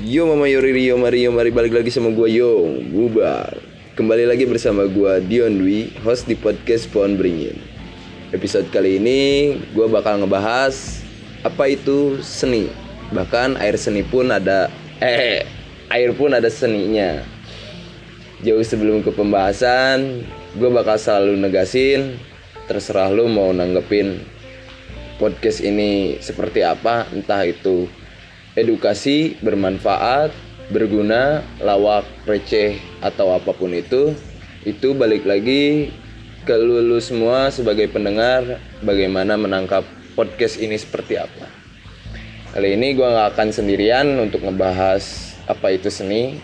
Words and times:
Yo 0.00 0.24
Mama 0.24 0.48
Yori 0.48 0.72
Rio 0.72 0.96
Mario 0.96 1.28
mari 1.28 1.52
balik 1.52 1.76
lagi 1.76 1.92
sama 1.92 2.08
gua 2.08 2.24
Yo 2.24 2.72
Bubar. 2.88 3.52
Kembali 4.00 4.24
lagi 4.24 4.48
bersama 4.48 4.88
gua 4.88 5.20
Dion 5.20 5.60
Dwi 5.60 5.92
Host 6.00 6.24
di 6.24 6.32
podcast 6.32 6.88
Pohon 6.88 7.20
Beringin. 7.20 7.60
Episode 8.32 8.64
kali 8.72 8.96
ini 8.96 9.20
gua 9.76 9.92
bakal 9.92 10.24
ngebahas 10.24 11.04
Apa 11.44 11.68
itu 11.68 12.16
seni. 12.24 12.72
Bahkan 13.12 13.60
air 13.60 13.76
seni 13.76 14.00
pun 14.00 14.32
ada 14.32 14.72
Eh 15.04 15.44
air 15.92 16.16
pun 16.16 16.32
ada 16.32 16.48
seninya. 16.48 17.20
Jauh 18.40 18.64
sebelum 18.64 19.04
ke 19.04 19.12
pembahasan 19.12 20.24
Gue 20.56 20.72
bakal 20.72 20.96
selalu 20.96 21.36
negasin 21.36 22.16
Terserah 22.64 23.12
lu 23.12 23.28
mau 23.28 23.52
nanggepin 23.52 24.16
Podcast 25.20 25.60
ini 25.60 26.16
seperti 26.24 26.64
apa 26.64 27.04
Entah 27.12 27.44
itu 27.44 27.99
edukasi 28.58 29.38
bermanfaat, 29.42 30.34
berguna, 30.70 31.42
lawak, 31.62 32.06
receh 32.26 32.78
atau 33.02 33.34
apa 33.34 33.50
pun 33.54 33.74
itu, 33.74 34.14
itu 34.66 34.94
balik 34.94 35.26
lagi 35.26 35.90
ke 36.44 36.54
lu, 36.56 36.80
lu 36.80 36.98
semua 36.98 37.52
sebagai 37.52 37.86
pendengar 37.92 38.58
bagaimana 38.80 39.36
menangkap 39.36 39.84
podcast 40.16 40.58
ini 40.58 40.74
seperti 40.78 41.20
apa. 41.20 41.46
Kali 42.50 42.74
ini 42.74 42.98
gue 42.98 43.06
nggak 43.06 43.38
akan 43.38 43.48
sendirian 43.54 44.06
untuk 44.18 44.42
ngebahas 44.42 45.36
apa 45.46 45.70
itu 45.70 45.86
seni. 45.86 46.42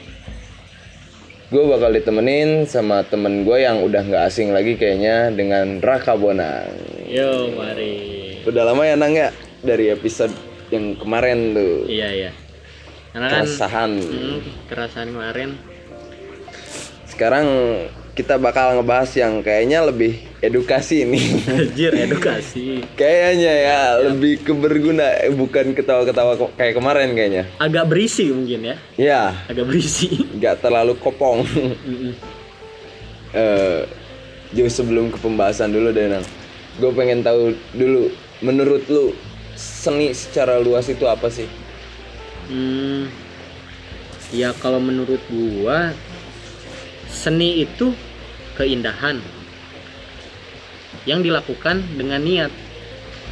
Gue 1.50 1.62
bakal 1.66 1.94
ditemenin 1.94 2.66
sama 2.66 3.06
temen 3.06 3.46
gue 3.46 3.62
yang 3.62 3.82
udah 3.82 4.02
nggak 4.02 4.24
asing 4.30 4.50
lagi 4.50 4.74
kayaknya 4.74 5.30
dengan 5.30 5.78
Raka 5.78 6.18
Bonang. 6.18 6.70
Yo, 7.06 7.54
mari. 7.54 8.38
Udah 8.46 8.62
lama 8.66 8.82
ya 8.82 8.94
Nang 8.98 9.14
ya 9.14 9.30
dari 9.62 9.90
episode 9.90 10.34
yang 10.68 10.96
kemarin 10.96 11.52
tuh. 11.52 11.86
Iya, 11.86 12.08
iya. 12.10 12.30
Karena 13.10 13.26
kan 13.28 13.42
Keresahan. 13.42 13.90
hmm, 13.96 14.38
kerasahan 14.66 15.08
kemarin 15.08 15.50
Sekarang 17.06 17.46
kita 18.12 18.36
bakal 18.36 18.76
ngebahas 18.76 19.08
yang 19.14 19.40
kayaknya 19.40 19.84
lebih 19.84 20.16
edukasi 20.40 21.04
nih. 21.04 21.24
anjir 21.50 21.92
edukasi. 21.94 22.80
kayaknya 22.92 23.52
ya 23.52 23.80
lebih 24.02 24.40
ke 24.40 24.52
berguna 24.52 25.04
eh, 25.18 25.28
bukan 25.30 25.72
ketawa-ketawa 25.72 26.36
kayak 26.54 26.74
kemarin 26.74 27.12
kayaknya. 27.12 27.44
Agak 27.56 27.88
berisi 27.88 28.28
mungkin 28.28 28.60
ya. 28.66 28.76
Ya, 28.96 29.22
Agak 29.46 29.64
berisi. 29.64 30.28
nggak 30.32 30.60
terlalu 30.60 30.96
kopong. 30.96 31.44
Mm-mm. 31.44 32.12
Eh, 33.32 33.80
jauh 34.52 34.70
sebelum 34.70 35.08
ke 35.08 35.18
pembahasan 35.18 35.68
dulu 35.68 35.88
deh 35.90 36.08
Nang. 36.08 36.24
Gue 36.76 36.92
pengen 36.92 37.20
tahu 37.20 37.52
dulu 37.72 38.08
menurut 38.38 38.84
lu 38.86 39.12
seni 39.86 40.10
secara 40.10 40.58
luas 40.58 40.90
itu 40.90 41.06
apa 41.06 41.30
sih? 41.30 41.46
Hmm. 42.50 43.06
Ya 44.34 44.50
kalau 44.58 44.82
menurut 44.82 45.22
gua 45.30 45.94
seni 47.06 47.62
itu 47.62 47.94
keindahan 48.58 49.22
yang 51.06 51.22
dilakukan 51.22 51.86
dengan 51.94 52.18
niat. 52.18 52.50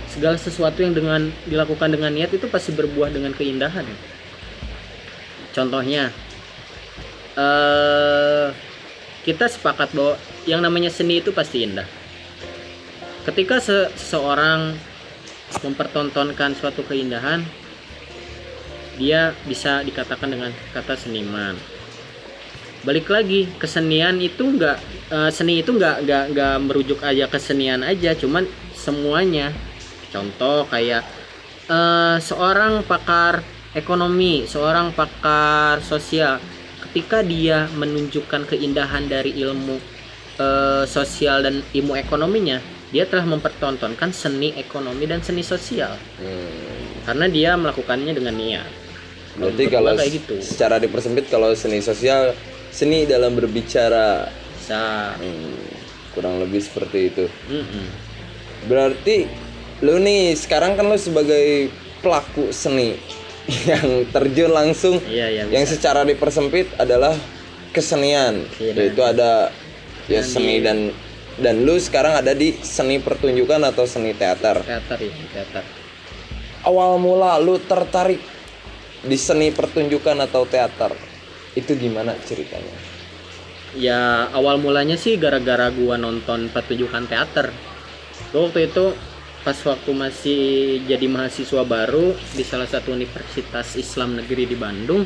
Segala 0.06 0.38
sesuatu 0.38 0.78
yang 0.78 0.94
dengan 0.94 1.34
dilakukan 1.50 1.90
dengan 1.90 2.14
niat 2.14 2.30
itu 2.30 2.46
pasti 2.46 2.70
berbuah 2.70 3.10
dengan 3.10 3.34
keindahan. 3.34 3.82
Contohnya 5.50 6.14
eh 7.34 8.54
kita 9.26 9.50
sepakat 9.50 9.90
bahwa 9.90 10.14
yang 10.46 10.62
namanya 10.62 10.94
seni 10.94 11.18
itu 11.18 11.34
pasti 11.34 11.66
indah. 11.66 11.88
Ketika 13.26 13.58
se- 13.58 13.90
seseorang 13.98 14.78
mempertontonkan 15.62 16.56
suatu 16.58 16.82
keindahan, 16.82 17.44
dia 18.98 19.34
bisa 19.46 19.82
dikatakan 19.82 20.30
dengan 20.30 20.50
kata 20.74 20.94
seniman. 20.98 21.54
Balik 22.84 23.08
lagi 23.08 23.48
kesenian 23.56 24.20
itu 24.20 24.44
enggak 24.44 24.76
seni 25.32 25.64
itu 25.64 25.72
enggak 25.72 26.04
enggak 26.04 26.24
enggak 26.30 26.54
merujuk 26.68 27.00
aja 27.00 27.24
kesenian 27.30 27.80
aja, 27.80 28.12
cuman 28.12 28.44
semuanya. 28.76 29.50
Contoh 30.12 30.68
kayak 30.70 31.02
eh, 31.66 32.16
seorang 32.22 32.86
pakar 32.86 33.42
ekonomi, 33.74 34.46
seorang 34.46 34.94
pakar 34.94 35.82
sosial, 35.82 36.38
ketika 36.86 37.24
dia 37.24 37.66
menunjukkan 37.74 38.46
keindahan 38.46 39.10
dari 39.10 39.34
ilmu 39.42 39.80
eh, 40.38 40.84
sosial 40.86 41.42
dan 41.42 41.64
ilmu 41.74 41.98
ekonominya, 41.98 42.62
dia 42.94 43.04
telah 43.04 43.26
mempertontonkan 43.26 44.14
seni 44.14 44.54
ekonomi 44.54 45.02
dan 45.04 45.18
seni 45.18 45.42
sosial 45.42 45.98
Hmm, 46.14 47.02
karena 47.02 47.26
dia 47.26 47.50
melakukannya 47.54 48.12
dengan 48.12 48.32
niat. 48.32 48.70
berarti 49.34 49.64
kalau 49.66 49.92
kayak 49.92 50.12
gitu. 50.14 50.34
secara 50.38 50.78
dipersempit 50.78 51.26
kalau 51.26 51.50
seni 51.52 51.82
sosial, 51.82 52.30
seni 52.70 53.02
dalam 53.04 53.34
berbicara 53.34 54.30
Bisa. 54.54 55.10
Hmm, 55.12 55.58
kurang 56.10 56.38
lebih 56.38 56.62
seperti 56.62 57.10
itu. 57.10 57.26
Mm-mm. 57.44 57.86
Berarti 58.64 59.26
lu 59.82 59.98
nih 59.98 60.32
sekarang 60.32 60.72
kan 60.72 60.86
lu 60.86 60.94
sebagai 60.96 61.68
pelaku 61.98 62.48
seni 62.48 62.94
yang 63.68 64.06
terjun 64.08 64.48
langsung 64.48 65.02
Iya 65.02 65.26
iya. 65.28 65.42
yang 65.50 65.66
bisa. 65.66 65.76
secara 65.76 66.00
dipersempit 66.02 66.70
adalah 66.78 67.12
kesenian. 67.70 68.46
Iya, 68.56 68.72
Yaitu 68.72 69.02
ada 69.02 69.50
ya 70.06 70.22
Dan 70.22 70.24
seni 70.24 70.54
di- 70.54 70.64
dan 70.64 70.78
dan 71.34 71.66
lu 71.66 71.74
sekarang 71.74 72.14
ada 72.14 72.30
di 72.30 72.54
seni 72.62 73.02
pertunjukan 73.02 73.58
atau 73.66 73.82
seni 73.88 74.14
teater. 74.14 74.62
teater 74.62 74.98
ya 75.02 75.14
teater. 75.34 75.64
Awal 76.62 77.02
mula 77.02 77.36
lu 77.42 77.58
tertarik 77.58 78.22
di 79.04 79.18
seni 79.18 79.50
pertunjukan 79.50 80.16
atau 80.24 80.46
teater. 80.46 80.94
Itu 81.58 81.74
gimana 81.74 82.14
ceritanya? 82.22 82.74
Ya 83.74 84.30
awal 84.30 84.62
mulanya 84.62 84.94
sih 84.94 85.18
gara-gara 85.18 85.74
gua 85.74 85.98
nonton 85.98 86.46
pertunjukan 86.54 87.10
teater. 87.10 87.50
Gua 88.30 88.46
waktu 88.46 88.70
itu 88.70 88.94
pas 89.42 89.58
waktu 89.66 89.90
masih 89.92 90.42
jadi 90.86 91.04
mahasiswa 91.10 91.66
baru 91.66 92.14
di 92.32 92.46
salah 92.46 92.70
satu 92.70 92.94
universitas 92.94 93.74
Islam 93.74 94.16
negeri 94.16 94.46
di 94.46 94.56
Bandung, 94.56 95.02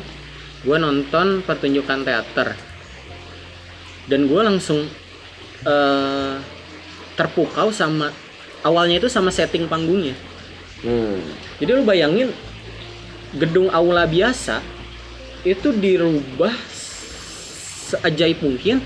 gua 0.61 0.77
nonton 0.77 1.41
pertunjukan 1.41 2.05
teater. 2.05 2.53
Dan 4.05 4.29
gua 4.29 4.45
langsung 4.45 4.85
eh, 5.65 6.35
terpukau 7.19 7.71
sama 7.75 8.11
awalnya 8.63 8.99
itu 8.99 9.11
sama 9.11 9.31
setting 9.31 9.67
panggungnya. 9.67 10.15
Hmm. 10.83 11.19
Jadi 11.59 11.71
lu 11.75 11.83
bayangin 11.83 12.31
gedung 13.35 13.67
aula 13.69 14.07
biasa 14.07 14.63
itu 15.43 15.71
dirubah 15.75 16.51
seajaib 17.89 18.39
mungkin 18.43 18.83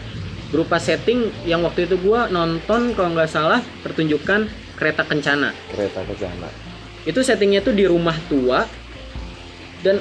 berupa 0.53 0.78
setting 0.78 1.33
yang 1.50 1.66
waktu 1.66 1.89
itu 1.89 1.97
gua 1.97 2.29
nonton 2.29 2.94
kalau 2.94 3.09
nggak 3.13 3.29
salah 3.29 3.62
pertunjukan 3.81 4.50
kereta 4.78 5.06
kencana. 5.06 5.53
Kereta 5.73 6.01
ke 6.06 6.13
sana. 6.17 6.50
Itu 7.03 7.19
settingnya 7.25 7.66
tuh 7.66 7.75
di 7.75 7.85
rumah 7.89 8.16
tua 8.29 8.66
dan 9.83 10.00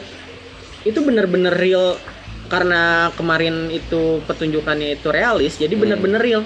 itu 0.86 0.98
bener-bener 1.02 1.54
real 1.54 1.98
karena 2.46 3.08
kemarin 3.16 3.72
itu 3.72 4.20
pertunjukannya 4.28 4.98
itu 5.00 5.08
realis 5.08 5.56
jadi 5.56 5.72
bener-bener 5.72 6.20
real 6.20 6.42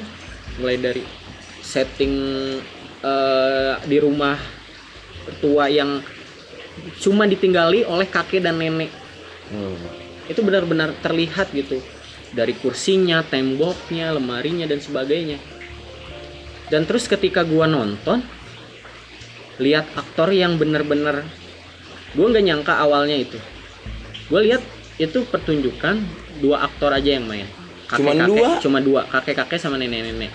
mulai 0.58 0.76
dari 0.80 1.02
setting 1.60 2.14
eh, 3.02 3.74
di 3.84 3.96
rumah 4.00 4.36
tua 5.42 5.66
yang 5.68 6.00
cuma 7.00 7.26
ditinggali 7.26 7.82
oleh 7.86 8.06
kakek 8.06 8.44
dan 8.44 8.58
nenek 8.60 9.06
Hmm. 9.46 9.78
itu 10.26 10.42
benar-benar 10.42 10.90
terlihat 11.06 11.54
gitu 11.54 11.78
dari 12.34 12.50
kursinya, 12.58 13.22
temboknya, 13.22 14.10
lemarinya 14.10 14.66
dan 14.66 14.82
sebagainya. 14.82 15.38
Dan 16.66 16.82
terus 16.82 17.06
ketika 17.06 17.46
gua 17.46 17.70
nonton 17.70 18.26
lihat 19.62 19.86
aktor 19.94 20.34
yang 20.34 20.58
benar-benar 20.58 21.22
gua 22.18 22.26
nggak 22.34 22.42
nyangka 22.44 22.74
awalnya 22.74 23.14
itu. 23.22 23.38
Gua 24.26 24.42
lihat 24.42 24.66
itu 24.98 25.22
pertunjukan 25.30 26.02
dua 26.42 26.66
aktor 26.66 26.90
aja 26.90 27.22
yang 27.22 27.30
main. 27.30 27.46
Cuman 27.86 28.18
Kakek-kakek, 28.18 28.34
dua? 28.34 28.48
Cuma 28.58 28.78
dua, 28.82 29.00
kakek-kakek 29.06 29.58
sama 29.62 29.78
nenek-nenek. 29.78 30.34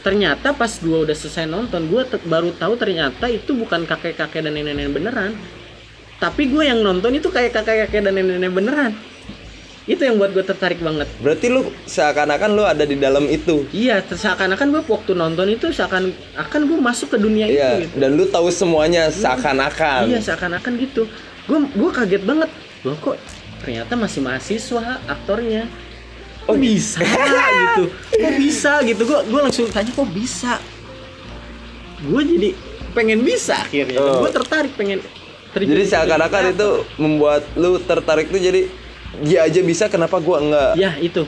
Ternyata 0.00 0.52
pas 0.52 0.72
gua 0.78 1.04
udah 1.04 1.12
selesai 1.12 1.44
nonton, 1.44 1.84
gua 1.86 2.02
te- 2.02 2.22
baru 2.22 2.50
tahu 2.52 2.74
ternyata 2.74 3.28
itu 3.28 3.52
bukan 3.52 3.84
kakek-kakek 3.84 4.40
dan 4.40 4.52
nenek-nenek 4.52 4.90
beneran 4.90 5.32
tapi 6.16 6.44
gue 6.46 6.60
yang 6.62 6.80
nonton 6.80 7.16
itu 7.16 7.26
kayak 7.26 7.48
kakek-kakek 7.50 8.00
dan 8.02 8.12
nenek-nenek 8.12 8.52
beneran 8.52 8.92
itu 9.86 9.96
yang 9.98 10.20
buat 10.20 10.30
gue 10.30 10.44
tertarik 10.44 10.76
banget 10.78 11.08
Berarti 11.16 11.48
lu 11.48 11.64
seakan-akan 11.82 12.50
lu 12.52 12.62
ada 12.62 12.84
di 12.84 12.92
dalam 12.94 13.24
itu. 13.26 13.64
iya 13.70 14.04
seakan-akan 14.04 14.68
gue 14.70 14.82
waktu 14.84 15.12
nonton 15.14 15.48
itu 15.48 15.72
seakan 15.72 16.12
akan 16.36 16.60
gue 16.62 16.76
masuk 16.78 17.08
ke 17.10 17.18
dunia 17.18 17.48
Iya, 17.48 17.56
itu 17.74 17.88
gitu. 17.88 17.94
dan 17.96 18.10
lu 18.14 18.24
tahu 18.26 18.52
semuanya 18.52 19.08
seakan-akan. 19.10 20.06
iya 20.06 20.20
seakan-akan 20.20 20.72
gitu 20.78 21.08
gue 21.46 21.58
gue 21.72 21.90
kaget 21.90 22.22
banget 22.22 22.50
loh 22.84 22.96
kok 22.98 23.16
ternyata 23.58 23.92
masih 23.96 24.20
mahasiswa 24.20 24.84
aktornya 25.06 25.72
kok 26.50 26.58
bisa 26.58 27.00
gitu. 27.54 27.84
Kok 28.18 28.32
bisa 28.36 28.72
gitu. 28.82 29.02
Gue 29.06 29.18
gue 29.30 29.40
langsung 29.40 29.66
tanya 29.70 29.90
kok 29.94 30.10
bisa? 30.10 30.52
Gue 32.02 32.22
jadi 32.26 32.50
pengen 32.90 33.22
bisa 33.22 33.62
akhirnya. 33.62 33.98
Oh. 34.02 34.26
gue 34.26 34.30
tertarik 34.34 34.72
pengen 34.74 34.98
terjun 35.50 35.74
jadi 35.74 35.82
seakan-akan 35.86 36.42
itu 36.54 36.68
membuat 36.98 37.42
lu 37.58 37.78
tertarik 37.82 38.30
tuh 38.30 38.38
jadi 38.38 38.70
dia 39.26 39.42
aja 39.42 39.60
bisa 39.66 39.90
kenapa 39.90 40.22
gua 40.22 40.38
enggak? 40.38 40.72
Ya 40.78 40.94
itu. 41.02 41.26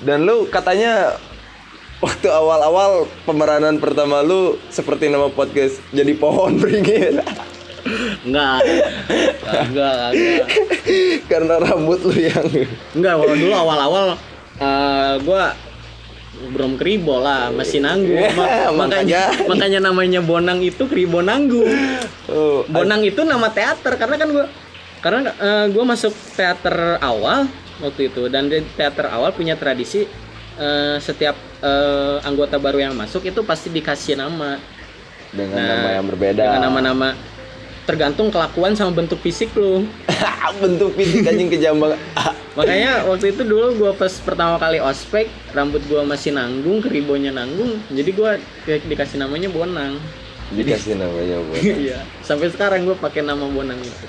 Dan 0.00 0.22
lu 0.24 0.46
katanya 0.46 1.18
waktu 1.98 2.30
awal-awal 2.30 3.10
pemeranan 3.26 3.76
pertama 3.82 4.22
lu 4.22 4.56
seperti 4.70 5.10
nama 5.10 5.28
podcast 5.28 5.82
jadi 5.92 6.14
pohon 6.16 6.56
beringin 6.56 7.20
enggak. 8.22 8.58
Enggak 9.66 9.94
enggak. 10.12 10.46
Karena 11.26 11.54
rambut 11.58 12.00
lu 12.02 12.14
yang 12.14 12.46
enggak 12.92 13.14
kalau 13.16 13.34
dulu 13.34 13.54
awal-awal 13.54 14.06
eh, 14.56 15.14
gua 15.22 15.44
belum 16.40 16.74
kribo 16.74 17.20
lah 17.20 17.52
masih 17.52 17.80
nanggung 17.80 18.16
Ya, 18.16 18.32
Ma- 18.32 18.72
makanya. 18.72 19.22
makanya. 19.44 19.78
namanya 19.78 20.20
bonang 20.20 20.58
itu 20.58 20.88
kribo 20.88 21.20
nanggung 21.20 21.68
oh, 22.26 22.64
bonang 22.64 23.04
itu 23.04 23.20
nama 23.22 23.52
teater 23.52 23.92
karena 23.94 24.16
kan 24.16 24.28
gua 24.30 24.46
karena 25.00 25.20
eh, 25.30 25.66
gua 25.68 25.84
masuk 25.86 26.12
teater 26.32 26.96
awal 26.98 27.44
waktu 27.78 28.08
itu 28.08 28.28
dan 28.28 28.48
di 28.48 28.64
teater 28.72 29.08
awal 29.08 29.32
punya 29.32 29.52
tradisi 29.54 30.08
eh, 30.56 30.96
setiap 30.96 31.36
eh, 31.60 32.16
anggota 32.24 32.56
baru 32.56 32.80
yang 32.82 32.94
masuk 32.94 33.20
itu 33.22 33.40
pasti 33.42 33.68
dikasih 33.68 34.16
nama. 34.16 34.56
Dengan 35.30 35.56
Nah, 35.56 35.68
nama 35.76 35.90
yang 35.94 36.06
berbeda. 36.08 36.42
dengan 36.42 36.62
nama-nama 36.64 37.08
tergantung 37.90 38.30
kelakuan 38.30 38.78
sama 38.78 38.94
bentuk 39.02 39.18
fisik 39.18 39.50
lu. 39.58 39.82
Bentuk 40.62 40.94
fisik 40.94 41.26
anjing 41.26 41.50
kejam 41.50 41.78
banget 41.78 41.98
makanya 42.58 43.06
waktu 43.06 43.30
itu 43.30 43.46
dulu 43.46 43.78
gua 43.78 43.92
pas 43.94 44.10
pertama 44.10 44.58
kali 44.58 44.82
ospek 44.82 45.30
rambut 45.54 45.78
gua 45.86 46.02
masih 46.02 46.34
nanggung 46.34 46.82
keribonya 46.82 47.30
nanggung 47.30 47.78
jadi 47.94 48.10
kayak 48.66 48.82
dikasih 48.90 49.22
namanya 49.22 49.46
bonang. 49.50 49.98
Dikasih 50.50 50.98
namanya 50.98 51.38
buat 51.46 51.62
iya 51.86 52.02
sampai 52.26 52.50
sekarang 52.50 52.86
gua 52.86 52.98
pakai 52.98 53.22
nama 53.22 53.46
bonang 53.46 53.78
itu. 53.78 54.06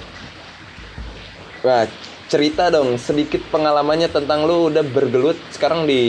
Wah, 1.61 1.85
cerita 2.25 2.73
dong 2.73 2.97
sedikit 2.97 3.45
pengalamannya 3.53 4.09
tentang 4.09 4.49
lu 4.49 4.73
udah 4.73 4.81
bergelut 4.81 5.37
sekarang 5.53 5.85
di 5.85 6.01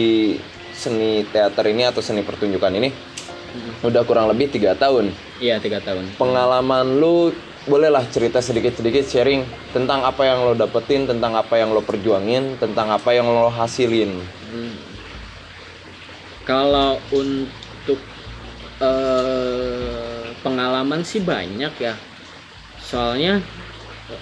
seni 0.73 1.29
teater 1.29 1.69
ini 1.69 1.85
atau 1.85 2.01
seni 2.01 2.25
pertunjukan 2.25 2.73
ini. 2.73 2.89
Udah 3.85 4.01
kurang 4.09 4.33
lebih 4.33 4.49
tiga 4.49 4.73
tahun. 4.73 5.13
iya 5.37 5.61
tiga 5.61 5.85
tahun. 5.85 6.17
Pengalaman 6.17 6.97
lu 6.97 7.37
bolehlah 7.63 8.03
cerita 8.11 8.43
sedikit-sedikit 8.43 9.07
sharing 9.07 9.47
tentang 9.71 10.03
apa 10.03 10.27
yang 10.27 10.43
lo 10.43 10.53
dapetin, 10.59 11.07
tentang 11.07 11.39
apa 11.39 11.63
yang 11.63 11.71
lo 11.71 11.83
perjuangin, 11.83 12.59
tentang 12.59 12.91
apa 12.91 13.15
yang 13.15 13.31
lo 13.31 13.47
hasilin. 13.47 14.19
Hmm. 14.51 14.75
Kalau 16.43 16.99
untuk 17.15 18.03
eh, 18.83 20.35
pengalaman 20.43 21.07
sih 21.07 21.23
banyak 21.23 21.75
ya. 21.79 21.95
Soalnya 22.83 23.39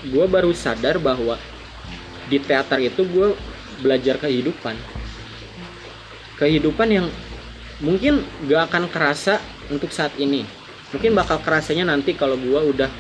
gue 0.05 0.27
baru 0.29 0.53
sadar 0.53 1.01
bahwa 1.01 1.41
di 2.29 2.39
teater 2.39 2.79
itu 2.85 3.09
gue 3.09 3.33
belajar 3.81 4.21
kehidupan. 4.21 4.77
Kehidupan 6.37 6.89
yang 6.93 7.07
mungkin 7.81 8.21
gak 8.47 8.69
akan 8.69 8.85
kerasa 8.93 9.41
untuk 9.73 9.89
saat 9.89 10.13
ini. 10.21 10.45
Mungkin 10.93 11.17
bakal 11.17 11.41
kerasanya 11.41 11.89
nanti 11.89 12.13
kalau 12.13 12.37
gue 12.37 12.61
udah 12.61 12.91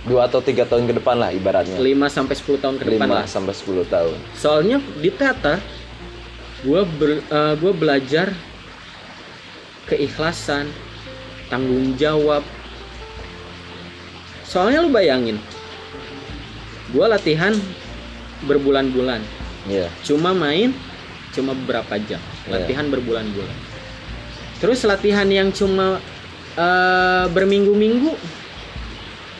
Dua 0.00 0.24
atau 0.24 0.40
tiga 0.40 0.64
tahun 0.64 0.86
ke 0.86 0.96
depan 0.96 1.12
lah 1.14 1.28
ibaratnya. 1.30 1.76
5 1.76 1.84
sampai 2.08 2.34
10 2.34 2.56
tahun 2.56 2.74
ke 2.76 2.84
depan 2.86 3.06
5 3.06 3.14
lah. 3.14 3.24
sampai 3.26 3.52
10 3.52 3.84
tahun. 3.86 4.16
soalnya 4.32 4.76
di 4.96 5.10
teater 5.10 5.60
gue 6.60 6.80
gue 7.56 7.72
belajar 7.72 8.32
keikhlasan 9.84 10.68
tanggung 11.48 11.96
jawab 11.96 12.44
soalnya 14.42 14.80
lu 14.80 14.90
bayangin 14.90 15.36
gue 16.90 17.06
latihan 17.06 17.54
berbulan-bulan 18.44 19.20
Iya. 19.62 19.92
cuma 20.00 20.32
main 20.32 20.72
cuma 21.30 21.52
beberapa 21.52 22.00
jam 22.00 22.20
Iya. 22.44 22.50
latihan 22.56 22.88
berbulan-bulan 22.88 23.56
terus 24.58 24.80
latihan 24.84 25.28
yang 25.28 25.48
cuma 25.50 26.00
eh, 26.52 27.24
berminggu-minggu 27.30 28.16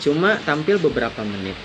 cuma 0.01 0.41
tampil 0.43 0.81
beberapa 0.81 1.23
menit 1.23 1.57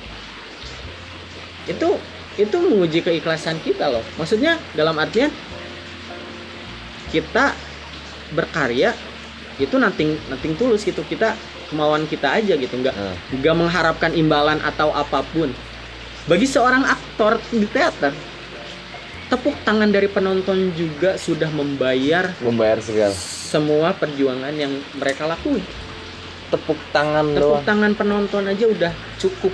itu 1.66 1.98
itu 2.36 2.58
menguji 2.60 3.00
keikhlasan 3.02 3.58
kita 3.64 3.90
loh 3.90 4.04
maksudnya 4.20 4.60
dalam 4.76 5.00
artian 5.00 5.32
kita 7.10 7.56
berkarya 8.36 8.92
itu 9.56 9.76
nanting 9.80 10.20
nanting 10.28 10.54
tulus 10.60 10.84
gitu 10.84 11.00
kita 11.08 11.34
kemauan 11.72 12.06
kita 12.06 12.38
aja 12.38 12.54
gitu 12.56 12.76
nggak 12.78 12.96
Nah, 12.96 13.16
nggak 13.34 13.56
mengharapkan 13.58 14.12
imbalan 14.14 14.62
atau 14.62 14.94
apa 14.94 15.26
pun. 15.34 15.50
Bagi 16.26 16.50
seorang 16.50 16.86
aktor 16.86 17.38
di 17.54 17.70
teater, 17.70 18.14
tepuk 19.30 19.54
tangan 19.62 19.90
dari 19.90 20.10
penonton 20.10 20.74
juga 20.74 21.22
sudah 21.22 21.50
membayar 21.54 22.34
membayar 22.42 22.82
segala. 22.82 23.14
semua 23.14 23.94
perjuangan 23.94 24.54
yang 24.58 24.74
mereka 24.98 25.30
lakuin. 25.30 25.62
Tepuk 26.56 26.80
tangan 26.90 27.26
Tepuk 27.30 27.60
doang. 27.60 27.64
tangan 27.64 27.92
penonton 27.94 28.44
aja 28.48 28.66
udah 28.66 28.92
cukup 29.18 29.52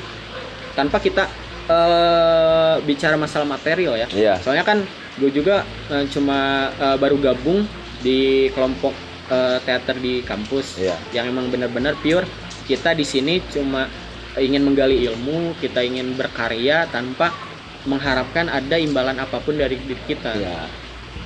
tanpa 0.71 0.97
kita 0.97 1.25
eh, 1.65 2.75
bicara 2.81 3.15
masalah 3.15 3.47
material 3.47 3.97
ya. 3.97 4.07
Iya. 4.07 4.33
Soalnya 4.37 4.61
kan 4.61 4.85
gue 5.17 5.29
juga 5.29 5.61
eh, 5.89 6.05
cuma 6.07 6.37
eh, 6.71 6.97
baru 6.97 7.17
gabung 7.17 7.65
di 7.99 8.49
kelompok 8.49 8.93
eh, 9.27 9.57
teater 9.61 9.97
di 9.97 10.21
kampus 10.21 10.77
Iya. 10.77 10.95
yang 11.11 11.25
emang 11.27 11.49
benar-benar 11.49 11.97
pure 11.97 12.25
kita 12.63 12.93
di 12.93 13.03
sini 13.03 13.41
cuma 13.45 13.89
ingin 14.33 14.63
menggali 14.63 15.03
ilmu 15.03 15.59
kita 15.59 15.83
ingin 15.83 16.15
berkarya 16.15 16.87
tanpa 16.87 17.35
mengharapkan 17.83 18.47
ada 18.47 18.77
imbalan 18.77 19.17
apa 19.17 19.37
pun 19.37 19.57
dari 19.57 19.75
diri 19.75 19.99
kita 20.07 20.31
Iya. 20.33 20.69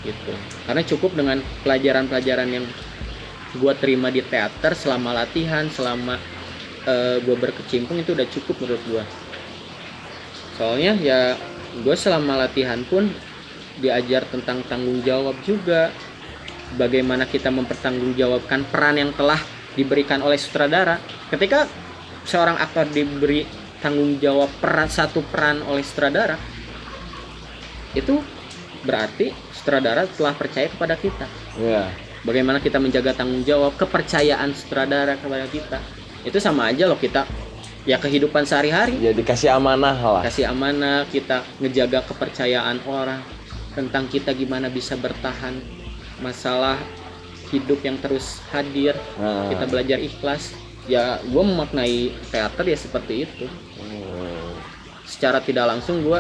gitu 0.04 0.34
karena 0.66 0.82
cukup 0.82 1.12
dengan 1.14 1.38
pelajaran-pelajaran 1.62 2.50
yang 2.50 2.66
gua 3.58 3.74
terima 3.76 4.12
di 4.12 4.22
teater 4.22 4.76
selama 4.76 5.16
latihan 5.16 5.68
selama 5.72 6.20
eh, 6.86 7.18
gua 7.24 7.36
berkecimpung 7.40 8.00
itu 8.00 8.14
udah 8.14 8.28
cukup 8.28 8.56
menurut 8.64 8.84
gua. 8.90 9.04
Soalnya 10.56 10.96
ya 10.96 11.36
gue 11.84 11.96
selama 12.00 12.40
latihan 12.40 12.80
pun 12.88 13.12
diajar 13.84 14.24
tentang 14.32 14.64
tanggung 14.66 15.04
jawab 15.04 15.36
juga. 15.44 15.92
Bagaimana 16.80 17.30
kita 17.30 17.54
mempertanggungjawabkan 17.54 18.68
peran 18.74 18.98
yang 18.98 19.12
telah 19.14 19.38
diberikan 19.76 20.24
oleh 20.24 20.40
sutradara. 20.40 20.98
Ketika 21.30 21.68
seorang 22.26 22.58
aktor 22.58 22.90
diberi 22.90 23.46
tanggung 23.84 24.18
jawab 24.18 24.50
peran 24.58 24.90
satu 24.90 25.22
peran 25.30 25.62
oleh 25.68 25.86
sutradara 25.86 26.40
itu 27.94 28.18
berarti 28.82 29.30
sutradara 29.54 30.10
telah 30.10 30.34
percaya 30.34 30.68
kepada 30.72 30.96
kita. 30.98 31.28
Iya. 31.60 32.05
Bagaimana 32.26 32.58
kita 32.58 32.78
menjaga 32.78 33.14
tanggung 33.14 33.42
jawab 33.42 33.74
kepercayaan 33.76 34.50
sutradara 34.52 35.16
kepada 35.16 35.46
kita 35.48 35.78
itu 36.22 36.38
sama 36.38 36.68
aja 36.68 36.86
loh 36.86 36.98
kita 36.98 37.24
ya 37.86 37.96
kehidupan 37.96 38.44
sehari-hari 38.44 38.98
Ya 39.00 39.14
dikasih 39.14 39.54
amanah 39.54 39.94
lah. 39.94 40.22
kasih 40.22 40.50
amanah 40.50 41.06
kita 41.08 41.46
ngejaga 41.60 42.02
kepercayaan 42.04 42.82
orang 42.84 43.22
tentang 43.72 44.08
kita 44.08 44.34
gimana 44.34 44.68
bisa 44.68 44.96
bertahan 44.96 45.54
masalah 46.18 46.82
hidup 47.48 47.78
yang 47.80 47.96
terus 47.96 48.42
hadir 48.50 48.98
Nah. 49.16 49.46
kita 49.48 49.66
belajar 49.66 50.00
ikhlas 50.00 50.58
ya 50.86 51.22
gue 51.22 51.44
memaknai 51.44 51.96
teater 52.26 52.66
ya 52.66 52.76
seperti 52.76 53.14
itu 53.24 53.46
Hmm. 53.76 54.58
secara 55.04 55.38
tidak 55.40 55.66
langsung 55.68 56.02
gue 56.02 56.18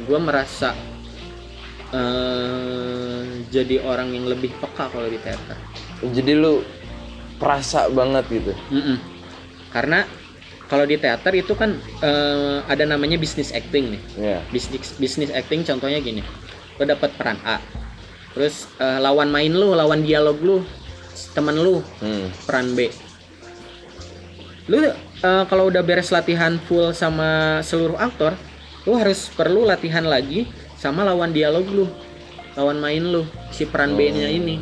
gue 0.00 0.18
merasa 0.18 0.74
eh, 1.90 2.59
jadi 3.50 3.82
orang 3.82 4.10
yang 4.10 4.24
lebih 4.24 4.54
peka 4.56 4.86
kalau 4.88 5.06
di 5.06 5.18
teater 5.18 5.58
Jadi 6.00 6.32
lu 6.32 6.64
perasa 7.36 7.88
banget 7.88 8.24
gitu. 8.30 8.52
Mm-mm. 8.70 8.96
karena 9.70 10.02
kalau 10.66 10.82
di 10.82 10.96
teater 10.96 11.34
itu 11.34 11.52
kan 11.52 11.74
eh, 12.00 12.58
ada 12.64 12.84
namanya 12.84 13.16
bisnis 13.16 13.50
acting 13.50 13.90
nih 13.90 14.02
Iya. 14.16 14.38
bisnis 14.48 14.94
bisnis 14.96 15.30
acting 15.30 15.62
contohnya 15.62 15.98
gini 15.98 16.22
lo 16.74 16.84
dapat 16.84 17.10
peran 17.14 17.38
A 17.42 17.58
terus 18.32 18.70
eh, 18.76 18.98
lawan 18.98 19.28
main 19.28 19.50
lu 19.50 19.74
lawan 19.74 20.00
dialog 20.00 20.38
lu 20.38 20.56
teman 21.32 21.54
lu 21.54 21.82
Hmm. 21.98 22.30
peran 22.44 22.72
B 22.72 22.86
lu 24.70 24.78
eh, 24.84 24.94
kalau 25.46 25.66
udah 25.66 25.82
beres 25.82 26.10
latihan 26.10 26.54
full 26.64 26.92
sama 26.92 27.60
seluruh 27.60 27.98
aktor 27.98 28.34
lu 28.86 28.94
harus 28.94 29.26
perlu 29.30 29.66
latihan 29.66 30.02
lagi 30.02 30.46
sama 30.76 31.02
lawan 31.02 31.30
dialog 31.30 31.66
lu 31.66 31.86
lawan 32.58 32.78
main 32.82 33.02
lu 33.02 33.22
si 33.54 33.66
peran 33.66 33.94
B 33.94 34.10
nya 34.10 34.26
ini. 34.26 34.58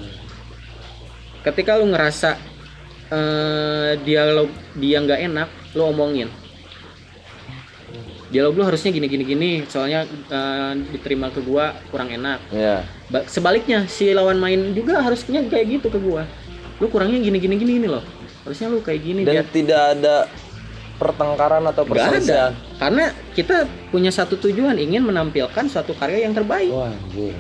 Ketika 1.41 1.79
lu 1.81 1.89
ngerasa 1.89 2.37
eh, 3.09 3.93
dialog 4.05 4.51
dia 4.77 5.01
nggak 5.01 5.21
enak 5.33 5.49
lu 5.73 5.83
omongin. 5.89 6.29
Dialog 8.29 8.61
lu 8.61 8.65
harusnya 8.69 8.93
gini 8.93 9.09
gini 9.09 9.25
gini 9.25 9.51
soalnya 9.65 10.05
eh, 10.09 10.73
diterima 10.93 11.33
ke 11.33 11.41
gua 11.41 11.73
kurang 11.89 12.13
enak. 12.13 12.45
Ba- 13.09 13.25
sebaliknya 13.25 13.89
si 13.89 14.13
lawan 14.13 14.37
main 14.37 14.77
juga 14.77 15.01
harusnya 15.01 15.41
kayak 15.49 15.81
gitu 15.81 15.89
ke 15.89 15.97
gua. 15.97 16.29
Lu 16.79 16.93
kurangnya 16.93 17.19
gini 17.25 17.41
gini 17.41 17.57
gini 17.57 17.73
gini 17.81 17.89
loh. 17.89 18.05
Harusnya 18.45 18.69
lu 18.69 18.85
kayak 18.85 19.01
gini 19.01 19.21
Dan 19.25 19.33
biar 19.41 19.47
tidak 19.49 19.83
ada 19.97 20.17
pertengkaran 20.99 21.63
atau 21.65 21.87
perselisihan. 21.87 22.53
Karena 22.77 23.15
kita 23.33 23.65
punya 23.89 24.11
satu 24.13 24.35
tujuan 24.37 24.77
ingin 24.77 25.07
menampilkan 25.07 25.65
suatu 25.71 25.95
karya 25.97 26.27
yang 26.29 26.35
terbaik. 26.37 26.69
wah 26.69 26.91
anjir 26.93 27.33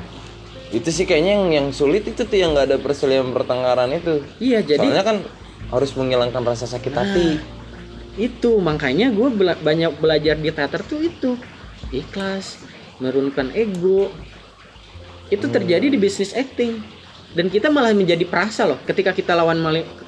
itu 0.68 0.88
sih 0.92 1.08
kayaknya 1.08 1.32
yang 1.40 1.46
yang 1.48 1.68
sulit 1.72 2.04
itu 2.04 2.28
tuh 2.28 2.36
yang 2.36 2.52
nggak 2.52 2.66
ada 2.68 2.76
perselisihan 2.76 3.32
pertengkaran 3.32 3.88
itu. 3.88 4.20
Iya, 4.36 4.60
jadi 4.60 4.84
soalnya 4.84 5.04
kan 5.04 5.16
harus 5.72 5.90
menghilangkan 5.96 6.42
rasa 6.44 6.68
sakit 6.68 6.92
hati. 6.92 7.28
itu. 8.18 8.58
Makanya 8.58 9.14
gue 9.14 9.28
banyak 9.62 9.92
belajar 9.96 10.36
di 10.36 10.50
teater 10.52 10.82
tuh 10.84 11.00
itu. 11.00 11.38
Ikhlas 11.88 12.60
menurunkan 13.00 13.54
ego. 13.56 14.12
Itu 15.32 15.48
terjadi 15.48 15.88
di 15.88 15.96
bisnis 15.96 16.36
acting. 16.36 16.84
Dan 17.32 17.48
kita 17.48 17.72
malah 17.72 17.94
menjadi 17.96 18.26
perasa 18.28 18.68
loh. 18.68 18.76
Ketika 18.84 19.16
kita 19.16 19.32
lawan 19.38 19.62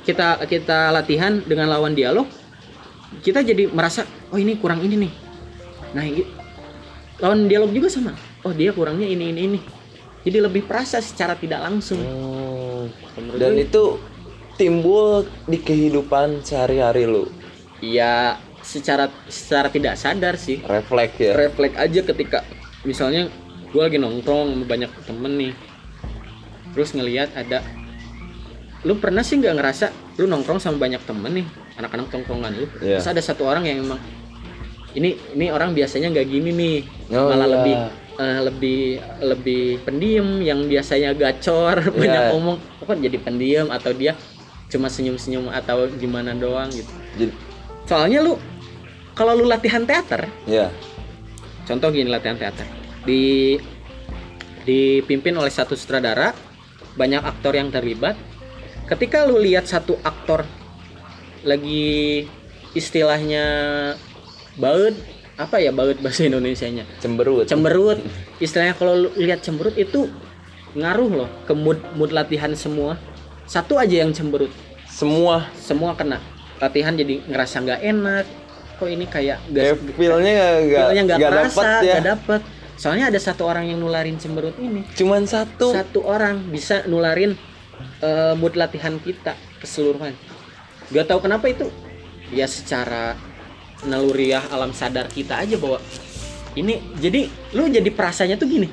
kita 0.05 0.45
kita 0.45 0.93
latihan 0.93 1.41
dengan 1.41 1.73
lawan 1.73 1.97
dialog 1.97 2.29
kita 3.25 3.43
jadi 3.43 3.67
merasa 3.67 4.07
oh 4.31 4.39
ini 4.39 4.61
kurang 4.61 4.85
ini 4.85 5.09
nih. 5.09 5.13
Nah 5.97 6.05
lawan 7.23 7.49
dialog 7.49 7.73
juga 7.73 7.89
sama. 7.89 8.13
Oh 8.45 8.53
dia 8.53 8.77
kurangnya 8.77 9.09
ini 9.09 9.33
ini 9.33 9.41
ini 9.47 9.61
jadi 10.21 10.39
lebih 10.41 10.65
perasa 10.65 11.01
secara 11.01 11.33
tidak 11.35 11.61
langsung. 11.61 11.99
Hmm. 11.99 12.85
Dan 13.35 13.53
gue- 13.55 13.65
itu 13.65 13.83
timbul 14.55 15.25
di 15.45 15.57
kehidupan 15.57 16.45
sehari-hari 16.45 17.05
lu. 17.05 17.29
Ya 17.81 18.37
secara 18.61 19.09
secara 19.27 19.69
tidak 19.69 19.97
sadar 19.97 20.37
sih. 20.37 20.61
Refleks 20.61 21.17
ya? 21.17 21.33
Refleks 21.33 21.77
aja 21.77 22.01
ketika 22.05 22.39
misalnya 22.83 23.33
gue 23.67 23.81
lagi 23.81 23.97
nongkrong 23.97 24.53
sama 24.53 24.65
banyak 24.67 24.91
temen 25.03 25.33
nih. 25.37 25.53
Terus 26.71 26.93
ngelihat 26.93 27.33
ada 27.35 27.65
lu 28.81 28.97
pernah 28.97 29.21
sih 29.21 29.37
nggak 29.37 29.57
ngerasa 29.57 29.87
lu 30.17 30.25
nongkrong 30.25 30.61
sama 30.61 30.77
banyak 30.79 31.01
temen 31.03 31.33
nih? 31.35 31.47
Anak-anak 31.77 32.13
tongkrongan 32.13 32.53
lu. 32.55 32.67
Iya. 32.79 33.01
terus 33.01 33.09
ada 33.09 33.23
satu 33.25 33.49
orang 33.49 33.65
yang 33.65 33.81
emang 33.81 34.01
ini 34.93 35.17
ini 35.33 35.49
orang 35.49 35.73
biasanya 35.73 36.11
nggak 36.11 36.27
gini 36.27 36.51
nih 36.51 36.77
Oh, 37.11 37.31
malah 37.31 37.47
iya. 37.47 37.55
lebih 37.55 37.75
eh, 38.21 38.41
lebih 38.45 38.81
lebih 39.25 39.81
pendiam 39.83 40.29
yang 40.39 40.69
biasanya 40.69 41.17
gacor 41.17 41.81
banyak 42.01 42.23
Iya. 42.23 42.31
ngomong 42.31 42.57
kok 42.79 43.01
jadi 43.01 43.17
pendiam 43.17 43.73
atau 43.73 43.97
dia 43.97 44.13
cuma 44.69 44.87
senyum-senyum 44.87 45.49
atau 45.51 45.89
gimana 45.99 46.31
doang 46.31 46.69
gitu. 46.71 46.93
Jadi, 47.17 47.33
soalnya 47.89 48.21
lu 48.21 48.37
kalau 49.17 49.35
lu 49.35 49.49
latihan 49.49 49.83
teater 49.83 50.29
ya 50.45 50.69
contoh 51.65 51.91
gini 51.91 52.07
latihan 52.07 52.37
teater. 52.37 52.67
Di 53.03 53.57
dipimpin 54.61 55.33
oleh 55.35 55.49
satu 55.49 55.73
sutradara 55.73 56.37
banyak 56.95 57.23
aktor 57.25 57.57
yang 57.57 57.73
terlibat. 57.73 58.15
Ketika 58.87 59.23
lu 59.25 59.39
lihat 59.39 59.65
satu 59.65 59.97
aktor 60.03 60.43
lagi 61.41 62.27
istilahnya 62.71 63.45
baut 64.55 64.93
apa 65.41 65.57
ya 65.57 65.73
baut 65.73 65.97
bahasa 66.05 66.29
Indonesianya? 66.29 66.85
Cemberut. 67.01 67.49
Cemberut. 67.49 67.99
Istilahnya 68.37 68.77
kalau 68.77 69.09
lihat 69.17 69.41
cemberut 69.41 69.73
itu 69.81 70.13
ngaruh 70.77 71.11
loh 71.25 71.31
ke 71.49 71.57
mood 71.57 71.81
mood 71.97 72.13
latihan 72.13 72.53
semua. 72.53 73.01
Satu 73.49 73.81
aja 73.81 74.05
yang 74.05 74.13
cemberut. 74.13 74.53
Semua. 74.85 75.49
Semua 75.57 75.97
kena. 75.97 76.21
Latihan 76.61 76.93
jadi 76.93 77.25
ngerasa 77.25 77.65
nggak 77.65 77.81
enak. 77.81 78.27
Kok 78.77 78.89
ini 78.89 79.05
kayak 79.09 79.45
gak, 79.53 79.77
feelnya 79.97 80.61
nggak 80.65 80.85
Feelnya 80.89 81.03
nggak 81.05 81.19
nggak 81.21 81.33
dapet 81.37 81.65
ya. 81.65 81.93
nggak 81.97 82.07
dapet. 82.17 82.41
Soalnya 82.81 83.13
ada 83.13 83.21
satu 83.21 83.45
orang 83.45 83.69
yang 83.69 83.77
nularin 83.81 84.17
cemberut 84.17 84.57
ini. 84.57 84.89
cuman 84.97 85.29
satu. 85.29 85.73
Satu 85.73 86.01
orang 86.05 86.49
bisa 86.49 86.85
nularin 86.89 87.37
eh, 88.01 88.33
mood 88.37 88.57
latihan 88.57 88.97
kita 89.01 89.37
keseluruhan. 89.61 90.17
Gak 90.91 91.07
tahu 91.13 91.21
kenapa 91.23 91.49
itu. 91.53 91.69
Ya 92.33 92.49
secara 92.49 93.21
naluriah 93.85 94.45
alam 94.51 94.73
sadar 94.73 95.09
kita 95.09 95.41
aja 95.41 95.57
bahwa 95.57 95.81
ini 96.53 96.83
jadi 96.99 97.31
lu 97.55 97.71
jadi 97.71 97.89
perasanya 97.89 98.37
tuh 98.37 98.51
gini. 98.51 98.69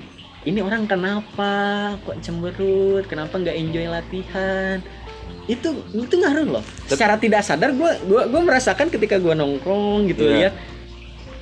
Ini 0.48 0.64
orang 0.64 0.88
kenapa 0.88 1.52
kok 2.02 2.24
cemberut? 2.24 3.04
Kenapa 3.06 3.36
nggak 3.36 3.56
enjoy 3.56 3.86
latihan? 3.86 4.80
Itu 5.46 5.84
itu 5.92 6.16
ngaruh 6.16 6.60
loh. 6.60 6.64
Secara 6.88 7.20
tidak 7.20 7.44
sadar 7.44 7.76
gue 7.76 7.92
gua 8.08 8.28
gua 8.28 8.42
merasakan 8.44 8.88
ketika 8.88 9.20
gue 9.20 9.36
nongkrong 9.36 10.08
gitu 10.08 10.24
Iya. 10.24 10.34
lihat 10.36 10.54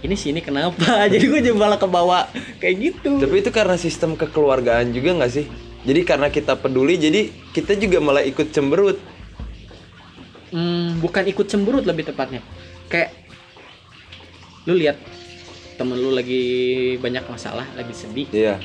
ini 0.02 0.14
sini 0.14 0.40
kenapa 0.42 1.02
jadi 1.14 1.26
gue 1.26 1.42
juga 1.42 1.58
malah 1.66 1.82
kebawa 1.82 2.30
kayak 2.62 2.76
gitu 2.78 3.18
tapi 3.18 3.42
itu 3.42 3.50
karena 3.50 3.74
sistem 3.74 4.14
kekeluargaan 4.14 4.94
juga 4.94 5.18
nggak 5.18 5.32
sih 5.34 5.46
jadi 5.82 6.06
karena 6.06 6.30
kita 6.30 6.54
peduli 6.54 6.94
jadi 6.94 7.34
kita 7.50 7.74
juga 7.74 7.98
malah 7.98 8.22
ikut 8.22 8.54
cemberut 8.54 9.02
Hmm, 10.54 11.02
bukan 11.02 11.26
ikut 11.26 11.50
cemberut 11.50 11.84
lebih 11.84 12.06
tepatnya 12.06 12.40
kayak 12.88 13.25
lu 14.66 14.74
lihat 14.74 14.98
temen 15.76 15.98
lu 15.98 16.16
lagi 16.16 16.44
banyak 16.98 17.26
masalah 17.28 17.68
lagi 17.76 17.94
sedih. 17.94 18.28
Iya. 18.32 18.56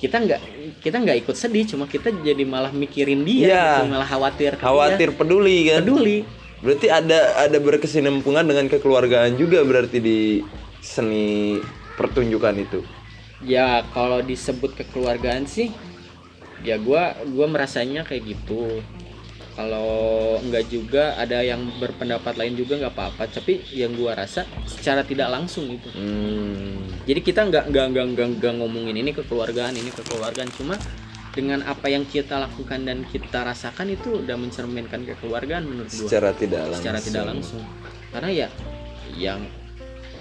Kita 0.00 0.20
nggak 0.20 0.40
kita 0.80 0.96
nggak 1.00 1.16
ikut 1.24 1.36
sedih 1.36 1.64
cuma 1.64 1.84
kita 1.86 2.12
jadi 2.12 2.44
malah 2.44 2.72
mikirin 2.74 3.24
dia 3.24 3.48
Iya. 3.48 3.64
gitu, 3.80 3.84
malah 3.94 4.08
khawatir 4.08 4.50
ke 4.56 4.60
dia. 4.60 4.66
khawatir 4.66 5.08
peduli 5.14 5.58
kan? 5.70 5.80
Peduli. 5.84 6.18
Berarti 6.64 6.86
ada 6.88 7.18
ada 7.44 7.58
berkesinambungan 7.60 8.44
dengan 8.48 8.66
kekeluargaan 8.72 9.36
juga 9.36 9.60
berarti 9.64 10.00
di 10.00 10.18
seni 10.80 11.60
pertunjukan 11.94 12.56
itu? 12.56 12.80
Ya 13.44 13.84
kalau 13.92 14.24
disebut 14.24 14.72
kekeluargaan 14.72 15.44
sih 15.44 15.68
ya 16.64 16.80
gua 16.80 17.12
gua 17.28 17.44
merasanya 17.44 18.08
kayak 18.08 18.32
gitu 18.32 18.80
kalau 19.54 20.36
enggak 20.42 20.66
juga 20.66 21.14
ada 21.14 21.38
yang 21.40 21.62
berpendapat 21.78 22.34
lain 22.34 22.58
juga 22.58 22.74
nggak 22.82 22.94
apa-apa. 22.94 23.30
Tapi 23.30 23.62
yang 23.70 23.94
gua 23.94 24.18
rasa 24.18 24.42
secara 24.66 25.06
tidak 25.06 25.30
langsung 25.30 25.70
itu. 25.70 25.88
Hmm. 25.94 26.82
jadi 27.04 27.20
kita 27.20 27.40
nggak 27.46 27.64
nggak 27.70 27.86
nggak 27.94 28.06
nggak 28.16 28.28
nggak 28.40 28.54
ngomongin 28.58 28.96
ini 28.98 29.10
kekeluargaan 29.14 29.78
ini 29.78 29.94
kekeluargaan. 29.94 30.50
Cuma 30.58 30.74
dengan 31.34 31.66
apa 31.66 31.90
yang 31.90 32.06
kita 32.06 32.38
lakukan 32.38 32.86
dan 32.86 33.02
kita 33.10 33.42
rasakan 33.42 33.90
itu 33.90 34.22
udah 34.22 34.38
mencerminkan 34.38 35.02
kekeluargaan 35.06 35.66
menurut 35.66 35.90
gua. 35.90 36.06
Secara 36.10 36.30
tidak 36.34 36.62
langsung 36.70 36.82
secara 36.82 36.98
tidak 37.02 37.24
langsung. 37.26 37.62
karena 38.14 38.30
ya 38.30 38.48
yang 39.18 39.42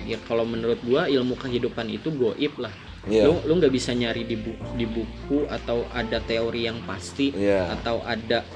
ya 0.03 0.17
kalau 0.25 0.45
menurut 0.45 0.81
gua 0.81 1.05
ilmu 1.09 1.37
kehidupan 1.37 1.89
itu 1.89 2.09
goib 2.13 2.53
lah. 2.61 2.73
Iya. 3.03 3.27
lu 3.27 3.35
lu 3.43 3.59
nggak 3.59 3.73
bisa 3.75 3.91
nyari 3.91 4.23
di 4.23 4.39
buku, 4.39 4.63
di 4.79 4.87
buku 4.87 5.43
atau 5.51 5.83
ada 5.91 6.23
teori 6.23 6.71
yang 6.71 6.79
pasti 6.87 7.35
Iya. 7.35 7.75
atau 7.75 7.99
ada 7.99 8.47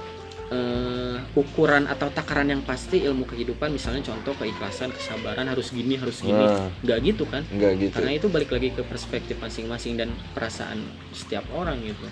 eh, 0.47 1.17
ukuran 1.35 1.85
atau 1.91 2.07
takaran 2.07 2.47
yang 2.47 2.63
pasti 2.63 3.03
ilmu 3.03 3.27
kehidupan 3.27 3.75
misalnya 3.75 3.99
contoh 4.03 4.31
keikhlasan 4.39 4.95
kesabaran 4.95 5.47
harus 5.47 5.75
gini 5.75 5.99
harus 5.99 6.23
gini. 6.23 6.47
Nah. 6.47 6.71
nggak 6.83 6.99
gitu 7.03 7.23
kan? 7.27 7.43
Enggak 7.51 7.73
gitu. 7.83 7.93
Karena 7.99 8.11
itu 8.15 8.27
balik 8.31 8.51
lagi 8.55 8.69
ke 8.71 8.81
perspektif 8.85 9.35
masing-masing 9.43 9.99
dan 9.99 10.09
perasaan 10.31 10.79
setiap 11.11 11.43
orang 11.51 11.83
gitu. 11.83 12.07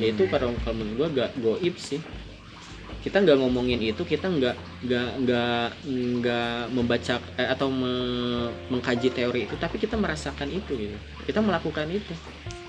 Ya 0.00 0.10
itu 0.10 0.26
kalau 0.26 0.50
kalau 0.64 0.80
menurut 0.80 0.96
gua 0.96 1.08
gak 1.12 1.30
goib 1.38 1.76
sih. 1.76 2.00
Kita 3.04 3.20
nggak 3.20 3.36
ngomongin 3.36 3.84
itu 3.84 4.00
kita 4.00 4.32
nggak 4.32 4.56
nggak 4.88 5.08
nggak 5.28 5.66
nggak 5.92 6.56
membaca 6.72 7.20
eh, 7.36 7.48
atau 7.52 7.68
me- 7.68 8.48
mengkaji 8.72 9.12
teori 9.12 9.44
itu 9.44 9.60
tapi 9.60 9.76
kita 9.76 10.00
merasakan 10.00 10.48
itu 10.48 10.72
gitu. 10.72 10.96
Kita 11.28 11.44
melakukan 11.44 11.84
itu 11.92 12.16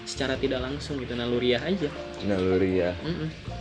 secara 0.04 0.36
tidak 0.36 0.60
langsung 0.60 1.00
gitu 1.00 1.16
naluriah 1.16 1.64
aja. 1.64 1.88
Naluri 2.28 2.84
ya 2.84 2.92
Mm-mm. 3.00 3.56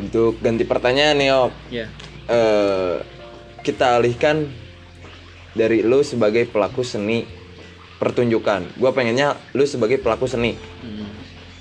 Untuk 0.00 0.40
ganti 0.40 0.64
pertanyaan 0.64 1.16
nih 1.20 1.30
Op 1.32 1.52
ya 1.68 1.86
eh, 2.28 2.96
kita 3.62 3.98
alihkan 3.98 4.50
dari 5.52 5.84
lu 5.84 6.00
sebagai 6.00 6.48
pelaku 6.48 6.82
seni 6.82 7.28
pertunjukan. 8.02 8.66
Gue 8.74 8.90
pengennya 8.90 9.38
lu 9.54 9.62
sebagai 9.62 10.02
pelaku 10.02 10.26
seni. 10.26 10.58
Mm. 10.82 11.10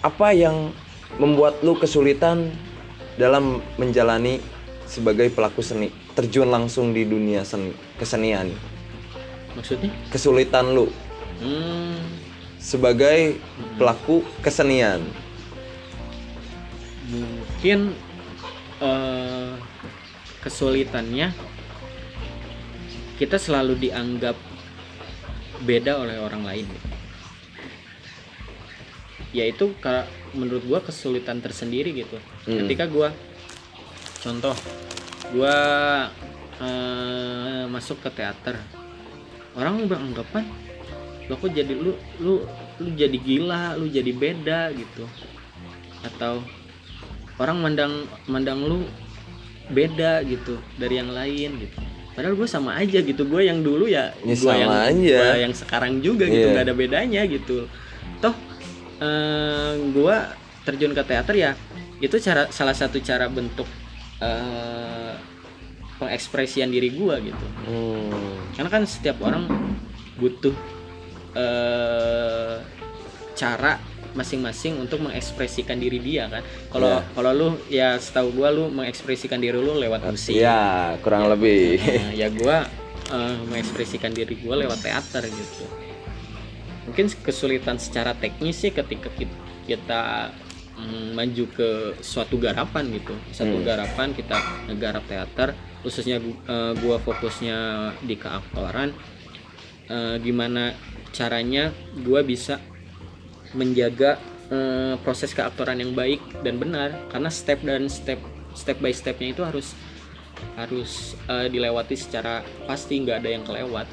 apa 0.01 0.33
yang 0.33 0.73
membuat 1.21 1.61
lu 1.61 1.77
kesulitan 1.77 2.50
dalam 3.21 3.61
menjalani 3.77 4.41
sebagai 4.89 5.29
pelaku 5.29 5.61
seni? 5.61 5.93
Terjun 6.17 6.50
langsung 6.50 6.89
di 6.89 7.05
dunia 7.05 7.45
seni 7.45 7.69
kesenian. 8.01 8.50
Maksudnya? 9.53 9.93
Kesulitan 10.09 10.73
lu. 10.73 10.89
Hmm, 11.38 12.01
sebagai 12.57 13.38
pelaku 13.77 14.25
kesenian. 14.41 15.05
Mungkin 17.13 17.93
eh, 18.81 19.53
kesulitannya 20.41 21.29
kita 23.21 23.38
selalu 23.38 23.77
dianggap 23.77 24.33
beda 25.61 26.01
oleh 26.01 26.17
orang 26.17 26.41
lain. 26.41 26.67
Yaitu 29.31 29.77
menurut 30.33 30.65
gua 30.65 30.81
kesulitan 30.81 31.39
tersendiri 31.39 31.93
gitu. 31.93 32.17
Hmm. 32.50 32.65
ketika 32.65 32.89
gua 32.89 33.13
contoh? 34.25 34.57
gua 35.31 35.55
eh, 36.59 37.63
masuk 37.69 38.01
ke 38.03 38.09
teater. 38.11 38.57
Orang 39.53 39.85
beranggapan 39.85 40.47
lo 41.29 41.39
kok 41.39 41.53
jadi 41.53 41.71
lu 41.71 41.95
lu 42.19 42.43
lu 42.81 42.89
jadi 42.91 43.15
gila 43.15 43.77
lu 43.77 43.88
jadi 43.88 44.11
beda 44.11 44.73
gitu. 44.73 45.05
Atau 46.01 46.41
orang 47.41 47.57
mandang 47.57 47.93
mandang 48.25 48.62
lu 48.62 48.86
beda 49.67 50.21
gitu 50.24 50.62
dari 50.75 50.95
yang 50.95 51.10
lain 51.10 51.57
gitu 51.60 51.77
padahal 52.12 52.36
gue 52.36 52.45
sama 52.45 52.75
aja 52.75 53.00
gitu 53.00 53.24
gue 53.24 53.41
yang 53.41 53.60
dulu 53.60 53.88
ya 53.88 54.12
Ya, 54.21 54.36
gue 54.36 54.53
yang 54.53 54.69
aja. 54.69 55.17
gua 55.17 55.31
yang 55.39 55.53
sekarang 55.53 55.93
juga 56.00 56.27
gitu 56.27 56.43
Iya. 56.43 56.53
nggak 56.53 56.65
ada 56.67 56.75
bedanya 56.75 57.21
gitu 57.25 57.65
toh 58.19 58.36
eh, 59.00 59.71
gue 59.81 60.15
terjun 60.62 60.91
ke 60.91 61.01
teater 61.01 61.33
ya 61.33 61.51
itu 61.98 62.15
cara 62.17 62.45
salah 62.50 62.74
satu 62.74 63.00
cara 63.00 63.25
bentuk 63.25 63.65
eh, 64.19 65.13
pengekspresian 65.98 66.67
diri 66.67 66.91
gue 66.91 67.15
gitu 67.24 67.45
Hmm. 67.63 68.38
karena 68.53 68.69
kan 68.69 68.83
setiap 68.86 69.17
orang 69.21 69.48
butuh 70.15 70.53
eh 71.33 72.55
cara 73.33 73.79
masing-masing 74.12 74.75
untuk 74.75 75.00
mengekspresikan 75.00 75.75
diri 75.75 75.98
dia 75.98 76.27
kan 76.27 76.41
kalau 76.68 77.00
Iya. 77.00 77.08
kalau 77.12 77.32
lu 77.32 77.48
ya 77.68 77.89
setahu 77.96 78.32
gua 78.34 78.50
lu 78.50 78.68
mengekspresikan 78.68 79.38
diri 79.38 79.56
lu 79.56 79.74
lewat 79.74 80.03
musik 80.06 80.36
Ya, 80.36 80.96
kurang 81.00 81.27
lebih. 81.27 81.80
Nah, 81.80 82.12
ya 82.12 82.27
gua 82.30 82.68
eh, 83.08 83.36
mengekspresikan 83.46 84.12
diri 84.12 84.36
gua 84.38 84.56
lewat 84.58 84.80
teater 84.82 85.24
gitu 85.25 85.63
mungkin 86.82 87.08
kesulitan 87.15 87.77
secara 87.77 88.12
teknis 88.13 88.58
sih 88.58 88.72
ketika 88.72 89.08
ki- 89.12 89.30
kita 89.63 90.34
mm, 90.74 91.13
maju 91.13 91.44
ke 91.48 91.70
suatu 92.01 92.36
garapan 92.36 92.89
gitu 92.89 93.13
satu 93.30 93.53
Hmm. 93.53 93.63
garapan 93.63 94.12
kita 94.12 94.36
ngegarap 94.65 95.06
teater 95.06 95.53
khususnya 95.82 96.18
eh, 96.20 96.74
gua 96.75 96.98
fokusnya 96.98 97.58
di 98.01 98.15
keaktoran 98.15 98.91
eh, 99.88 100.15
gimana 100.20 100.74
caranya 101.12 101.70
gua 101.98 102.24
bisa 102.24 102.58
menjaga 103.53 104.17
eh, 104.50 104.96
proses 105.01 105.31
keaktoran 105.31 105.79
yang 105.79 105.91
baik 105.93 106.20
dan 106.43 106.58
benar. 106.58 106.96
Karena 107.10 107.29
step 107.29 107.62
dan 107.63 107.88
step 107.88 108.20
step 108.51 108.77
by 108.79 108.91
stepnya 108.91 109.31
itu 109.31 109.43
harus 109.43 109.74
harus 110.58 111.13
eh, 111.29 111.48
dilewati 111.48 111.96
secara 111.96 112.41
pasti 112.65 113.00
nggak 113.00 113.17
ada 113.24 113.29
yang 113.29 113.43
kelewat. 113.46 113.88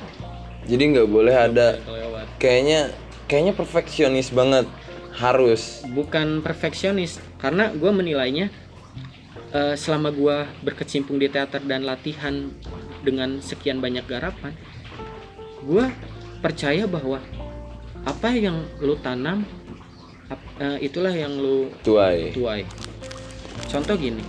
Jadi 0.68 0.82
nggak 0.96 1.08
boleh 1.08 1.34
ada 1.34 1.76
Nggak 1.76 1.86
kelewat. 1.86 2.26
kayaknya 2.36 2.80
kayaknya 3.26 3.54
perfeksionis 3.54 4.30
banget. 4.32 4.66
Harus. 5.18 5.82
bukan 5.90 6.46
perfeksionis 6.46 7.18
karena 7.42 7.74
gue 7.74 7.90
menilainya 7.90 8.54
eh, 9.50 9.74
selama 9.74 10.14
gue 10.14 10.46
berkecimpung 10.62 11.18
di 11.18 11.26
teater 11.26 11.58
dan 11.66 11.82
latihan 11.82 12.54
dengan 13.02 13.42
sekian 13.42 13.82
banyak 13.82 14.06
garapan 14.06 14.54
gue 15.66 15.90
percaya 16.38 16.86
bahwa 16.86 17.18
apa 18.08 18.32
yang 18.32 18.56
lu 18.80 18.96
tanam 18.96 19.44
ap- 20.26 20.52
eh, 20.56 20.78
itulah 20.80 21.12
yang 21.12 21.36
lu 21.36 21.68
Tuai. 21.84 22.32
tuai 22.32 22.64
contoh 23.68 23.94
gini 23.94 24.24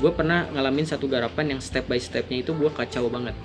gue 0.00 0.10
pernah 0.10 0.48
ngalamin 0.48 0.88
satu 0.88 1.04
garapan 1.04 1.54
yang 1.54 1.60
step 1.60 1.84
by 1.84 2.00
stepnya 2.00 2.40
itu 2.40 2.50
gue 2.50 2.70
kacau 2.72 3.12
banget 3.12 3.36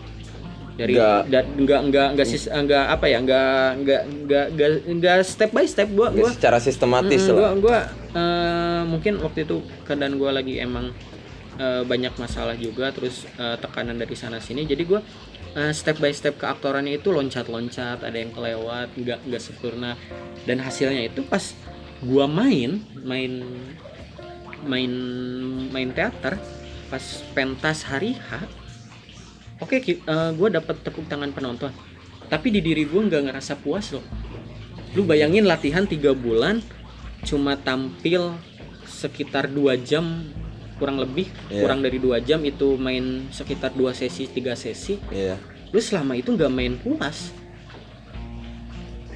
dari 0.78 0.94
Nggak- 0.96 1.46
nggak 1.58 1.82
nggak 1.90 2.08
nggak 2.16 2.28
sis- 2.28 2.48
nggak 2.48 2.86
apa 2.88 3.06
ya 3.06 3.20
nggak 3.20 3.66
nggak 3.84 4.04
nggak 4.24 4.46
nggak 4.88 5.18
step 5.26 5.52
by 5.52 5.66
step 5.66 5.90
gue 5.90 6.08
gue 6.16 6.30
secara 6.32 6.62
sistematis 6.62 7.28
lah. 7.28 7.36
gua 7.36 7.50
gua 7.60 7.80
eh, 8.14 8.82
mungkin 8.88 9.20
waktu 9.20 9.44
itu 9.44 9.60
keadaan 9.84 10.16
gue 10.16 10.30
lagi 10.32 10.64
emang 10.64 10.94
eh, 11.58 11.84
banyak 11.84 12.14
masalah 12.18 12.56
juga 12.56 12.90
terus 12.94 13.26
eh, 13.38 13.58
tekanan 13.60 13.98
dari 13.98 14.16
sana 14.16 14.40
sini. 14.40 14.64
Jadi 14.64 14.84
gue 14.86 15.02
eh, 15.58 15.74
step 15.74 15.98
by 16.00 16.14
step 16.14 16.38
keaktorannya 16.38 17.02
itu 17.02 17.10
loncat-loncat 17.12 18.02
ada 18.06 18.18
yang 18.18 18.32
kelewat 18.32 18.94
nggak 18.96 19.20
nggak 19.28 19.42
sempurna. 19.44 19.98
Dan 20.48 20.64
hasilnya 20.64 21.12
itu 21.12 21.26
pas 21.28 21.54
gua 22.00 22.30
main 22.30 22.80
main 23.04 23.42
main 24.64 24.94
main 25.74 25.90
teater 25.92 26.38
pas 26.88 27.04
pentas 27.36 27.84
hari 27.84 28.16
H 28.16 28.48
oke 29.60 29.82
ki- 29.82 30.06
eh, 30.06 30.32
gua 30.38 30.48
dapat 30.54 30.78
tepuk 30.86 31.10
tangan 31.10 31.34
penonton. 31.34 31.74
Tapi 32.28 32.52
di 32.52 32.60
diri 32.60 32.84
gue 32.84 33.08
nggak 33.08 33.32
ngerasa 33.32 33.56
puas 33.64 33.96
loh. 33.96 34.04
Lu 34.96 35.08
bayangin 35.08 35.48
latihan 35.48 35.88
tiga 35.88 36.12
bulan 36.12 36.60
cuma 37.24 37.56
tampil 37.56 38.36
sekitar 38.84 39.48
dua 39.48 39.80
jam 39.80 40.28
kurang 40.78 40.98
lebih 40.98 41.28
Iya. 41.48 41.62
kurang 41.62 41.80
dari 41.82 41.98
dua 41.98 42.18
jam 42.20 42.42
itu 42.42 42.74
main 42.76 43.28
sekitar 43.30 43.74
dua 43.74 43.92
sesi 43.92 44.26
tiga 44.26 44.54
sesi 44.54 44.98
Iya. 45.10 45.36
lu 45.70 45.80
selama 45.80 46.14
itu 46.14 46.32
nggak 46.32 46.50
main 46.50 46.74
puas 46.76 47.34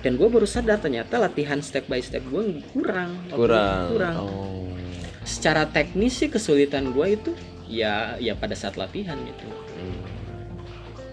dan 0.01 0.17
gue 0.17 0.27
baru 0.27 0.43
sadar 0.43 0.81
ternyata 0.81 1.15
latihan 1.15 1.61
step 1.61 1.85
by 1.85 2.01
step 2.01 2.25
gue 2.25 2.65
kurang 2.71 3.21
Kurang. 3.29 3.85
kurang 3.93 4.15
Oh. 4.17 4.65
secara 5.21 5.63
teknis 5.65 6.17
sih 6.17 6.27
kesulitan 6.27 6.89
gue 6.89 7.07
itu 7.11 7.31
ya 7.69 8.17
ya 8.17 8.33
pada 8.33 8.51
saat 8.51 8.75
latihan 8.75 9.15
gitu 9.21 9.45
Hmm. 9.77 10.01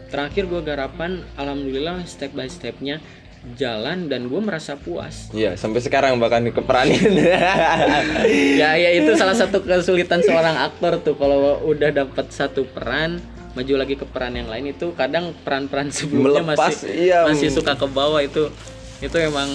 terakhir 0.08 0.48
gue 0.48 0.61
garapan 0.62 1.20
alhamdulillah 1.37 2.00
step 2.02 2.32
by 2.32 2.48
stepnya 2.48 3.04
jalan 3.55 4.07
dan 4.07 4.27
gue 4.27 4.38
merasa 4.38 4.74
puas 4.74 5.31
Iya, 5.31 5.55
sampai 5.55 5.79
sekarang 5.79 6.18
bahkan 6.18 6.44
keperanin. 6.44 6.98
ya 8.55 8.74
ya 8.74 8.90
itu 8.92 9.14
salah 9.14 9.33
satu 9.33 9.62
kesulitan 9.62 10.20
seorang 10.20 10.59
aktor 10.61 10.98
tuh 11.01 11.14
kalau 11.14 11.62
udah 11.64 11.90
dapat 11.90 12.29
satu 12.29 12.66
peran 12.66 13.22
maju 13.53 13.74
lagi 13.77 13.94
ke 13.94 14.05
peran 14.05 14.35
yang 14.35 14.46
lain 14.46 14.70
itu 14.70 14.92
kadang 14.92 15.35
peran-peran 15.42 15.88
sebelumnya 15.88 16.44
Melepas, 16.44 16.85
masih 16.85 16.90
iya. 17.09 17.24
masih 17.24 17.48
suka 17.48 17.74
ke 17.74 17.87
bawah 17.87 18.20
itu 18.20 18.51
itu 18.98 19.16
emang 19.16 19.46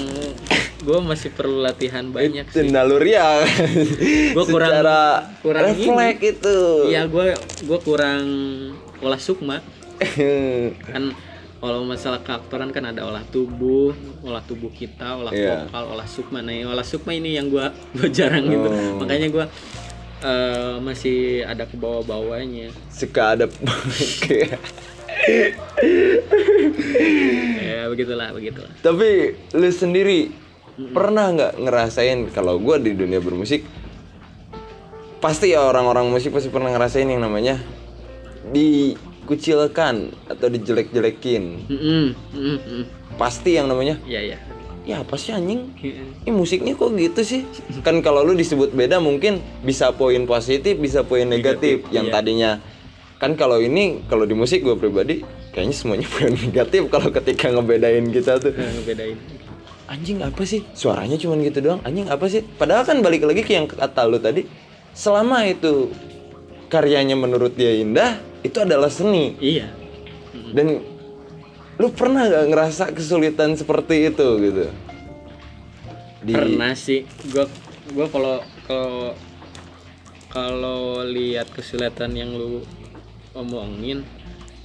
gue 0.79 0.99
masih 0.99 1.31
perlu 1.31 1.59
latihan 1.59 2.03
banyak 2.05 2.43
sih 2.49 2.67
naluri 2.67 3.15
ya. 3.15 3.43
Gua 4.31 4.43
kurang- 4.43 4.75
kurang 5.39 5.63
refleks 5.69 6.19
itu. 6.19 6.57
Iya 6.87 7.07
gue 7.07 7.31
gue 7.61 7.79
kurang 7.79 8.23
olah 8.99 9.19
sukma 9.19 9.59
kan 10.87 11.11
kalau 11.63 11.87
masalah 11.87 12.19
keaktoran 12.19 12.75
kan 12.75 12.91
ada 12.91 13.07
olah 13.07 13.23
tubuh, 13.31 13.95
olah 14.19 14.43
tubuh 14.43 14.67
kita, 14.67 15.15
olah 15.15 15.31
Iya. 15.31 15.63
vokal, 15.63 15.95
olah 15.95 16.03
sukma. 16.03 16.43
Nah, 16.43 16.51
olah 16.67 16.83
sukma 16.83 17.15
ini 17.15 17.39
yang 17.39 17.47
gua 17.47 17.71
gua 17.95 18.11
jarang 18.11 18.51
gitu. 18.51 18.67
Oh. 18.67 18.99
Makanya 18.99 19.31
gua 19.31 19.45
eh, 20.27 20.75
masih 20.83 21.47
ada 21.47 21.63
ke 21.63 21.79
bawah-bawahnya. 21.79 22.67
Suka 22.91 23.39
ada 23.39 23.47
Ya 27.63 27.87
begitulah, 27.87 28.35
begitulah. 28.35 28.75
Tapi 28.83 29.39
lu 29.55 29.69
sendiri 29.71 30.35
pernah 30.91 31.31
nggak 31.31 31.63
ngerasain 31.63 32.27
kalau 32.35 32.59
gua 32.59 32.75
di 32.75 32.91
dunia 32.91 33.23
bermusik 33.23 33.63
pasti 35.23 35.55
ya 35.55 35.63
orang-orang 35.63 36.11
musik 36.11 36.35
pasti 36.35 36.51
pernah 36.51 36.75
ngerasain 36.75 37.07
yang 37.07 37.23
namanya 37.23 37.55
dikucilkan 39.23 40.11
atau 40.27 40.47
dijelek-jelekin. 40.51 41.63
Mm-mm, 41.71 42.05
mm-mm. 42.35 42.81
Pasti 43.15 43.55
yang 43.55 43.71
namanya 43.71 43.95
Iya, 44.03 44.35
iya. 44.35 44.37
ya 44.83 44.95
apa 44.99 45.15
sih 45.15 45.31
anjing? 45.31 45.71
Ini 45.79 46.31
musiknya 46.35 46.75
kok 46.75 46.91
gitu 46.99 47.23
sih? 47.23 47.47
Kan 47.87 48.03
kalau 48.03 48.27
lu 48.27 48.35
disebut 48.35 48.75
beda 48.75 48.99
mungkin 48.99 49.39
bisa 49.63 49.95
poin 49.95 50.27
positif, 50.27 50.75
bisa 50.75 51.07
poin 51.07 51.23
negatif. 51.23 51.87
Negatif, 51.87 51.95
yang 51.95 52.11
iya. 52.11 52.13
tadinya 52.13 52.51
kan 53.23 53.39
kalau 53.39 53.55
ini 53.63 54.03
kalau 54.11 54.27
di 54.27 54.35
musik 54.35 54.67
gue 54.67 54.75
pribadi 54.75 55.23
kayaknya 55.55 55.71
semuanya 55.71 56.07
poin 56.19 56.35
negatif 56.35 56.91
kalau 56.91 57.07
ketika 57.07 57.47
ngebedain 57.47 58.03
kita 58.11 58.43
tuh. 58.43 58.51
Nah, 58.51 58.71
ngebedain. 58.75 59.17
Anjing 59.87 60.19
apa 60.19 60.43
sih? 60.43 60.67
Suaranya 60.75 61.15
cuman 61.15 61.39
gitu 61.47 61.63
doang. 61.63 61.79
Anjing 61.87 62.11
apa 62.11 62.27
sih? 62.27 62.43
Padahal 62.43 62.83
kan 62.83 62.99
balik 62.99 63.23
lagi 63.23 63.47
ke 63.47 63.55
yang 63.55 63.71
kata 63.71 64.03
lu 64.03 64.19
tadi. 64.19 64.43
Selama 64.91 65.47
itu 65.47 65.89
karyanya 66.67 67.13
menurut 67.13 67.53
dia 67.53 67.73
indah, 67.77 68.17
itu 68.43 68.57
adalah 68.59 68.91
seni. 68.91 69.33
Iya. 69.39 69.71
Dan 70.53 70.83
lu 71.81 71.87
pernah 71.89 72.29
gak 72.29 72.47
ngerasa 72.53 72.83
kesulitan 72.93 73.57
seperti 73.57 74.13
itu 74.13 74.27
gitu? 74.43 74.65
Di- 76.23 76.35
Pernah 76.37 76.77
sih. 76.77 77.07
Gua 77.33 77.49
gua 77.91 78.07
kalau 78.11 78.37
kalau 78.67 78.97
kalau 80.29 80.81
lihat 81.07 81.49
kesulitan 81.51 82.13
yang 82.13 82.35
lu 82.35 82.63
omongin 83.33 84.05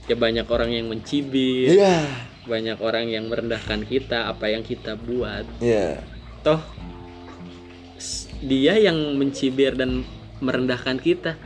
ya 0.05 0.17
banyak 0.17 0.45
orang 0.49 0.71
yang 0.73 0.87
mencibir. 0.89 1.73
Iya, 1.73 2.29
banyak 2.49 2.81
orang 2.81 3.13
yang 3.13 3.29
merendahkan 3.29 3.85
kita 3.85 4.33
apa 4.33 4.49
yang 4.49 4.65
kita 4.65 4.97
buat 4.97 5.45
iya. 5.61 6.01
toh 6.41 6.59
dia 8.41 8.81
yang 8.81 8.97
mencibir 9.21 9.77
dan 9.77 10.03
merendahkan 10.41 10.97
kita 10.97 11.37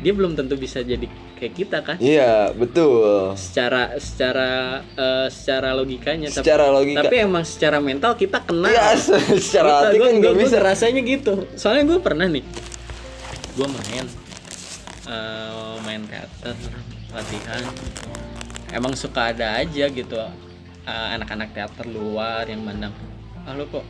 dia 0.00 0.10
belum 0.10 0.32
tentu 0.32 0.56
bisa 0.56 0.80
jadi 0.80 1.04
kayak 1.34 1.54
kita 1.54 1.78
kan 1.80 1.96
Iya, 1.96 2.52
betul. 2.52 3.32
secara 3.34 3.96
secara 3.96 4.50
eh, 4.90 5.28
secara 5.28 5.72
logikanya 5.72 6.28
tapi, 6.28 6.40
Secara 6.40 6.66
logika. 6.68 7.04
tapi 7.04 7.16
emang 7.18 7.44
secara 7.44 7.78
mental 7.78 8.12
kita 8.14 8.40
kena 8.40 8.66
Iya, 8.66 8.96
secara 9.44 9.70
hati 9.86 9.96
kan 9.96 10.12
nggak 10.16 10.36
bisa. 10.36 10.56
rasanya 10.58 11.00
gitu 11.00 11.44
soalnya 11.54 11.84
gue 11.86 11.98
pernah 11.98 12.24
nih 12.24 12.44
gue 13.50 13.66
main 13.66 14.06
eh, 15.06 15.74
main 15.82 16.02
teater 16.02 16.56
latihan 17.10 17.62
emang 18.70 18.94
suka 18.94 19.30
ada 19.30 19.58
aja 19.58 19.84
gitu 19.86 20.16
eh, 20.82 21.08
anak-anak 21.12 21.50
teater 21.50 21.86
luar 21.86 22.46
yang 22.46 22.62
mandang 22.62 22.94
ah 23.40 23.52
lo 23.52 23.64
kok 23.66 23.84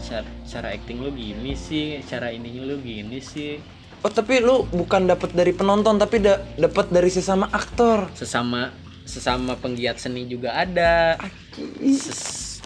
cara, 0.00 0.24
cara 0.42 0.68
acting 0.70 0.98
lu 0.98 1.10
gini 1.10 1.54
sih 1.54 2.00
cara 2.02 2.28
ininya 2.28 2.64
lu 2.66 2.76
gini 2.78 3.16
sih 3.16 3.60
Oh, 4.04 4.12
tapi 4.12 4.36
lu 4.44 4.68
bukan 4.68 5.08
dapat 5.08 5.32
dari 5.32 5.56
penonton 5.56 5.96
tapi 5.96 6.20
da 6.20 6.36
dapat 6.60 6.92
dari 6.92 7.08
sesama 7.08 7.48
aktor. 7.48 8.12
sesama 8.12 8.68
sesama 9.08 9.56
penggiat 9.56 9.96
seni 9.96 10.28
juga 10.28 10.52
ada. 10.60 11.16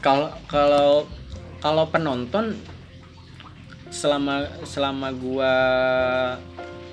Kalau 0.02 0.34
kalau 0.50 1.06
kalau 1.62 1.84
penonton 1.94 2.58
selama 3.86 4.50
selama 4.66 5.14
gua 5.14 5.54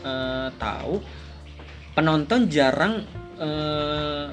eh, 0.06 0.48
tahu 0.62 1.02
penonton 1.98 2.46
jarang 2.46 3.02
eh, 3.42 4.30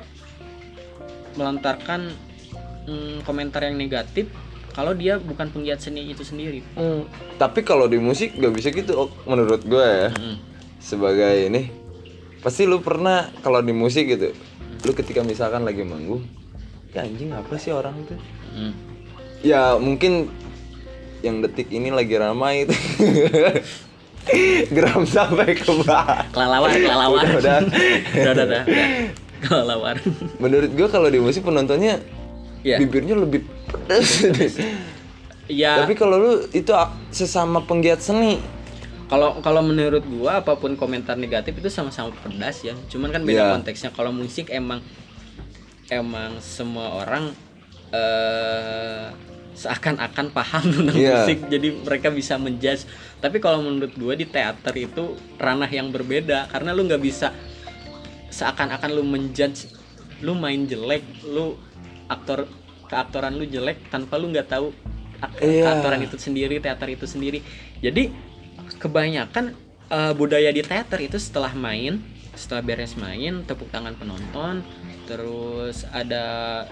melontarkan 1.40 2.12
mm, 2.85 3.25
komentar 3.25 3.64
yang 3.64 3.81
negatif 3.81 4.29
kalau 4.73 4.93
dia 4.93 5.21
bukan 5.21 5.53
penggiat 5.53 5.79
seni 5.79 6.09
itu 6.09 6.25
sendiri. 6.25 6.65
Hmm, 6.75 7.05
tapi 7.37 7.61
kalau 7.61 7.87
di 7.87 7.97
musik 7.97 8.35
gak 8.35 8.53
bisa 8.53 8.69
gitu 8.73 9.09
Ok, 9.09 9.13
menurut 9.29 9.63
gue 9.63 9.85
ya. 9.85 10.11
Mm. 10.13 10.37
sebagai 10.83 11.35
ini 11.47 11.71
pasti 12.41 12.67
lu 12.67 12.83
pernah 12.83 13.31
kalau 13.41 13.63
di 13.63 13.71
musik 13.71 14.09
gitu 14.09 14.35
lu 14.83 14.93
ketika 14.93 15.23
misalkan 15.23 15.63
lagi 15.63 15.87
manggung 15.87 16.27
ya 16.91 17.07
anjing 17.07 17.31
apa 17.31 17.55
sih 17.55 17.71
orang 17.71 17.95
itu 18.01 18.17
Mm. 18.53 18.73
ya 19.41 19.79
mungkin 19.79 20.29
yang 21.23 21.41
detik 21.41 21.71
ini 21.71 21.89
lagi 21.89 22.19
ramai 22.19 22.67
itu. 22.67 22.75
Geram 24.75 25.03
sampai 25.03 25.55
ke 25.55 25.67
bawah. 25.83 26.23
Kelelawar 26.31 26.69
kelelawar. 26.71 27.25
Udah, 27.27 27.39
udah. 27.39 27.59
udah 27.63 28.33
udah 28.35 28.45
udah, 28.47 28.63
kelelawar. 29.41 29.97
Menurut 30.39 30.71
gue 30.71 30.87
kalau 30.87 31.09
di 31.11 31.19
musik 31.19 31.43
penontonnya 31.43 31.99
ya 32.63 32.79
bibirnya 32.79 33.19
lebih 33.19 33.43
ya 35.51 35.77
tapi 35.85 35.95
kalau 35.95 36.17
lu 36.19 36.33
itu 36.53 36.73
sesama 37.11 37.63
penggiat 37.63 38.01
seni. 38.01 38.39
Kalau 39.13 39.45
kalau 39.45 39.61
menurut 39.61 40.01
gua 40.09 40.41
apa 40.41 40.57
pun 40.57 40.73
komentar 40.73 41.21
negatif 41.21 41.61
itu 41.61 41.69
sama-sama 41.69 42.09
pedas 42.25 42.65
ya. 42.65 42.73
Cuman 42.89 43.13
kan 43.13 43.21
beda 43.21 43.45
Iya. 43.45 43.53
konteksnya. 43.53 43.91
Kalau 43.93 44.09
musik 44.09 44.49
emang 44.49 44.81
emang 45.93 46.41
semua 46.41 47.05
orang 47.05 47.37
eh 47.93 49.13
seakan-akan 49.53 50.33
paham 50.33 50.65
tentang 50.81 50.97
Iya. 50.97 51.29
musik. 51.29 51.45
Jadi 51.45 51.69
mereka 51.85 52.09
bisa 52.09 52.41
menjudge. 52.41 52.89
Tapi 53.21 53.37
kalau 53.37 53.61
menurut 53.61 53.93
gua 54.01 54.17
di 54.17 54.25
teater 54.25 54.73
itu 54.81 55.13
ranah 55.37 55.69
yang 55.69 55.93
berbeda. 55.93 56.49
Karena 56.49 56.73
lu 56.73 56.89
nggak 56.89 57.03
bisa 57.05 57.37
seakan-akan 58.33 58.97
lu 58.97 59.05
menjudge. 59.05 59.69
Lu 60.25 60.33
main 60.33 60.65
jelek 60.65 61.05
lu 61.29 61.61
aktor 62.09 62.49
keaktoran 62.92 63.33
lu 63.40 63.48
jelek 63.48 63.88
tanpa 63.88 64.20
lu 64.20 64.28
nggak 64.28 64.52
tahu 64.52 64.68
ak- 65.24 65.40
Iya. 65.40 65.64
keaktoran 65.64 66.00
itu 66.05 66.16
sendiri 66.20 66.61
teater 66.61 66.88
itu 66.92 67.09
sendiri. 67.09 67.40
Jadi 67.81 68.12
kebanyakan 68.76 69.57
eh, 69.88 70.12
budaya 70.12 70.52
di 70.52 70.61
teater 70.61 71.00
itu 71.00 71.16
setelah 71.16 71.57
main 71.57 72.05
setelah 72.33 72.64
beres 72.64 72.96
main 72.96 73.44
tepuk 73.44 73.68
tangan 73.68 73.92
penonton 73.92 74.64
terus 75.05 75.85
ada 75.92 76.24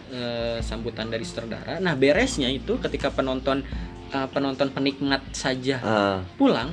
eh, 0.08 0.58
sambutan 0.64 1.12
dari 1.12 1.20
sutradara 1.20 1.76
nah 1.84 1.92
beresnya 1.92 2.48
itu 2.48 2.80
ketika 2.80 3.12
penonton 3.12 3.60
eh, 4.08 4.28
penonton 4.32 4.72
penikmat 4.72 5.20
saja 5.36 5.76
ah. 5.84 6.18
pulang 6.40 6.72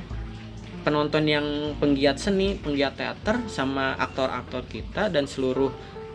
penonton 0.88 1.28
yang 1.28 1.46
penggiat 1.76 2.16
seni, 2.16 2.56
penggiat 2.56 2.96
teater 2.96 3.44
sama 3.50 3.92
aktor-aktor 4.00 4.64
kita 4.64 5.12
dan 5.12 5.28
seluruh 5.28 5.68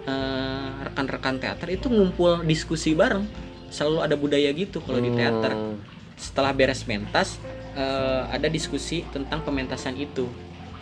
eh, 0.04 0.68
rekan-rekan 0.84 1.40
teater 1.40 1.68
itu 1.70 1.88
ngumpul 1.88 2.44
diskusi 2.44 2.94
bareng. 2.94 3.26
Selalu 3.68 3.98
ada 4.02 4.16
budaya 4.16 4.50
gitu 4.54 4.80
kalau 4.80 5.00
di 5.00 5.10
teater. 5.10 5.52
Hmm. 5.52 5.78
Setelah 6.14 6.54
beres 6.54 6.84
pentas 6.84 7.42
eh, 7.74 8.22
ada 8.30 8.48
diskusi 8.48 9.02
tentang 9.10 9.42
pementasan 9.42 9.98
itu. 9.98 10.30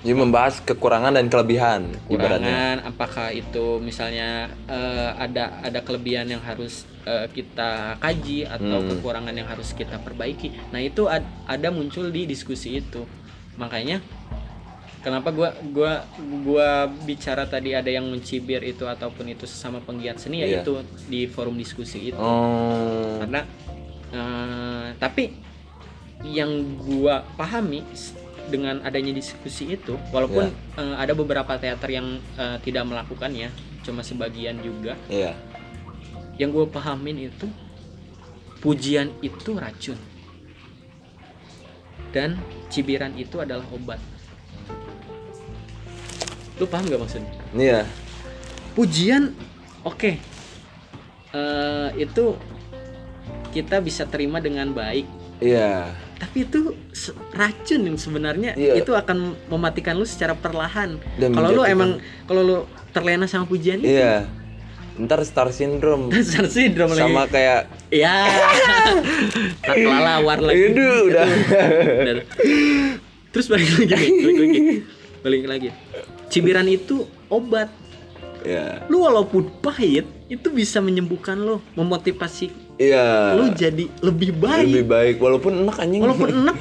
Jadi 0.02 0.18
membahas 0.18 0.58
kekurangan 0.66 1.14
dan 1.14 1.30
kelebihan 1.30 1.86
ibaratnya. 2.10 2.42
Kurangan 2.42 2.78
apakah 2.90 3.28
itu 3.30 3.78
misalnya 3.78 4.50
eh, 4.66 5.10
ada 5.16 5.62
ada 5.62 5.80
kelebihan 5.80 6.26
yang 6.26 6.42
harus 6.42 6.90
eh, 7.06 7.30
kita 7.30 8.02
kaji 8.02 8.50
atau 8.50 8.82
Hmm. 8.82 8.90
kekurangan 8.92 9.34
yang 9.34 9.46
harus 9.46 9.72
kita 9.72 10.02
perbaiki. 10.02 10.50
Nah, 10.74 10.82
itu 10.82 11.06
ad- 11.06 11.30
ada 11.46 11.70
muncul 11.70 12.10
di 12.10 12.26
diskusi 12.26 12.82
itu. 12.82 13.06
Makanya 13.62 14.02
kenapa 15.02 15.34
gua 15.34 15.50
gua 15.74 16.06
gua 16.42 16.70
bicara 17.06 17.46
tadi 17.46 17.74
ada 17.74 17.90
yang 17.90 18.06
mencibir 18.06 18.62
itu 18.62 18.86
ataupun 18.86 19.30
itu 19.30 19.46
sesama 19.46 19.82
penggiat 19.82 20.18
seni 20.18 20.42
ya 20.42 20.48
Iya. 20.48 20.60
itu 20.62 20.74
di 21.06 21.26
forum 21.26 21.58
diskusi 21.58 22.14
itu. 22.14 22.22
Oh. 22.22 23.18
Karena 23.20 23.42
eh, 24.14 24.88
tapi 24.96 25.34
yang 26.22 26.50
gua 26.78 27.26
pahami 27.34 27.82
dengan 28.50 28.84
adanya 28.84 29.10
diskusi 29.12 29.74
itu 29.74 29.96
walaupun 30.12 30.50
eh, 30.78 30.96
ada 30.98 31.14
beberapa 31.14 31.56
teater 31.58 31.90
yang 31.90 32.08
eh, 32.38 32.58
tidak 32.62 32.86
melakukannya 32.86 33.50
cuma 33.82 34.06
sebagian 34.06 34.62
juga 34.62 34.94
Iya. 35.10 35.34
yang 36.38 36.54
gue 36.54 36.70
pahamin 36.70 37.30
itu 37.30 37.50
pujian 38.62 39.10
itu 39.22 39.58
racun 39.58 39.98
dan 42.12 42.38
cibiran 42.68 43.16
itu 43.16 43.40
adalah 43.40 43.64
obat 43.72 43.98
lu 46.62 46.70
paham 46.70 46.86
gak 46.86 47.02
maksudnya 47.02 47.32
Iya. 47.52 47.80
pujian 48.72 49.34
oke 49.82 50.30
Eh, 51.32 51.90
itu 51.98 52.36
kita 53.50 53.80
bisa 53.80 54.04
terima 54.04 54.38
dengan 54.38 54.68
baik 54.70 55.08
Iya. 55.40 55.96
tapi 56.16 56.44
itu 56.44 56.76
racun 57.32 57.82
yang 57.82 57.96
sebenarnya 57.96 58.52
Iya. 58.54 58.78
itu 58.78 58.92
akan 58.92 59.34
mematikan 59.48 59.96
lu 59.96 60.04
secara 60.04 60.36
perlahan 60.36 61.00
kalau 61.18 61.50
lu 61.52 61.64
emang 61.64 61.98
kalau 62.24 62.42
lu 62.42 62.58
terlena 62.90 63.26
sama 63.26 63.44
pujian 63.46 63.80
itu 63.80 63.96
Iya. 63.96 64.28
Ntar 65.00 65.24
star 65.24 65.50
syndrome 65.50 66.12
Star 66.22 66.46
syndrome 66.46 66.92
lagi. 66.92 67.02
sama 67.02 67.24
kayak 67.26 67.72
Ya. 68.04 68.28
Kelelawar 69.62 70.40
lagi. 70.42 70.64
Aduh, 70.70 71.00
udah. 71.08 71.28
Udah. 71.98 72.14
Terus 73.32 73.46
balik 73.48 73.68
lagi, 73.70 73.84
nih, 73.88 74.08
balik 74.20 74.38
lagi. 74.38 74.62
Balik 75.22 75.44
lagi. 75.46 75.70
Cibiran 76.32 76.66
itu 76.66 77.04
obat. 77.28 77.68
ya. 78.42 78.82
Lu 78.88 79.04
walaupun 79.04 79.52
pahit, 79.60 80.08
itu 80.26 80.48
bisa 80.50 80.80
menyembuhkan 80.80 81.38
lo, 81.38 81.60
memotivasi 81.76 82.50
Iya. 82.82 83.38
lu 83.38 83.54
jadi 83.54 83.86
lebih 84.02 84.34
baik. 84.34 84.66
Lebih 84.66 84.86
baik 84.88 85.16
walaupun 85.22 85.54
enak 85.62 85.78
anjing. 85.78 86.02
Walaupun 86.02 86.30
enak 86.42 86.58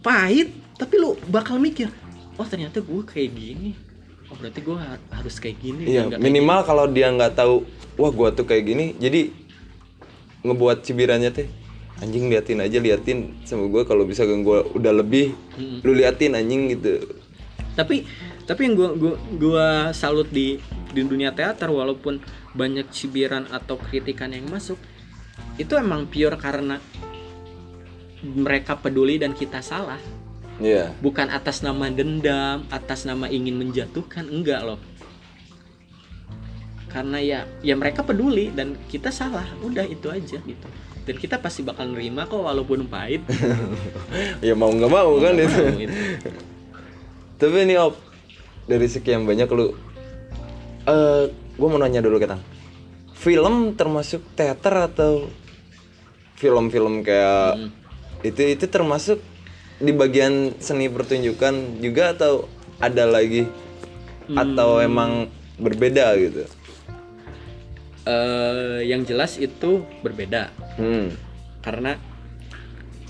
pahit, 0.00 0.50
tapi 0.74 0.98
lu 0.98 1.14
bakal 1.30 1.62
mikir, 1.62 1.86
oh 2.34 2.42
ternyata 2.42 2.82
gue 2.82 3.02
kayak 3.06 3.30
gini. 3.30 3.78
Oh 4.26 4.34
berarti 4.34 4.58
gue 4.58 4.76
harus 5.10 5.36
kayak 5.38 5.56
gini. 5.62 5.82
Iya, 5.86 6.10
kayak 6.10 6.18
minimal 6.18 6.58
kalau 6.64 6.90
dia 6.90 7.12
nggak 7.12 7.36
tahu, 7.36 7.62
wah 7.94 8.10
gua 8.10 8.30
tuh 8.30 8.42
kayak 8.42 8.64
gini, 8.66 8.84
jadi 8.96 9.30
ngebuat 10.40 10.82
cibirannya 10.82 11.30
teh 11.30 11.46
anjing 12.00 12.32
liatin 12.32 12.64
aja 12.64 12.80
liatin 12.80 13.36
sama 13.44 13.68
gua 13.68 13.84
kalau 13.84 14.08
bisa 14.08 14.24
gua 14.40 14.64
udah 14.72 14.88
lebih 14.90 15.36
Mm-mm. 15.52 15.84
lu 15.84 15.92
liatin 15.92 16.32
anjing 16.32 16.72
gitu 16.72 16.96
tapi 17.76 18.08
tapi 18.50 18.66
yang 18.66 18.74
gua 18.74 18.90
gua 18.98 19.14
gua 19.38 19.66
salut 19.94 20.26
di 20.26 20.58
di 20.90 21.06
dunia 21.06 21.30
teater 21.30 21.70
walaupun 21.70 22.18
banyak 22.50 22.90
cibiran 22.90 23.46
atau 23.46 23.78
kritikan 23.78 24.34
yang 24.34 24.50
masuk 24.50 24.74
itu 25.54 25.78
emang 25.78 26.10
pure 26.10 26.34
karena 26.34 26.82
mereka 28.26 28.74
peduli 28.74 29.22
dan 29.22 29.38
kita 29.38 29.62
salah. 29.62 30.02
Iya. 30.58 30.90
Bukan 30.98 31.30
atas 31.30 31.62
nama 31.62 31.94
dendam 31.94 32.66
atas 32.74 33.06
nama 33.06 33.30
ingin 33.30 33.54
menjatuhkan 33.54 34.26
enggak 34.26 34.66
loh. 34.66 34.82
Karena 36.90 37.22
ya 37.22 37.40
ya 37.62 37.78
mereka 37.78 38.02
peduli 38.02 38.50
dan 38.50 38.74
kita 38.90 39.14
salah 39.14 39.46
udah 39.62 39.86
itu 39.86 40.10
aja 40.10 40.42
gitu. 40.42 40.68
Dan 41.06 41.16
kita 41.22 41.38
pasti 41.38 41.62
bakal 41.62 41.94
nerima 41.94 42.26
kok 42.26 42.42
walaupun 42.42 42.90
pahit. 42.90 43.22
Ya 44.42 44.58
mau 44.58 44.74
nggak 44.74 44.90
mau 44.90 45.22
kan 45.22 45.38
itu. 45.38 45.62
Mau 45.70 45.78
itu. 45.78 45.96
tapi 47.40 47.56
ini 47.64 47.78
op 47.78 48.09
dari 48.70 48.86
sekian 48.86 49.26
banyak 49.26 49.50
lu. 49.50 49.74
Eh 50.86 51.24
gua 51.58 51.68
mau 51.68 51.82
nanya 51.82 52.00
dulu 52.00 52.22
ketang 52.22 52.40
film 53.20 53.76
termasuk 53.76 54.24
teater 54.32 54.88
atau 54.88 55.28
film-film 56.40 57.04
kayak 57.04 57.60
Hmm. 57.60 57.68
itu 58.24 58.56
itu 58.56 58.64
termasuk 58.64 59.20
di 59.76 59.92
bagian 59.92 60.56
seni 60.56 60.88
pertunjukan 60.88 61.84
juga 61.84 62.16
atau 62.16 62.48
ada 62.80 63.04
lagi? 63.04 63.44
Atau 64.32 64.80
emang 64.80 65.28
berbeda 65.60 66.16
gitu? 66.16 66.48
Eh, 68.08 68.88
yang 68.88 69.04
jelas 69.04 69.36
itu 69.36 69.84
berbeda. 70.00 70.48
Hmm. 70.80 71.12
Karena 71.60 72.00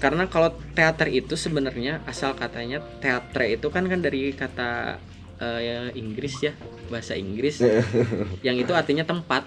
karena 0.02 0.26
kalau 0.26 0.56
teater 0.74 1.06
itu 1.12 1.38
sebenarnya 1.38 2.02
asal 2.08 2.34
katanya 2.34 2.82
teatre 2.98 3.54
itu 3.54 3.70
kan 3.70 3.86
kan 3.86 4.00
dari 4.02 4.34
kata 4.34 4.98
eh, 5.40 5.90
Inggris 5.96 6.34
ya 6.44 6.52
bahasa 6.92 7.16
Inggris. 7.16 7.64
Yang 8.46 8.56
itu 8.68 8.72
artinya 8.76 9.04
tempat. 9.04 9.44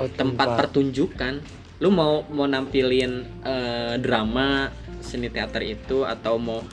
Oh, 0.00 0.10
tempat 0.10 0.58
pertunjukan. 0.58 1.38
Lu 1.78 1.92
mau 1.92 2.24
mau 2.32 2.48
nampilin 2.48 3.24
eh, 3.44 3.94
drama 4.00 4.72
seni 5.04 5.28
teater 5.28 5.62
itu 5.62 6.02
atau 6.02 6.40
mau 6.40 6.64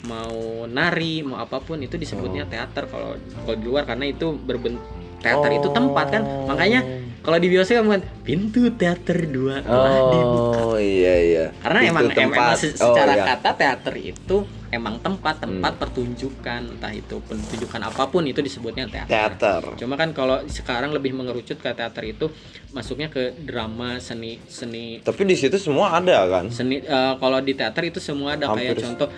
mau 0.00 0.64
nari 0.64 1.20
mau 1.20 1.36
apa 1.36 1.60
pun 1.60 1.76
itu 1.84 2.00
disebutnya 2.00 2.48
teater 2.48 2.88
kalau 2.88 3.20
kalau 3.44 3.56
di 3.60 3.64
luar 3.68 3.84
karena 3.84 4.08
itu 4.08 4.32
berben 4.32 4.80
teater 5.20 5.50
itu 5.52 5.68
tempat 5.72 6.06
kan. 6.08 6.22
Makanya 6.48 6.80
kalau 7.20 7.36
di 7.36 7.48
bioskop 7.48 7.84
kan 7.84 8.02
pintu 8.20 8.72
teater 8.72 9.18
dua 9.26 9.60
telah 9.60 10.08
dibuka 10.08 10.58
Oh 10.62 10.76
iya 10.76 11.14
iya. 11.20 11.44
karena 11.58 11.78
Itu 11.78 11.90
emang, 11.90 12.04
em- 12.04 12.14
tempat. 12.14 12.36
emang 12.38 12.50
se- 12.56 12.76
Oh, 12.76 12.90
secara 12.90 13.12
iya. 13.12 13.24
kata 13.28 13.50
teater 13.54 13.94
itu 13.98 14.36
emang 14.70 14.94
tempat 14.98 15.34
tempat 15.38 15.72
Hmm. 15.72 15.80
pertunjukan 15.80 16.60
entah 16.70 16.92
itu 16.92 17.18
pertunjukan 17.20 17.80
apa 17.82 18.06
pun 18.06 18.22
itu 18.22 18.38
disebutnya 18.38 18.86
teater. 18.86 19.34
teater. 19.36 19.62
Cuma 19.76 19.94
kan 19.94 20.10
kalau 20.10 20.40
sekarang 20.46 20.90
lebih 20.90 21.10
mengerucut 21.10 21.56
ke 21.56 21.70
teater 21.70 22.04
itu 22.06 22.30
masuknya 22.70 23.06
ke 23.06 23.34
drama 23.36 23.98
seni 23.98 24.38
seni 24.46 25.00
Tapi 25.00 25.22
di 25.24 25.34
situ 25.34 25.56
semua 25.56 25.92
ada 25.92 26.24
kan? 26.26 26.48
seni 26.48 26.78
eh, 26.78 27.14
kalau 27.16 27.38
di 27.38 27.52
teater 27.52 27.84
itu 27.84 27.98
semua 27.98 28.34
ada 28.34 28.48
kayak 28.48 28.72
Hampir. 28.72 28.84
contoh 28.86 29.08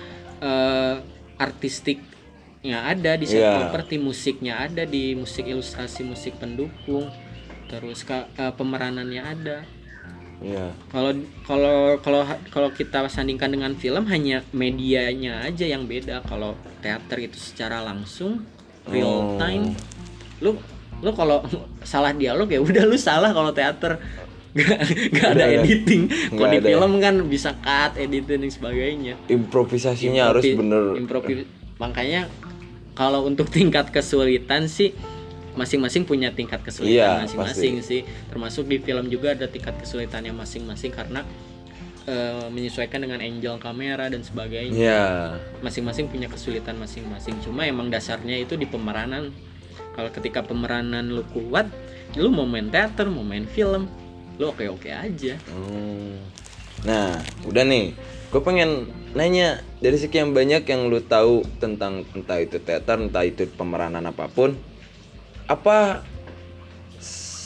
eh, 0.41 0.95
artistiknya 1.37 2.03
ada 2.85 3.15
di 3.15 3.27
set 3.27 3.39
Iya. 3.39 3.61
properti 3.61 3.95
musiknya 3.97 4.59
ada 4.59 4.83
di 4.85 5.13
musik 5.13 5.45
ilustrasi 5.45 6.03
musik 6.03 6.35
pendukung 6.37 7.07
terus 7.73 8.05
ka- 8.05 8.29
eh, 8.35 8.53
pemeranannya 8.53 9.23
ada 9.23 9.59
Iya. 10.39 10.75
kalau 10.89 11.15
kalau 11.43 11.77
kalau 11.99 12.21
kalau 12.51 12.69
kita 12.71 13.07
sandingkan 13.07 13.49
dengan 13.49 13.73
film 13.73 14.05
hanya 14.05 14.43
medianya 14.53 15.39
aja 15.41 15.65
yang 15.65 15.87
beda 15.87 16.21
kalau 16.23 16.53
teater 16.79 17.23
itu 17.23 17.39
secara 17.39 17.81
langsung 17.81 18.43
real 18.85 19.07
Oh. 19.07 19.39
time 19.39 19.73
lu 20.41 20.59
lu 20.99 21.11
kalau 21.13 21.47
salah 21.87 22.11
dialog 22.13 22.45
ya 22.45 22.59
udah 22.59 22.85
lu 22.85 22.99
salah 22.99 23.31
kalau 23.31 23.51
teater 23.51 24.03
gak, 24.59 24.83
gak 25.15 25.29
ada 25.33 25.47
editing 25.57 26.11
kalau 26.29 26.51
di 26.51 26.59
ada. 26.59 26.69
film 26.69 26.93
kan 26.99 27.15
bisa 27.25 27.57
cut 27.57 27.97
editing 27.97 28.43
dan 28.43 28.51
sebagainya 28.51 29.15
Improvisasinya 29.27 30.29
harus 30.29 30.43
Improvi- 30.43 30.59
bener. 30.59 30.85
improvi- 30.99 31.49
makanya 31.79 32.27
kalau 32.93 33.25
untuk 33.25 33.47
tingkat 33.49 33.89
kesulitan 33.89 34.67
sih 34.67 34.91
masing-masing 35.53 36.03
punya 36.03 36.33
tingkat 36.33 36.65
kesulitan 36.65 36.93
Iya, 36.93 37.29
masing-masing 37.29 37.75
sih 37.81 38.01
termasuk 38.29 38.65
di 38.67 38.81
film 38.81 39.09
juga 39.09 39.37
ada 39.37 39.45
tingkat 39.45 39.77
kesulitannya 39.77 40.33
masing-masing 40.33 40.91
karena 40.91 41.23
eh, 42.03 42.47
menyesuaikan 42.49 42.99
dengan 42.99 43.21
angle 43.21 43.61
kamera 43.61 44.09
dan 44.09 44.25
sebagainya 44.25 44.75
Iya. 44.75 45.05
masing-masing 45.61 46.09
punya 46.09 46.27
kesulitan 46.27 46.75
masing-masing 46.77 47.37
cuma 47.41 47.63
emang 47.63 47.89
dasarnya 47.89 48.41
itu 48.41 48.57
di 48.57 48.65
pemeranan 48.65 49.31
kalau 49.93 50.09
ketika 50.09 50.41
pemeranan 50.41 51.13
lu 51.13 51.23
kuat 51.31 51.69
lu 52.17 52.29
mau 52.29 52.49
main 52.49 52.69
teater 52.69 53.07
mau 53.07 53.23
main 53.23 53.45
film 53.45 53.87
lu 54.41 54.49
oke 54.49 54.65
oke 54.67 54.89
aja 54.89 55.37
Hmm. 55.47 56.17
Nah, 56.83 57.15
udah 57.47 57.63
nih. 57.63 57.95
Gue 58.35 58.43
pengen 58.43 58.91
nanya 59.15 59.63
dari 59.79 59.95
sekian 59.95 60.35
banyak 60.35 60.67
yang 60.67 60.91
lu 60.91 60.99
tahu 60.99 61.47
tentang 61.63 62.03
entah 62.11 62.43
itu 62.43 62.59
teater, 62.59 62.99
entah 62.99 63.23
itu 63.23 63.47
pemeranan 63.47 64.03
apa 64.03 64.27
pun, 64.27 64.57
apa 65.53 66.01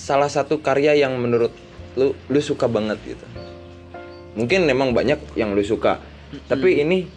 salah 0.07 0.31
satu 0.31 0.63
karya 0.63 0.95
yang 0.95 1.19
menurut 1.19 1.51
lu 1.99 2.15
lu 2.31 2.41
suka 2.41 2.71
banget 2.71 3.03
gitu? 3.03 3.27
Mungkin 4.39 4.69
memang 4.69 4.93
banyak 4.93 5.19
yang 5.35 5.57
lu 5.57 5.65
suka, 5.65 5.97
tapi 6.45 6.85
ini, 6.85 7.09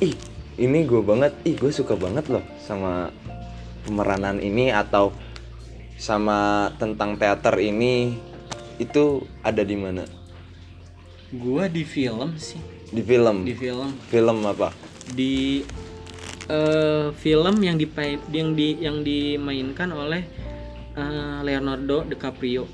ih, 0.00 0.16
ini 0.56 0.78
gue 0.88 1.04
banget, 1.04 1.36
ih 1.44 1.52
gue 1.52 1.68
suka 1.68 1.92
banget 1.92 2.24
loh 2.32 2.40
sama 2.64 3.12
pemeranan 3.84 4.40
ini 4.40 4.72
atau 4.72 5.12
sama 6.00 6.72
tentang 6.80 7.20
teater 7.20 7.52
ini 7.60 8.16
itu 8.80 9.22
ada 9.44 9.60
di 9.60 9.76
mana? 9.76 10.06
gua 11.28 11.68
di 11.68 11.84
film 11.84 12.40
sih 12.40 12.56
Di 12.88 13.04
film. 13.04 13.44
di 13.44 13.52
film 13.52 13.92
Film 14.08 14.38
apa? 14.48 14.72
di 15.12 15.60
eh, 16.48 17.08
film 17.14 17.56
yang 17.60 17.76
dipain 17.76 18.18
yang 18.32 18.56
di 18.56 18.68
yang 18.80 19.04
dimainkan 19.04 19.92
oleh 19.92 20.24
eh, 20.96 21.38
Leonardo 21.44 22.08
DiCaprio. 22.08 22.64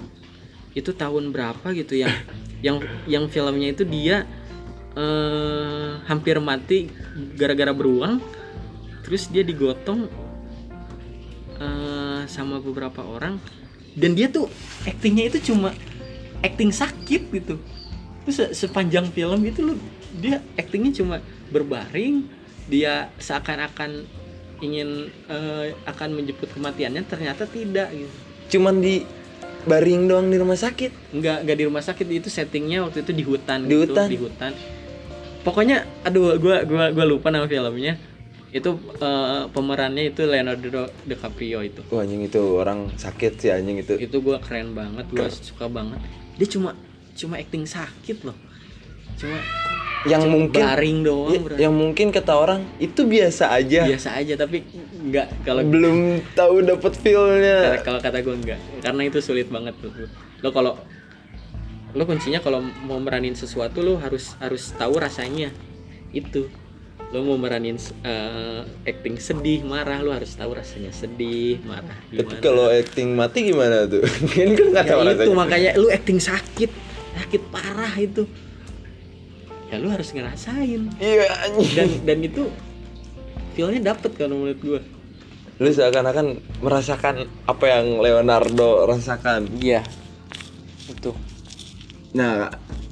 Itu 0.75 0.95
tahun 0.95 1.35
berapa 1.35 1.75
gitu 1.75 1.99
yang 1.99 2.15
yang 2.67 2.77
yang 3.11 3.25
filmnya 3.27 3.75
itu 3.75 3.85
dia 3.85 4.25
eh, 4.95 5.91
hampir 6.07 6.39
mati 6.39 6.89
gara-gara 7.35 7.75
beruang 7.75 8.23
terus 9.05 9.29
dia 9.29 9.45
digotong 9.45 10.09
eh, 11.59 12.23
sama 12.31 12.63
beberapa 12.63 13.03
orang. 13.05 13.37
Dan 13.95 14.19
dia 14.19 14.27
tuh 14.27 14.51
aktingnya 14.83 15.31
itu 15.31 15.55
cuma 15.55 15.71
acting 16.43 16.75
sakit 16.75 17.31
gitu. 17.31 17.55
Terus 18.27 18.37
se- 18.43 18.67
sepanjang 18.67 19.07
film 19.15 19.39
itu 19.47 19.63
lu 19.63 19.75
dia 20.19 20.43
aktingnya 20.59 20.91
cuma 20.99 21.17
berbaring 21.55 22.27
dia 22.69 23.13
seakan-akan 23.21 24.05
ingin 24.63 25.13
eh, 25.29 25.77
akan 25.85 26.09
menjemput 26.17 26.49
kematiannya 26.57 27.05
ternyata 27.05 27.45
tidak 27.45 27.93
gitu. 27.93 28.17
Cuman 28.57 28.81
di 28.81 29.05
baring 29.65 30.09
doang 30.09 30.29
di 30.29 30.37
rumah 30.37 30.57
sakit. 30.57 31.17
nggak 31.17 31.39
nggak 31.49 31.57
di 31.57 31.65
rumah 31.65 31.85
sakit 31.85 32.07
itu 32.09 32.29
settingnya 32.29 32.85
waktu 32.85 33.01
itu 33.05 33.13
di 33.17 33.25
hutan 33.25 33.65
Di 33.65 33.73
gitu, 33.77 33.93
hutan? 33.93 34.09
di 34.09 34.19
hutan. 34.21 34.53
Pokoknya 35.45 35.85
aduh 36.05 36.41
gua 36.41 36.65
gua 36.65 36.89
gua 36.93 37.05
lupa 37.05 37.29
nama 37.29 37.45
filmnya. 37.45 38.01
Itu 38.55 38.79
eh, 39.03 39.43
pemerannya 39.51 40.15
itu 40.15 40.23
Leonardo 40.25 40.89
DiCaprio 41.05 41.61
itu. 41.65 41.81
Wah 41.93 42.05
anjing 42.05 42.25
itu 42.25 42.41
orang 42.57 42.93
sakit 42.97 43.33
sih 43.41 43.51
anjing 43.53 43.83
itu. 43.85 43.99
itu 44.01 44.17
gua 44.25 44.41
keren 44.41 44.73
banget 44.73 45.05
gua 45.13 45.29
suka 45.29 45.69
banget. 45.69 46.01
Dia 46.41 46.49
cuma 46.49 46.71
cuma 47.15 47.35
acting 47.37 47.65
sakit 47.69 48.25
loh. 48.25 48.37
Cuma 49.21 49.39
Yang 50.05 50.23
mungkin 50.27 50.61
baring 50.61 50.99
doang 51.01 51.33
ya- 51.49 51.65
yang 51.65 51.73
mungkin 51.73 52.07
kata 52.11 52.33
orang 52.35 52.61
itu 52.77 53.03
biasa 53.03 53.49
aja. 53.51 53.89
biasa 53.89 54.09
aja 54.15 54.35
tapi 54.37 54.61
nggak 55.03 55.27
kalau 55.43 55.65
Belum 55.65 55.97
tahu 56.33 56.61
dapat 56.61 56.93
feel-nya. 56.95 57.81
kalau 57.81 57.99
kata 57.99 58.21
gue 58.21 58.35
enggak 58.35 58.61
karena 58.81 59.03
itu 59.03 59.19
sulit 59.19 59.49
banget 59.49 59.73
tuh 59.79 59.93
lo 60.39 60.49
kalau 60.51 60.77
lo 61.91 62.03
kuncinya 62.03 62.39
kalau 62.39 62.59
mau 62.83 62.99
meranin 62.99 63.33
sesuatu 63.33 63.81
lo 63.81 63.97
harus 63.97 64.37
harus 64.39 64.75
tahu 64.75 64.93
rasanya 64.95 65.49
itu 66.11 66.53
lo 67.07 67.23
mau 67.23 67.39
meranin 67.39 67.79
eh, 68.03 68.61
acting 68.85 69.17
sedih 69.17 69.63
marah 69.63 69.99
lo 69.99 70.11
harus 70.11 70.35
tahu 70.35 70.53
rasanya 70.53 70.91
sedih 70.91 71.63
marah 71.63 71.97
Tapi 72.05 72.19
gimana 72.19 72.41
kalau 72.43 72.67
acting 72.69 73.09
mati 73.11 73.39
gimana 73.47 73.87
tuh? 73.87 74.03
Kan 74.35 74.53
kan 74.53 74.67
nggak 74.69 74.85
tahu 74.85 75.01
ya 75.01 75.05
itu 75.07 75.17
rasanya. 75.17 75.37
makanya 75.39 75.71
lu 75.75 75.89
acting 75.89 76.19
sakit 76.19 76.71
sakit 77.15 77.43
parah 77.49 77.95
itu 77.95 78.27
ya 79.75 79.83
lu 79.83 79.91
harus 79.91 80.15
ngerasain 80.15 80.87
Iya 80.97 81.27
anjing. 81.43 81.75
dan 81.75 81.89
dan 82.07 82.19
itu 82.23 82.43
feelnya 83.53 83.91
dapet 83.91 84.15
kalau 84.15 84.39
menurut 84.39 84.61
gue 84.63 84.81
Lu 85.55 85.71
seakan-akan 85.71 86.43
merasakan 86.63 87.31
apa 87.47 87.65
yang 87.71 87.99
Leonardo 87.99 88.87
rasakan. 88.87 89.47
iya 89.59 89.83
itu 90.87 91.11
Nah, 92.15 92.47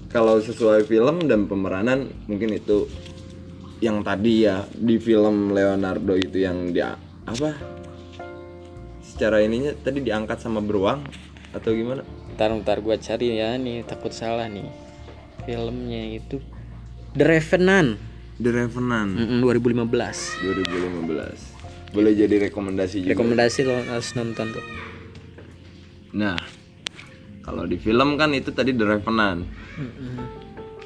kalau 0.07 0.43
sesuai 0.43 0.83
film 0.83 1.31
dan 1.31 1.47
pemeranan 1.47 2.11
mungkin 2.27 2.51
itu 2.53 2.91
yang 3.79 4.03
tadi 4.03 4.47
ya 4.47 4.67
di 4.71 4.99
film 4.99 5.51
Leonardo 5.51 6.15
itu 6.15 6.39
yang 6.39 6.71
dia 6.71 6.99
apa? 7.23 7.55
Secara 9.03 9.39
ininya 9.39 9.71
tadi 9.77 10.03
diangkat 10.03 10.39
sama 10.39 10.59
beruang 10.59 11.07
atau 11.53 11.71
gimana? 11.71 12.03
ntar 12.33 12.49
ntar 12.59 12.81
gue 12.81 12.97
cari 12.97 13.39
ya 13.39 13.55
nih 13.55 13.85
takut 13.85 14.09
salah 14.09 14.49
nih 14.49 14.65
filmnya 15.45 16.17
itu 16.17 16.41
The 17.13 17.25
Revenant 17.25 17.91
The 18.41 18.51
Revenant 18.51 19.13
Mm-mm, 19.15 19.41
2015 19.45 20.43
2015. 20.43 21.93
Boleh 21.93 22.13
jadi 22.17 22.49
rekomendasi 22.49 23.05
juga. 23.05 23.13
rekomendasi 23.13 23.59
lo 23.69 23.77
harus 23.85 24.11
nonton 24.17 24.47
tuh 24.51 24.65
Nah, 26.13 26.37
kalau 27.41 27.65
di 27.65 27.77
film 27.77 28.17
kan 28.17 28.33
itu 28.33 28.53
tadi 28.53 28.73
The 28.73 28.85
Revenant. 28.85 29.49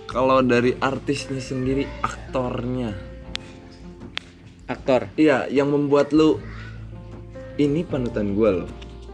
Kalau 0.06 0.38
dari 0.38 0.70
artisnya 0.78 1.42
sendiri, 1.42 1.82
aktornya, 1.98 2.94
aktor 4.66 5.10
iya 5.18 5.50
yang 5.50 5.74
membuat 5.74 6.14
lu 6.14 6.38
ini 7.58 7.82
panutan 7.82 8.38
gue 8.38 8.50
loh, 8.62 8.70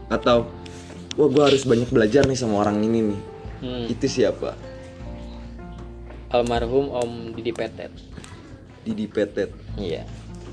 atau 0.07 0.45
wah 1.17 1.29
gue 1.29 1.43
harus 1.43 1.65
banyak 1.65 1.89
belajar 1.89 2.29
nih 2.29 2.37
sama 2.37 2.61
orang 2.61 2.85
ini 2.85 2.99
nih. 3.09 3.21
Hmm, 3.65 3.85
Itu 3.89 4.05
siapa? 4.05 4.53
Almarhum 6.33 6.89
Om 6.89 7.11
Didi 7.31 7.53
Petet 7.53 7.93
Didi 8.83 9.05
Petet, 9.07 9.53
iya 9.77 10.03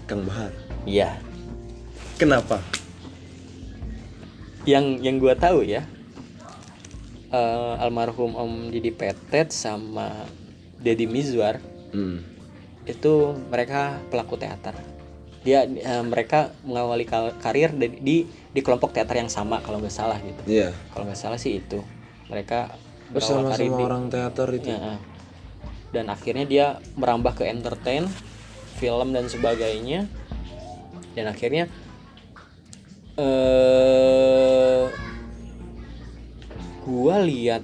Kang 0.04 0.22
Bahar. 0.22 0.52
iya 0.84 1.16
Kenapa? 2.14 2.60
yang 4.68 5.00
yang 5.00 5.16
gue 5.16 5.32
tahu 5.34 5.64
ya 5.64 5.88
eh, 7.32 7.74
almarhum 7.80 8.36
Om 8.36 8.52
Didi 8.68 8.92
Petet 8.92 9.50
sama 9.50 10.28
Deddy 10.76 11.08
Mizwar 11.08 11.58
Hmm. 11.90 12.22
itu 12.86 13.34
mereka 13.50 13.98
pelaku 14.14 14.38
teater 14.38 14.78
dia 15.42 15.66
eh, 15.66 16.04
mereka 16.06 16.54
mengawali 16.62 17.02
karir 17.42 17.74
di, 17.74 17.90
di 17.98 18.16
di 18.30 18.60
kelompok 18.62 18.94
teater 18.94 19.18
yang 19.18 19.26
sama 19.26 19.58
kalau 19.58 19.82
nggak 19.82 19.90
salah 19.90 20.14
gitu 20.22 20.38
Iya. 20.46 20.70
kalau 20.94 21.10
nggak 21.10 21.18
salah 21.18 21.34
sih 21.34 21.58
itu 21.58 21.82
mereka 22.30 22.70
Bersama 23.10 23.50
sama 23.50 23.74
orang 23.82 24.06
teater 24.06 24.54
itu. 24.54 24.70
Ya, 24.70 24.78
eh. 24.94 24.98
Dan 25.90 26.06
akhirnya 26.06 26.44
dia 26.44 26.66
merambah 26.94 27.34
ke 27.34 27.44
entertain 27.44 28.06
film 28.76 29.10
dan 29.10 29.26
sebagainya 29.26 30.06
dan 31.12 31.26
akhirnya 31.26 31.66
eh 33.16 34.84
gua 36.82 37.16
lihat 37.20 37.62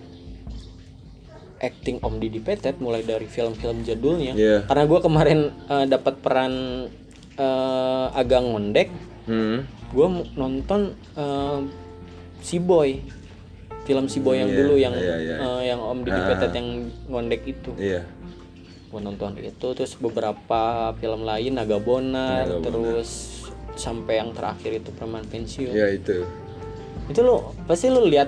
acting 1.56 1.98
Om 1.98 2.20
Didi 2.20 2.38
Petet 2.38 2.76
mulai 2.78 3.00
dari 3.00 3.24
film-film 3.24 3.80
jadulnya 3.80 4.36
Iya. 4.36 4.58
karena 4.66 4.84
gua 4.84 5.00
kemarin 5.00 5.40
eh, 5.64 5.86
dapat 5.86 6.20
peran 6.20 6.52
eh, 7.34 8.06
agak 8.12 8.42
ngondek 8.42 8.88
Hmm. 9.26 9.66
gue 9.90 10.06
nonton 10.34 10.94
eh, 11.12 11.58
si 12.38 12.62
boy 12.62 13.02
film 13.82 14.06
si 14.06 14.18
boy 14.18 14.34
yang 14.36 14.46
Iya, 14.46 14.56
dulu 14.56 14.74
yang 14.76 14.94
iya, 14.94 15.14
iya. 15.18 15.36
eh, 15.36 15.60
yang 15.66 15.80
om 15.80 15.98
Didi 16.00 16.14
Ah. 16.16 16.26
Petet 16.28 16.52
yang 16.52 16.68
ngondek 17.06 17.42
itu 17.42 17.74
Iya. 17.74 18.06
Gue 18.86 19.00
nonton 19.02 19.34
itu 19.42 19.66
terus 19.74 19.98
beberapa 19.98 20.94
film 21.02 21.26
lain 21.26 21.58
Naga 21.58 21.82
Bonar 21.82 22.46
terus 22.62 23.42
sampai 23.76 24.22
yang 24.24 24.32
terakhir 24.32 24.80
itu 24.80 24.90
Preman 24.94 25.24
Pensiun. 25.28 25.74
Iya 25.74 25.88
itu. 25.94 26.24
itu 27.06 27.22
lo 27.22 27.54
pasti 27.70 27.86
lo 27.86 28.02
lihat 28.02 28.26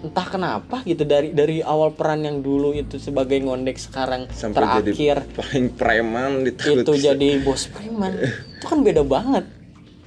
entah 0.00 0.26
kenapa 0.28 0.80
gitu 0.84 1.04
dari 1.04 1.32
dari 1.32 1.60
awal 1.64 1.92
peran 1.92 2.24
yang 2.24 2.40
dulu 2.40 2.72
itu 2.72 2.96
sebagai 2.96 3.36
ngondek 3.40 3.76
sekarang 3.76 4.28
Sampai 4.32 4.64
terakhir 4.64 5.24
jadi 5.24 5.36
paling 5.36 5.66
preman 5.76 6.30
di 6.44 6.52
itu. 6.52 6.92
jadi 6.96 7.28
bos 7.44 7.68
preman. 7.68 8.12
Itu 8.60 8.64
kan 8.68 8.80
beda 8.80 9.04
banget. 9.04 9.44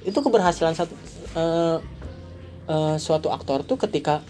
Itu 0.02 0.18
keberhasilan 0.22 0.74
satu 0.78 0.94
eh, 1.38 1.78
eh, 2.70 2.96
suatu 2.98 3.30
aktor 3.34 3.62
tuh 3.66 3.78
ketika 3.78 4.22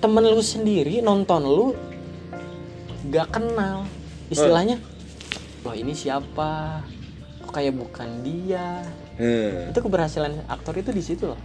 temen 0.00 0.28
lu 0.28 0.44
sendiri 0.44 1.00
nonton 1.00 1.40
lu 1.44 1.66
gak 3.10 3.28
kenal. 3.34 3.86
Istilahnya 4.28 4.76
loh 5.66 5.74
ini 5.74 5.92
siapa? 5.94 6.82
Kok 7.42 7.50
kayak 7.50 7.74
bukan 7.74 8.08
dia? 8.22 8.82
Hmm. 9.16 9.72
itu 9.72 9.80
keberhasilan 9.80 10.44
aktor 10.44 10.76
itu 10.76 10.92
di 10.92 11.00
situ 11.00 11.24
loh. 11.24 11.40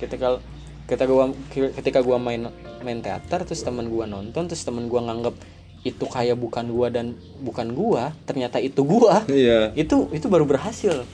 Ketika 0.00 0.40
ketika 0.88 1.04
gua 1.04 1.32
ketika 1.52 2.00
gua 2.00 2.16
main 2.16 2.48
main 2.80 3.00
teater 3.04 3.44
terus 3.44 3.60
teman 3.60 3.88
gua 3.92 4.08
nonton 4.08 4.48
terus 4.48 4.64
teman 4.64 4.88
gua 4.88 5.04
nganggep 5.04 5.36
itu 5.84 6.04
kayak 6.08 6.40
bukan 6.40 6.72
gua 6.72 6.88
dan 6.88 7.12
bukan 7.44 7.76
gua 7.76 8.16
ternyata 8.24 8.56
itu 8.56 8.80
gua 8.84 9.20
Iya. 9.28 9.76
itu 9.76 10.08
itu 10.16 10.26
baru 10.32 10.48
berhasil. 10.48 11.04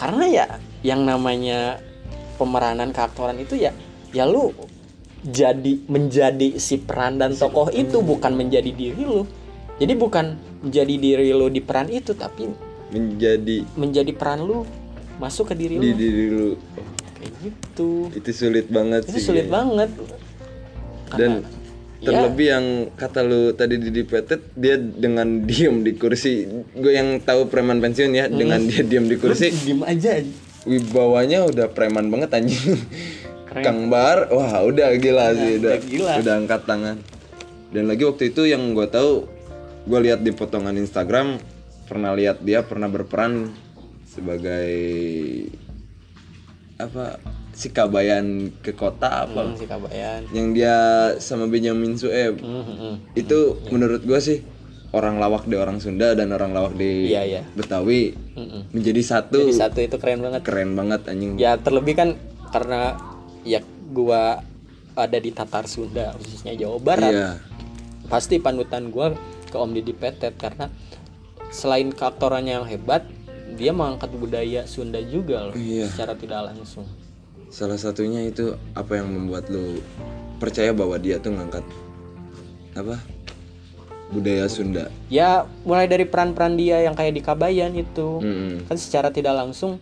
Karena 0.00 0.24
ya 0.28 0.46
yang 0.80 1.04
namanya 1.04 1.80
pemeranan 2.36 2.92
keaktoran 2.92 3.36
itu 3.40 3.56
ya 3.60 3.72
ya 4.12 4.24
lu 4.24 4.52
jadi 5.26 5.82
menjadi 5.84 6.54
si 6.56 6.78
peran 6.78 7.16
dan 7.16 7.32
tokoh 7.32 7.68
itu 7.68 7.98
bukan 7.98 8.32
menjadi 8.32 8.70
diri 8.70 9.02
lu 9.02 9.26
jadi 9.76 9.92
bukan 9.92 10.32
menjadi 10.62 10.94
diri 10.96 11.28
lu 11.30 11.46
di 11.48 11.60
peran 11.60 11.88
itu 11.88 12.12
tapi 12.12 12.48
Menjadi 12.86 13.66
menjadi 13.74 14.12
peran 14.12 14.40
lu 14.40 14.62
masuk 15.16 15.50
ke 15.50 15.54
diri 15.56 15.74
di 15.74 15.82
lu 15.84 15.92
diri 15.92 16.24
lu. 16.28 16.48
kayak 17.12 17.32
gitu 17.42 17.90
Itu 18.14 18.30
sulit 18.30 18.66
banget 18.68 19.02
itu 19.04 19.18
sih. 19.18 19.26
sulit 19.26 19.46
banget 19.46 19.90
Dan 21.08 21.42
ya, 21.98 22.06
terlebih 22.06 22.46
yang 22.48 22.66
kata 22.92 23.20
lu 23.20 23.50
tadi 23.52 23.78
di 23.80 24.02
Petet 24.02 24.52
dia 24.52 24.74
dengan 24.76 25.26
diem 25.48 25.82
di 25.82 25.92
kursi 25.92 26.46
gue 26.72 26.92
yang 26.92 27.18
tahu 27.20 27.46
preman 27.46 27.78
pensiun 27.78 28.12
ya 28.12 28.26
Hmm. 28.26 28.36
dengan 28.36 28.60
dia 28.62 28.82
diem 28.82 29.04
di 29.04 29.16
kursi 29.16 29.50
diem 29.50 29.82
aja 29.82 30.22
wibawanya 30.62 31.42
udah 31.44 31.66
preman 31.68 32.06
banget 32.06 32.30
anjing. 32.34 32.74
Kang 33.64 33.88
Bar 33.88 34.28
wah 34.32 34.64
udah 34.64 34.92
gila 34.98 35.32
sih 35.36 35.60
udah. 35.60 35.72
udah 35.76 35.78
gila. 35.84 36.12
udah 36.20 36.34
angkat 36.40 36.62
tangan. 36.68 36.96
Dan 37.72 37.84
lagi 37.90 38.02
waktu 38.08 38.32
itu 38.32 38.48
yang 38.48 38.72
gue 38.72 38.86
tahu 38.88 39.26
gue 39.86 40.00
lihat 40.02 40.20
di 40.24 40.34
potongan 40.34 40.74
Instagram 40.74 41.38
pernah 41.86 42.12
lihat 42.16 42.42
dia 42.42 42.66
pernah 42.66 42.90
berperan 42.90 43.54
sebagai 44.06 44.74
apa 46.76 47.20
si 47.56 47.72
Kabayan 47.72 48.52
ke 48.60 48.76
kota 48.76 49.24
apa? 49.24 49.48
Hmm, 49.48 49.56
si 49.56 49.64
kabayan. 49.64 50.28
Yang 50.28 50.48
dia 50.52 50.76
sama 51.24 51.48
Benjamin 51.48 51.96
Sueb. 51.96 52.36
Hmm, 52.36 52.62
hmm, 52.62 52.76
hmm. 52.76 52.94
itu 53.16 53.56
menurut 53.72 54.04
gue 54.04 54.20
sih 54.20 54.44
orang 54.92 55.16
lawak 55.16 55.48
di 55.48 55.56
orang 55.56 55.80
Sunda 55.80 56.12
dan 56.12 56.36
orang 56.36 56.52
lawak 56.52 56.76
di 56.76 57.12
Iya, 57.12 57.22
iya. 57.24 57.42
Betawi 57.56 58.12
Hmm, 58.36 58.48
hmm. 58.52 58.62
menjadi 58.76 59.00
satu. 59.00 59.40
Jadi 59.48 59.56
satu 59.56 59.80
itu 59.80 59.96
keren 59.96 60.20
banget. 60.20 60.40
Keren 60.44 60.76
banget 60.76 61.00
anjing. 61.08 61.40
Ya 61.40 61.56
terlebih 61.56 61.96
kan 61.96 62.20
karena 62.52 63.00
ya 63.46 63.62
gua 63.94 64.42
ada 64.98 65.18
di 65.22 65.30
Tatar 65.30 65.70
Sunda 65.70 66.12
khususnya 66.18 66.58
Jawa 66.58 66.82
Barat. 66.82 67.12
Iya. 67.14 67.30
Pasti 68.10 68.42
panutan 68.42 68.90
gua 68.90 69.14
ke 69.46 69.54
Om 69.54 69.70
Didi 69.72 69.94
Petet 69.94 70.34
karena 70.34 70.66
selain 71.54 71.94
keaktorannya 71.94 72.58
yang 72.58 72.66
hebat 72.66 73.06
dia 73.54 73.70
mengangkat 73.70 74.10
budaya 74.18 74.66
Sunda 74.66 74.98
juga 75.00 75.48
loh 75.48 75.54
Iya. 75.54 75.86
secara 75.88 76.18
tidak 76.18 76.50
langsung. 76.52 76.84
Salah 77.46 77.78
satunya 77.78 78.26
itu 78.26 78.58
apa 78.74 78.98
yang 78.98 79.06
membuat 79.08 79.46
lo 79.48 79.78
percaya 80.42 80.74
bahwa 80.74 80.98
dia 80.98 81.22
tuh 81.22 81.32
ngangkat 81.38 81.62
apa? 82.74 82.98
Budaya 84.10 84.46
Sunda? 84.50 84.90
Ya 85.10 85.46
mulai 85.62 85.86
dari 85.86 86.06
peran-peran 86.06 86.58
dia 86.58 86.82
yang 86.82 86.94
kayak 86.98 87.14
di 87.14 87.22
Kabayan 87.22 87.72
itu. 87.78 88.22
Mm-mm. 88.22 88.66
kan 88.66 88.76
secara 88.78 89.10
tidak 89.14 89.34
langsung 89.38 89.78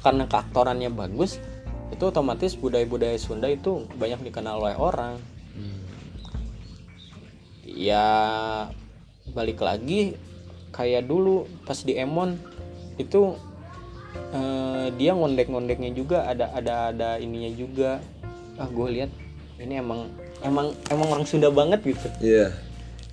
karena 0.00 0.24
keaktorannya 0.30 0.92
bagus 0.94 1.42
itu 1.88 2.02
otomatis 2.04 2.52
budaya-budaya 2.52 3.16
Sunda 3.16 3.48
itu 3.48 3.84
banyak 3.94 4.20
dikenal 4.22 4.60
oleh 4.60 4.76
orang. 4.76 5.16
Ya 7.64 8.06
balik 9.28 9.60
lagi 9.60 10.16
kayak 10.70 11.04
dulu 11.04 11.44
pas 11.62 11.76
di 11.78 11.94
Emon 11.94 12.40
itu 12.96 13.36
eh, 14.32 14.86
dia 14.96 15.12
ngondek-ngondeknya 15.12 15.92
juga 15.92 16.24
ada 16.24 16.48
ada 16.50 16.90
ada 16.90 17.10
ininya 17.16 17.52
juga. 17.52 17.90
Ah 18.56 18.66
gue 18.66 18.88
lihat 18.90 19.10
ini 19.58 19.78
emang 19.78 20.08
emang 20.42 20.72
emang 20.88 21.08
orang 21.12 21.26
Sunda 21.28 21.48
banget 21.48 21.84
gitu. 21.84 22.08
Iya. 22.18 22.50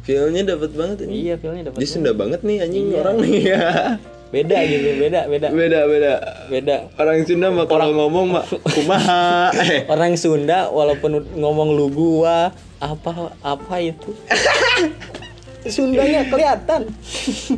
Feelnya 0.05 0.53
dapat 0.53 0.71
banget 0.73 0.97
ini. 1.05 1.25
Iya 1.25 1.35
filmnya 1.35 1.63
dapat 1.69 1.77
dia 1.81 1.89
Sunda 1.89 2.11
banget 2.13 2.41
nih 2.41 2.57
anjing 2.61 2.85
Iya. 2.89 2.97
orang 3.01 3.15
nih 3.21 3.35
ya 3.41 3.63
beda 4.33 4.57
gitu 4.65 4.89
beda 4.97 5.19
beda. 5.29 5.47
Beda 5.53 5.79
beda. 5.85 6.13
Beda. 6.49 6.75
Orang 6.97 7.21
Sunda 7.25 7.47
mah 7.53 7.65
kalau 7.69 7.93
ngomong 7.93 8.25
mah 8.35 8.45
kumaha 8.75 9.53
eh. 9.61 9.85
Orang 9.85 10.17
Sunda 10.17 10.69
walaupun 10.73 11.23
ngomong 11.37 11.77
lu 11.77 11.87
gua 11.93 12.49
apa 12.81 13.33
apa 13.45 13.75
itu? 13.79 14.11
Sundanya 15.73 16.29
kelihatan. 16.29 16.93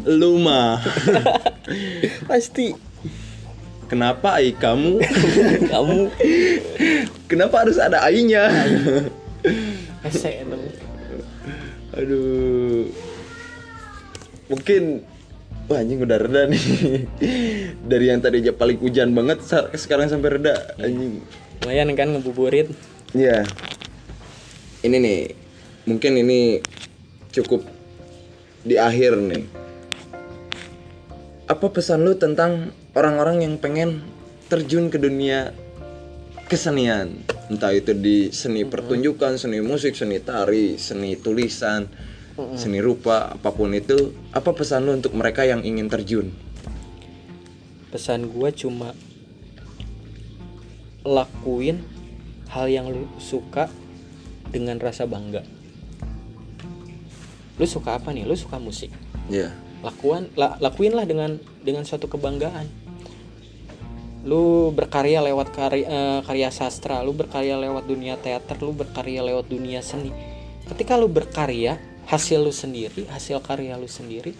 Lu 0.08 0.40
mah. 0.40 0.80
Pasti. 2.30 2.72
Kenapa 3.88 4.40
ai 4.40 4.52
kamu? 4.52 5.00
Kamu. 5.72 6.12
Kenapa 7.32 7.64
harus 7.64 7.80
ada 7.80 8.04
ainya? 8.04 8.52
Aduh. 11.96 12.88
Mungkin 14.52 15.04
wah 15.68 15.84
anjing 15.84 16.00
udah 16.04 16.18
reda 16.20 16.48
nih 16.48 16.64
dari 17.92 18.06
yang 18.08 18.24
tadi 18.24 18.44
aja 18.44 18.56
paling 18.56 18.80
hujan 18.80 19.12
banget 19.12 19.44
sekarang 19.76 20.08
sampai 20.08 20.40
reda 20.40 20.76
anjing 20.80 21.22
lumayan 21.64 21.92
kan 21.96 22.12
ngebuburit 22.16 22.72
Iya. 23.16 23.48
Ini 24.84 24.98
nih, 25.00 25.22
mungkin 25.88 26.20
ini 26.20 26.60
cukup 27.32 27.64
di 28.68 28.76
akhir 28.76 29.16
nih. 29.16 29.48
Apa 31.48 31.72
pesan 31.72 32.04
lu 32.04 32.20
tentang 32.20 32.76
orang-orang 32.92 33.48
yang 33.48 33.56
pengen 33.56 34.04
terjun 34.52 34.92
ke 34.92 35.00
dunia 35.00 35.56
kesenian? 36.52 37.24
Entah 37.48 37.72
itu 37.72 37.96
di 37.96 38.28
seni 38.36 38.68
pertunjukan, 38.68 39.40
seni 39.40 39.64
musik, 39.64 39.96
seni 39.96 40.20
tari, 40.20 40.76
seni 40.76 41.16
tulisan, 41.16 41.88
seni 42.54 42.78
rupa, 42.80 43.34
apa 43.34 43.50
pun 43.50 43.73
itu. 43.73 44.13
Apa 44.31 44.54
pesan 44.54 44.85
lu 44.85 44.94
untuk 44.94 45.17
mereka 45.17 45.44
yang 45.44 45.65
ingin 45.65 45.90
terjun? 45.90 46.29
pesan 47.88 48.27
gua 48.27 48.52
cuma 48.52 48.92
lakuin 51.08 51.81
hal 52.52 52.67
yang 52.67 52.92
lu 52.92 53.08
suka 53.15 53.71
dengan 54.52 54.75
rasa 54.79 55.08
bangga 55.08 55.44
lu 57.58 57.65
suka 57.65 57.96
apa 57.98 58.12
nih 58.12 58.27
lu 58.27 58.35
suka 58.35 58.60
musik 58.60 58.92
Ya. 59.27 59.52
lakuan 59.83 60.31
la, 60.40 60.56
lakuinlah 60.63 61.04
dengan 61.04 61.35
dengan 61.63 61.83
suatu 61.83 62.08
kebanggaan 62.08 62.67
lu 64.23 64.71
berkarya 64.75 65.19
lewat 65.23 65.52
karya 65.52 65.85
eh, 65.88 66.19
karya 66.23 66.48
sastra 66.52 67.04
lu 67.04 67.12
berkarya 67.15 67.60
lewat 67.60 67.88
dunia 67.88 68.15
teater 68.19 68.60
lu 68.60 68.71
berkarya 68.71 69.23
lewat 69.23 69.48
dunia 69.48 69.79
seni 69.83 70.12
ketika 70.67 70.96
lu 71.00 71.08
berkarya 71.08 71.79
hasil 72.08 72.40
lu 72.40 72.56
sendiri 72.56 73.04
hasil 73.12 73.44
karya 73.44 73.76
lu 73.76 73.88
sendiri 73.88 74.32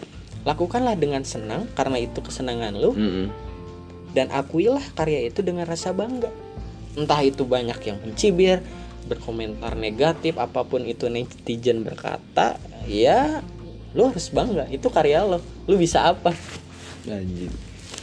lakukanlah 0.48 0.96
dengan 0.96 1.22
senang 1.28 1.68
karena 1.76 2.00
itu 2.00 2.24
kesenangan 2.24 2.72
lu. 2.78 2.96
Mm-mm. 2.96 3.28
dan 4.16 4.32
akuilah 4.32 4.80
karya 4.96 5.28
itu 5.28 5.44
dengan 5.44 5.68
rasa 5.68 5.92
bangga. 5.92 6.32
Entah 6.96 7.20
itu 7.20 7.44
banyak 7.44 7.76
yang 7.84 8.00
mencibir 8.00 8.64
berkomentar 9.04 9.76
negatif 9.76 10.40
apa 10.40 10.64
pun 10.64 10.84
itu 10.84 11.08
netizen 11.12 11.84
berkata 11.84 12.56
ya 12.88 13.44
lu 13.92 14.08
harus 14.08 14.32
bangga. 14.32 14.64
Itu 14.72 14.88
karya 14.88 15.28
lo. 15.28 15.44
Lu 15.68 15.76
bisa 15.76 16.08
apa? 16.08 16.32
Anjing. 17.04 17.52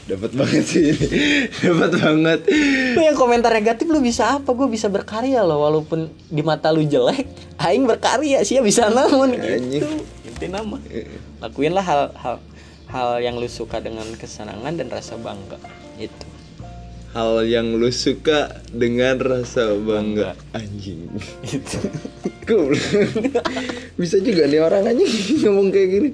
Dapat 0.05 0.31
banget 0.37 0.63
sih 0.65 0.83
ini. 0.93 1.07
Dapat 1.65 1.91
banget. 1.97 2.39
Lu 2.93 3.01
yang 3.01 3.17
komentar 3.17 3.49
negatif 3.49 3.89
lu 3.89 3.99
bisa 4.01 4.37
apa? 4.37 4.53
Gue 4.53 4.69
bisa 4.69 4.85
berkarya 4.85 5.41
loh 5.41 5.65
walaupun 5.65 6.13
di 6.29 6.45
mata 6.45 6.69
lu 6.69 6.85
jelek 6.85 7.25
aing 7.65 7.89
berkarya 7.89 8.45
sih 8.45 8.57
ya 8.57 8.61
bisa 8.61 8.85
namun 8.93 9.33
gitu. 9.73 9.89
Inti 10.29 10.47
nama. 10.47 10.77
Lakuinlah 11.41 11.81
hal 11.81 12.01
hal 12.21 12.35
hal 12.93 13.09
yang 13.17 13.41
lu 13.41 13.49
suka 13.49 13.81
dengan 13.81 14.05
kesenangan 14.13 14.77
dan 14.77 14.93
rasa 14.93 15.17
bangga 15.17 15.57
itu 15.97 16.27
hal 17.15 17.47
yang 17.47 17.79
lu 17.79 17.87
suka 17.95 18.59
dengan 18.75 19.15
rasa 19.23 19.71
bangga. 19.79 20.35
Anjing. 20.51 21.07
Itu. 21.47 21.79
Cool 22.43 22.75
bisa 23.95 24.19
juga 24.19 24.45
nih 24.45 24.59
orang 24.59 24.91
anjing 24.91 25.07
ngomong 25.47 25.71
kayak 25.71 25.89
gini. 25.89 26.09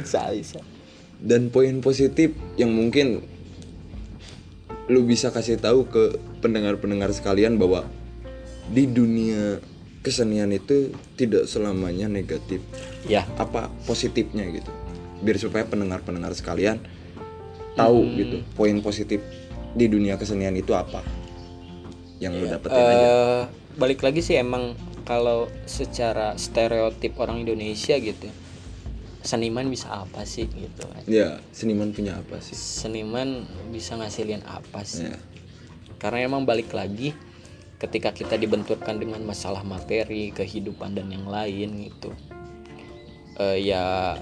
Bisa 0.00 0.30
bisa 0.30 0.62
dan 1.22 1.48
poin 1.48 1.80
positif 1.80 2.36
yang 2.60 2.72
mungkin 2.72 3.24
lu 4.86 5.02
bisa 5.02 5.34
kasih 5.34 5.58
tahu 5.58 5.88
ke 5.90 6.20
pendengar-pendengar 6.44 7.10
sekalian 7.10 7.58
bahwa 7.58 7.88
di 8.70 8.86
dunia 8.86 9.58
kesenian 10.06 10.54
itu 10.54 10.94
tidak 11.18 11.50
selamanya 11.50 12.06
negatif. 12.06 12.62
Ya. 13.10 13.26
Apa 13.34 13.66
positifnya 13.90 14.46
gitu? 14.54 14.70
Biar 15.26 15.38
supaya 15.42 15.66
pendengar-pendengar 15.66 16.30
sekalian 16.38 16.78
tahu 17.76 18.00
gitu 18.16 18.36
poin 18.56 18.74
positif 18.80 19.20
di 19.76 19.86
dunia 19.86 20.16
kesenian 20.16 20.56
itu 20.56 20.72
apa 20.72 21.04
yang 22.16 22.32
lu 22.32 22.48
dapetin 22.48 22.80
aja. 22.80 22.96
eh 22.96 23.42
balik 23.76 24.00
lagi 24.00 24.24
sih 24.24 24.40
emang 24.40 24.72
kalau 25.04 25.52
secara 25.68 26.32
stereotip 26.40 27.12
orang 27.20 27.44
Indonesia 27.44 28.00
gitu 28.00 28.32
seniman 29.26 29.66
bisa 29.66 29.90
apa 29.90 30.22
sih 30.22 30.46
gitu 30.46 30.86
ya 31.10 31.42
seniman 31.50 31.90
punya 31.90 32.16
apa 32.16 32.38
sih? 32.38 32.54
Seniman 32.54 33.44
bisa 33.74 33.98
ngasilin 33.98 34.46
apa 34.46 34.86
sih? 34.86 35.10
Ya 35.10 35.18
karena 35.96 36.28
emang 36.28 36.44
balik 36.44 36.72
lagi 36.76 37.16
ketika 37.76 38.12
kita 38.12 38.40
dibenturkan 38.40 38.96
dengan 38.96 39.20
masalah 39.24 39.60
materi 39.64 40.32
kehidupan 40.32 40.96
dan 40.96 41.12
yang 41.12 41.28
lain 41.28 41.88
gitu. 41.92 42.12
Eh, 43.36 43.68
ya 43.68 44.16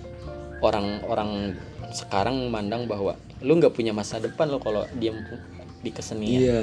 orang-orang 0.58 1.54
sekarang 1.94 2.50
memandang 2.50 2.90
bahwa 2.90 3.14
lu 3.42 3.58
nggak 3.58 3.74
punya 3.74 3.94
masa 3.94 4.18
depan 4.18 4.50
lo 4.50 4.58
kalau 4.58 4.86
diam 4.98 5.22
di 5.82 5.90
kesenian. 5.94 6.40
Iya. 6.42 6.62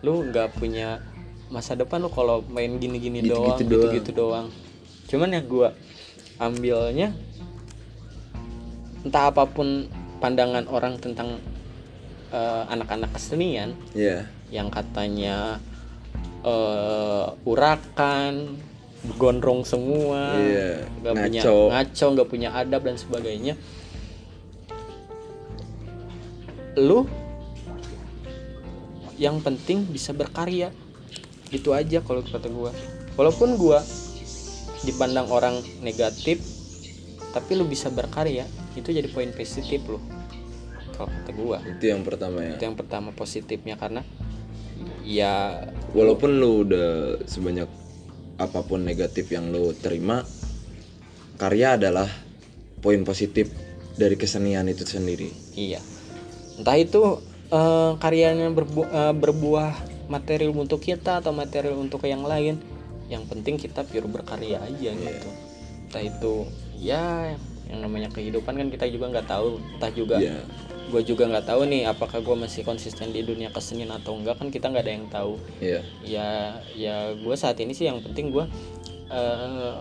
Lu 0.00 0.24
nggak 0.32 0.56
punya 0.56 1.04
masa 1.52 1.76
depan 1.76 2.00
lu 2.04 2.08
kalau 2.12 2.44
main 2.48 2.76
gini-gini 2.80 3.24
Gitu-gitu 3.24 3.34
doang 3.36 3.44
doang. 3.44 3.68
gitu-gitu 3.68 4.10
doang. 4.16 4.46
Cuman 5.08 5.28
ya 5.36 5.40
gua 5.44 5.68
ambilnya 6.40 7.12
entah 9.06 9.30
apa 9.30 9.46
pun 9.46 9.86
pandangan 10.18 10.66
orang 10.66 10.98
tentang 10.98 11.38
eh, 12.34 12.62
anak-anak 12.68 13.14
kesenian 13.14 13.74
iya. 13.94 14.26
yang 14.50 14.72
katanya 14.72 15.62
eh 16.42 17.26
urakan 17.46 18.58
gondrong 19.18 19.62
semua 19.62 20.34
nggak 21.02 21.14
punya 21.14 21.40
ngaco. 21.42 21.58
ngaco 21.70 22.06
nggak 22.14 22.28
punya 22.28 22.48
adab 22.54 22.82
dan 22.82 22.96
sebagainya. 22.98 23.54
Lu 26.78 27.06
yang 29.18 29.42
penting 29.42 29.86
bisa 29.86 30.14
berkarya. 30.14 30.70
Itu 31.50 31.74
aja 31.74 32.02
kalau 32.02 32.22
kata 32.22 32.50
gua. 32.50 32.74
Walaupun 33.14 33.58
gua 33.58 33.82
dipandang 34.86 35.26
orang 35.30 35.58
negatif 35.82 36.38
tapi 37.34 37.58
lu 37.58 37.66
bisa 37.66 37.90
berkarya 37.90 38.46
itu 38.78 38.94
jadi 38.94 39.08
poin 39.10 39.30
positif 39.34 39.82
lu 39.86 39.98
kalau 40.98 41.14
kata 41.14 41.30
gua. 41.30 41.58
Itu 41.62 41.94
yang 41.94 42.02
pertama 42.02 42.42
ya. 42.42 42.58
Itu 42.58 42.64
yang 42.66 42.74
pertama 42.74 43.14
positifnya 43.14 43.78
karena 43.78 44.02
ya 45.06 45.62
walaupun 45.94 46.42
lu 46.42 46.66
udah 46.66 47.22
sebanyak 47.24 47.70
apa 48.38 48.60
pun 48.66 48.82
negatif 48.82 49.30
yang 49.30 49.50
lu 49.54 49.74
terima 49.78 50.26
karya 51.38 51.78
adalah 51.78 52.10
poin 52.82 53.02
positif 53.06 53.50
dari 53.94 54.18
kesenian 54.18 54.66
itu 54.66 54.82
sendiri. 54.82 55.30
Iya. 55.54 55.78
Entah 56.58 56.78
itu 56.78 57.22
eh, 57.54 57.92
karyanya 57.98 58.50
berbu- 58.50 58.90
eh, 58.90 59.14
berbuah 59.14 59.74
material 60.10 60.50
untuk 60.54 60.82
kita 60.82 61.22
atau 61.22 61.30
material 61.30 61.78
untuk 61.78 62.02
yang 62.06 62.26
lain. 62.26 62.58
Yang 63.08 63.24
penting 63.30 63.54
kita 63.56 63.86
pure 63.86 64.10
berkarya 64.10 64.60
aja 64.60 64.90
gitu. 64.92 65.30
Entah 65.88 66.02
itu 66.04 66.34
ya 66.78 67.38
yang 67.68 67.84
namanya 67.84 68.08
kehidupan 68.08 68.56
kan 68.56 68.68
kita 68.72 68.88
juga 68.88 69.12
nggak 69.12 69.28
tahu. 69.28 69.60
Entah 69.76 69.92
juga 69.92 70.16
Iya. 70.18 70.40
gue 70.88 71.04
juga 71.04 71.28
nggak 71.28 71.44
tahu 71.52 71.68
nih 71.68 71.84
apakah 71.84 72.24
gue 72.24 72.32
masih 72.32 72.64
konsisten 72.64 73.12
di 73.12 73.20
dunia 73.20 73.52
kesenian 73.52 73.92
atau 73.92 74.16
enggak 74.16 74.40
kan 74.40 74.48
kita 74.48 74.72
nggak 74.72 74.84
ada 74.88 74.92
yang 74.96 75.06
tahu. 75.12 75.36
Iya. 75.60 75.80
ya 76.00 76.28
ya 76.72 76.96
gue 77.12 77.36
saat 77.36 77.60
ini 77.60 77.76
sih 77.76 77.84
yang 77.84 78.00
penting 78.00 78.32
gue 78.32 78.48
eh, 79.12 79.76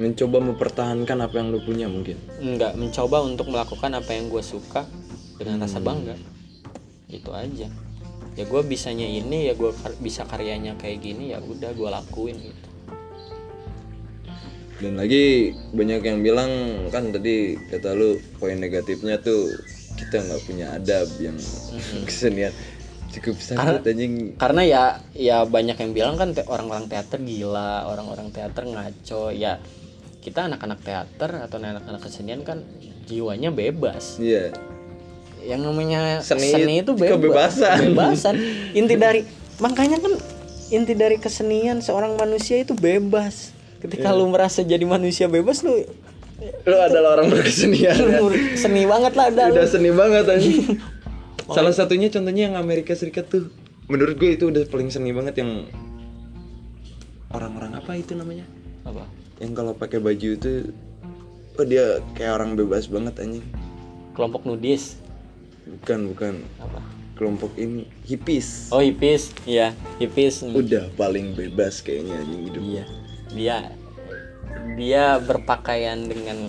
mencoba 0.00 0.38
mempertahankan 0.40 1.18
apa 1.20 1.34
yang 1.36 1.52
lu 1.52 1.60
punya 1.60 1.84
mungkin. 1.90 2.16
Nggak 2.40 2.80
mencoba 2.80 3.20
untuk 3.28 3.52
melakukan 3.52 3.92
apa 3.92 4.10
yang 4.16 4.32
gue 4.32 4.40
suka 4.40 4.88
dengan 5.36 5.60
rasa 5.60 5.84
bangga. 5.84 6.16
Itu 7.12 7.34
aja. 7.36 7.68
Ya 8.38 8.44
gue 8.46 8.62
bisanya 8.62 9.04
ini 9.04 9.50
ya 9.50 9.54
gue 9.58 9.74
bisa 9.98 10.22
karyanya 10.22 10.78
kayak 10.78 11.02
gini 11.02 11.34
ya 11.34 11.42
udah 11.42 11.74
gue 11.74 11.88
lakuin 11.90 12.38
gitu 12.38 12.67
dan 14.78 14.94
lagi 14.94 15.54
banyak 15.74 16.02
yang 16.06 16.18
bilang 16.22 16.50
kan 16.94 17.10
tadi 17.10 17.58
kata 17.66 17.98
lu 17.98 18.14
poin 18.38 18.54
negatifnya 18.54 19.18
tuh 19.18 19.50
kita 19.98 20.22
nggak 20.22 20.42
punya 20.46 20.66
adab 20.78 21.10
yang 21.18 21.34
kesenian. 22.06 22.54
Cukup 23.08 23.40
sakit 23.40 23.82
anjing. 23.82 24.36
karena 24.38 24.62
ya 24.62 24.82
ya 25.16 25.36
banyak 25.42 25.74
yang 25.80 25.92
bilang 25.96 26.14
kan 26.14 26.30
te- 26.36 26.46
orang-orang 26.46 26.86
teater 26.86 27.18
gila 27.18 27.90
orang-orang 27.90 28.30
teater 28.30 28.62
ngaco. 28.68 29.34
Ya 29.34 29.58
kita 30.22 30.46
anak-anak 30.46 30.78
teater 30.86 31.30
atau 31.42 31.56
anak-anak 31.58 32.02
kesenian 32.04 32.46
kan 32.46 32.62
jiwanya 33.10 33.50
bebas. 33.50 34.22
Iya. 34.22 34.54
Yang 35.42 35.60
namanya 35.66 36.00
Seni 36.22 36.54
seni, 36.54 36.74
itu 36.86 36.94
bebas. 36.94 37.58
kebebasan. 37.58 37.78
kebebasan. 37.90 38.34
Inti 38.78 38.94
dari 38.94 39.26
makanya 39.58 39.98
kan 39.98 40.14
inti 40.68 40.92
dari 40.94 41.16
kesenian 41.16 41.80
seorang 41.80 42.14
manusia 42.14 42.60
itu 42.60 42.76
bebas 42.76 43.56
ketika 43.78 44.10
Iya. 44.10 44.18
lu 44.18 44.26
merasa 44.28 44.60
jadi 44.62 44.82
manusia 44.82 45.26
bebas 45.26 45.62
lu 45.62 45.86
lu 46.38 46.76
adalah 46.78 47.18
orang 47.18 47.34
berkesenian 47.34 47.98
ya. 47.98 48.22
seni 48.54 48.86
banget 48.86 49.12
lah 49.18 49.26
udah, 49.26 49.46
udah 49.50 49.64
lu. 49.66 49.70
seni 49.70 49.90
banget 49.90 50.24
anjing. 50.30 50.78
Salah 51.56 51.74
satunya 51.74 52.06
contohnya 52.14 52.46
yang 52.46 52.54
Amerika 52.54 52.94
Serikat 52.94 53.26
tuh. 53.26 53.50
Menurut 53.90 54.14
gue 54.20 54.38
itu 54.38 54.46
udah 54.46 54.62
paling 54.70 54.86
seni 54.92 55.10
banget 55.10 55.40
yang 55.42 55.66
orang-orang 57.34 57.74
apa 57.74 57.96
itu 57.98 58.14
namanya? 58.14 58.46
Apa? 58.86 59.02
Yang 59.42 59.52
kalau 59.56 59.72
pakai 59.74 59.98
baju 59.98 60.28
itu 60.38 60.52
oh 61.58 61.66
dia 61.66 61.98
kayak 62.14 62.38
orang 62.38 62.54
bebas 62.54 62.86
banget 62.86 63.18
anjing. 63.18 63.42
Kelompok 64.14 64.46
nudis. 64.46 64.94
Bukan 65.66 66.14
bukan. 66.14 66.34
Apa? 66.62 66.78
Kelompok 67.18 67.50
ini 67.58 67.82
hippies. 68.06 68.70
Oh 68.70 68.78
hippies. 68.78 69.34
Iya 69.42 69.74
hippies. 69.98 70.46
Udah 70.46 70.86
paling 70.94 71.34
bebas 71.34 71.82
kayaknya 71.82 72.14
anjing 72.14 72.42
hidup 72.46 72.62
iya 72.62 72.84
dia 73.32 73.72
dia 74.76 75.18
berpakaian 75.20 75.98
dengan 76.06 76.48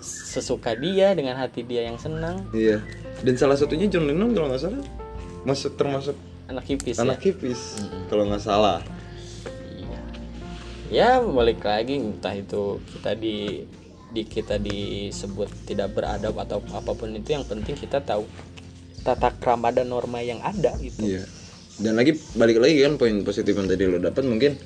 sesuka 0.00 0.78
dia 0.78 1.12
dengan 1.12 1.36
hati 1.36 1.66
dia 1.66 1.86
yang 1.86 1.98
senang. 2.00 2.46
Iya. 2.54 2.80
Dan 3.20 3.34
salah 3.36 3.58
satunya 3.58 3.90
John 3.90 4.08
Lennon 4.08 4.32
kalau 4.32 4.48
nggak 4.48 4.62
salah. 4.62 4.82
Masuk 5.44 5.76
termasuk 5.76 6.16
anak 6.50 6.66
hippies 6.66 6.98
anak 6.98 7.22
ya 7.22 7.30
hippies 7.30 7.62
kalau 8.10 8.26
nggak 8.26 8.42
salah. 8.42 8.82
Iya. 9.78 10.00
ya 10.90 11.10
balik 11.22 11.62
lagi 11.62 12.02
entah 12.02 12.34
itu 12.34 12.82
kita 12.90 13.14
di 13.14 13.62
di 14.10 14.26
kita 14.26 14.58
disebut 14.58 15.70
tidak 15.70 15.94
beradab 15.94 16.34
atau 16.42 16.58
apa 16.74 16.90
pun 16.90 17.14
itu 17.14 17.30
yang 17.30 17.46
penting 17.46 17.78
kita 17.78 18.02
tahu 18.02 18.26
tata 19.06 19.30
krama 19.38 19.70
dan 19.70 19.86
norma 19.94 20.18
yang 20.18 20.42
ada 20.42 20.74
gitu. 20.82 20.98
Iya. 20.98 21.24
Dan 21.80 21.96
lagi 21.96 22.18
balik 22.36 22.60
lagi 22.60 22.82
kan 22.84 22.98
poin 23.00 23.22
positif 23.22 23.54
yang 23.56 23.70
tadi 23.70 23.88
lo 23.88 24.02
dapat 24.02 24.26
mungkin 24.26 24.58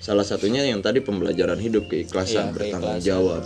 salah 0.00 0.24
satunya 0.24 0.64
yang 0.64 0.80
tadi 0.80 0.98
pembelajaran 0.98 1.60
hidup 1.60 1.86
keikhlasan 1.86 2.50
Iya, 2.50 2.54
bertanggung 2.56 2.96
keikhlasan. 2.96 3.06
jawab. 3.06 3.42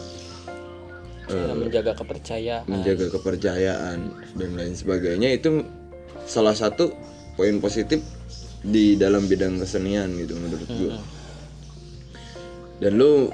Cara 1.24 1.52
menjaga 1.52 1.92
kepercayaan. 1.96 2.64
menjaga 2.68 3.07
kepercayaan 3.11 3.98
dan 4.36 4.50
lain 4.55 4.74
sebagainya. 4.76 5.34
Itu 5.34 5.66
salah 6.24 6.55
satu 6.55 6.94
poin 7.34 7.59
positif 7.59 8.00
di 8.62 8.94
dalam 8.94 9.26
bidang 9.26 9.59
kesenian 9.59 10.14
gitu 10.14 10.36
menurut 10.36 10.68
gua. 10.70 10.96
Dan 12.78 12.92
lu 12.94 13.32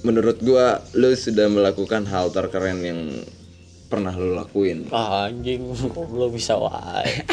menurut 0.00 0.38
gua 0.40 0.80
lu 0.92 1.12
sudah 1.12 1.46
melakukan 1.46 2.08
hal 2.08 2.32
terkeren 2.32 2.80
yang 2.80 3.00
pernah 3.86 4.12
lu 4.12 4.34
lakuin. 4.34 4.88
Ah, 4.88 5.28
anjing 5.28 5.68
kok 5.70 6.06
belum 6.08 6.34
bisa 6.34 6.56
wae. 6.56 7.24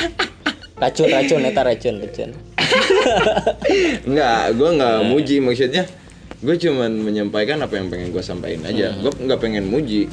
Racun 0.75 1.07
racun 1.07 1.41
eta 1.41 1.63
racun 1.63 1.95
racun 2.03 2.31
Enggak, 4.07 4.53
gue 4.53 4.69
nggak 4.71 4.97
Iya. 4.97 5.07
muji 5.07 5.35
maksudnya. 5.39 5.83
Gue 6.37 6.55
cuman 6.55 6.91
menyampaikan 6.95 7.57
apa 7.59 7.73
yang 7.73 7.87
pengen 7.87 8.09
gue 8.09 8.21
sampaikan 8.21 8.65
aja. 8.65 8.91
Hmm. 8.91 9.01
Gue 9.01 9.11
nggak 9.23 9.39
pengen 9.39 9.65
muji. 9.65 10.07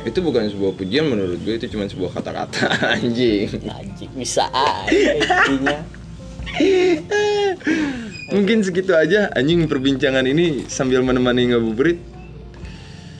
itu 0.00 0.16
bukan 0.18 0.48
sebuah 0.48 0.72
pujian 0.74 1.04
menurut 1.04 1.36
gue 1.38 1.54
itu 1.54 1.68
cuma 1.68 1.84
sebuah 1.84 2.16
kata-kata 2.16 2.72
anjing 2.96 3.52
Anjing 3.60 4.08
bisa 4.16 4.48
aja 4.48 4.88
intinya. 5.12 5.76
mungkin 8.30 8.64
segitu 8.64 8.92
aja 8.92 9.28
anjing 9.30 9.66
perbincangan 9.66 10.24
ini 10.24 10.64
sambil 10.66 11.04
menemani 11.04 11.52
ngabuburit 11.52 12.00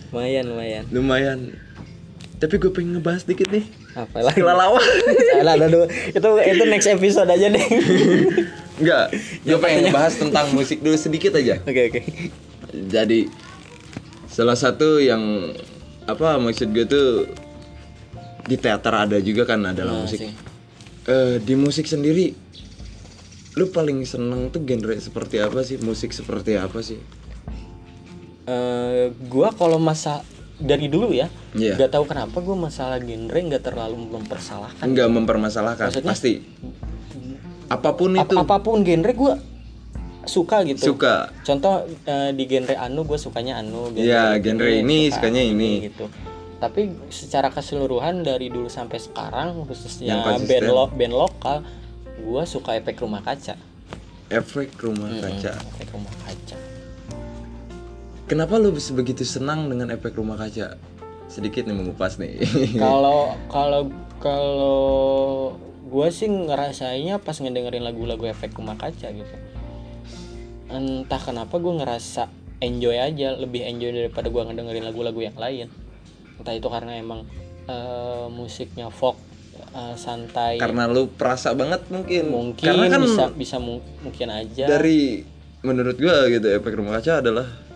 Lumayan 0.08 0.44
lumayan. 0.48 0.84
lumayan 0.88 1.38
tapi 2.40 2.56
gue 2.56 2.72
pengen 2.72 2.96
ngebahas 2.96 3.22
dikit 3.22 3.52
nih. 3.52 3.68
Apalagi 3.92 4.40
kelalawan 4.40 4.80
Alah, 5.36 5.54
aduh, 5.54 5.84
aduh. 5.84 5.84
itu 6.08 6.28
itu 6.50 6.62
next 6.66 6.88
episode 6.88 7.28
aja 7.28 7.46
deh. 7.46 7.66
enggak. 8.76 9.06
Gue 9.44 9.58
pengen 9.60 9.78
ngebahas 9.86 10.16
tentang 10.16 10.48
musik 10.50 10.80
dulu 10.80 10.96
sedikit 10.96 11.36
aja. 11.36 11.60
Oke 11.60 11.92
oke. 11.92 12.00
jadi 12.88 13.28
salah 14.26 14.54
satu 14.54 14.96
yang 14.98 15.52
apa 16.06 16.40
maksud 16.40 16.72
gue 16.72 16.86
tuh 16.86 17.08
di 18.42 18.56
teater 18.56 18.94
ada 18.96 19.20
juga 19.20 19.44
kan 19.44 19.60
adalah 19.62 19.94
Nah, 19.94 20.02
musik. 20.02 20.18
sih. 20.18 20.32
Eh, 21.06 21.36
di 21.38 21.54
musik 21.54 21.84
sendiri 21.84 22.32
lu 23.52 23.66
paling 23.68 24.00
seneng 24.02 24.48
tuh 24.48 24.62
genre 24.62 24.96
seperti 24.96 25.38
apa 25.38 25.60
sih? 25.60 25.76
Musik 25.76 26.10
seperti 26.10 26.54
apa 26.54 26.80
sih? 26.80 26.96
Eh, 28.46 29.04
gua 29.26 29.52
kalau 29.52 29.76
masa 29.76 30.24
dari 30.60 30.86
dulu 30.86 31.10
ya, 31.10 31.26
Iya. 31.52 31.74
nggak 31.74 31.90
tahu 31.90 32.04
kenapa 32.04 32.36
gua 32.38 32.56
masalah 32.60 32.96
genre 32.96 33.34
nggak 33.34 33.62
terlalu 33.62 33.96
mempersalahkan. 33.96 34.84
enggak 34.84 35.08
mempermasalahkan 35.08 35.88
Maksudnya? 35.88 36.10
pasti 36.10 36.32
apa 37.66 37.90
pun 37.92 38.10
Ap- 38.14 38.26
itu 38.26 38.36
apa 38.36 38.56
pun 38.58 38.80
genre 38.80 39.12
gua 39.12 39.34
suka 40.22 40.62
gitu. 40.62 40.94
suka 40.94 41.32
Contoh 41.40 41.80
eh, 42.04 42.30
di 42.30 42.44
genre 42.44 42.76
anu 42.76 43.02
gue 43.02 43.16
sukanya 43.16 43.58
anu. 43.58 43.88
Iya, 43.90 44.36
genre 44.38 44.68
ini 44.68 45.08
suka 45.08 45.26
sukanya 45.26 45.42
ini. 45.42 45.70
gitu. 45.82 46.06
Tapi 46.56 46.80
secara 47.08 47.48
keseluruhan 47.48 48.20
dari 48.20 48.46
dulu 48.46 48.68
sampai 48.68 49.00
sekarang 49.00 49.64
khususnya 49.64 50.20
band 50.38 50.68
lo 50.68 50.86
band 50.88 51.14
lokal, 51.14 51.64
gua 52.20 52.44
suka 52.44 52.76
efek 52.76 53.00
rumah 53.00 53.20
kaca. 53.20 53.56
efek 54.28 54.76
rumah 54.78 55.10
kaca 55.18 55.56
Efek 55.74 55.88
rumah 55.90 56.14
kaca. 56.20 56.54
Kenapa 58.30 58.62
lu 58.62 58.70
begitu 58.70 59.26
senang 59.26 59.66
dengan 59.66 59.90
efek 59.90 60.14
rumah 60.14 60.38
kaca 60.38 60.78
sedikit 61.26 61.66
nih 61.66 61.74
mengupas 61.74 62.22
nih 62.22 62.38
Kalau 62.84 63.34
kalau 63.50 63.90
kalau 64.22 64.78
gue 65.90 66.08
sih 66.14 66.30
ngerasainnya 66.30 67.18
pas 67.18 67.34
ngedengerin 67.34 67.82
lagu-lagu 67.82 68.22
efek 68.30 68.54
rumah 68.54 68.78
kaca 68.78 69.10
gitu. 69.10 69.34
Entah 70.70 71.18
kenapa 71.18 71.58
gue 71.58 71.74
ngerasa 71.82 72.30
enjoy 72.62 72.94
aja, 72.94 73.34
lebih 73.34 73.66
enjoy 73.66 73.90
daripada 73.90 74.30
gue 74.30 74.38
ngedengerin 74.38 74.86
lagu-lagu 74.86 75.18
yang 75.18 75.34
lain. 75.34 75.66
Entah 76.38 76.54
itu 76.54 76.70
karena 76.70 76.94
emang 76.94 77.26
eh, 77.66 78.26
musiknya 78.30 78.86
folk 78.94 79.18
eh, 79.74 79.94
santai, 79.98 80.62
karena 80.62 80.86
lu 80.86 81.10
perasa 81.10 81.50
banget 81.58 81.90
mungkin 81.90 82.30
mungkin 82.30 82.70
karena 82.70 82.86
kan 82.86 83.00
bisa 83.02 83.24
bisa 83.34 83.56
mu- 83.58 83.82
mungkin 84.06 84.30
aja. 84.30 84.70
dari 84.70 85.26
menurut 85.66 85.98
gua 85.98 86.30
gitu 86.30 86.46
efek 86.46 86.74
rumah 86.78 87.02
kaca 87.02 87.18
adalah 87.18 87.69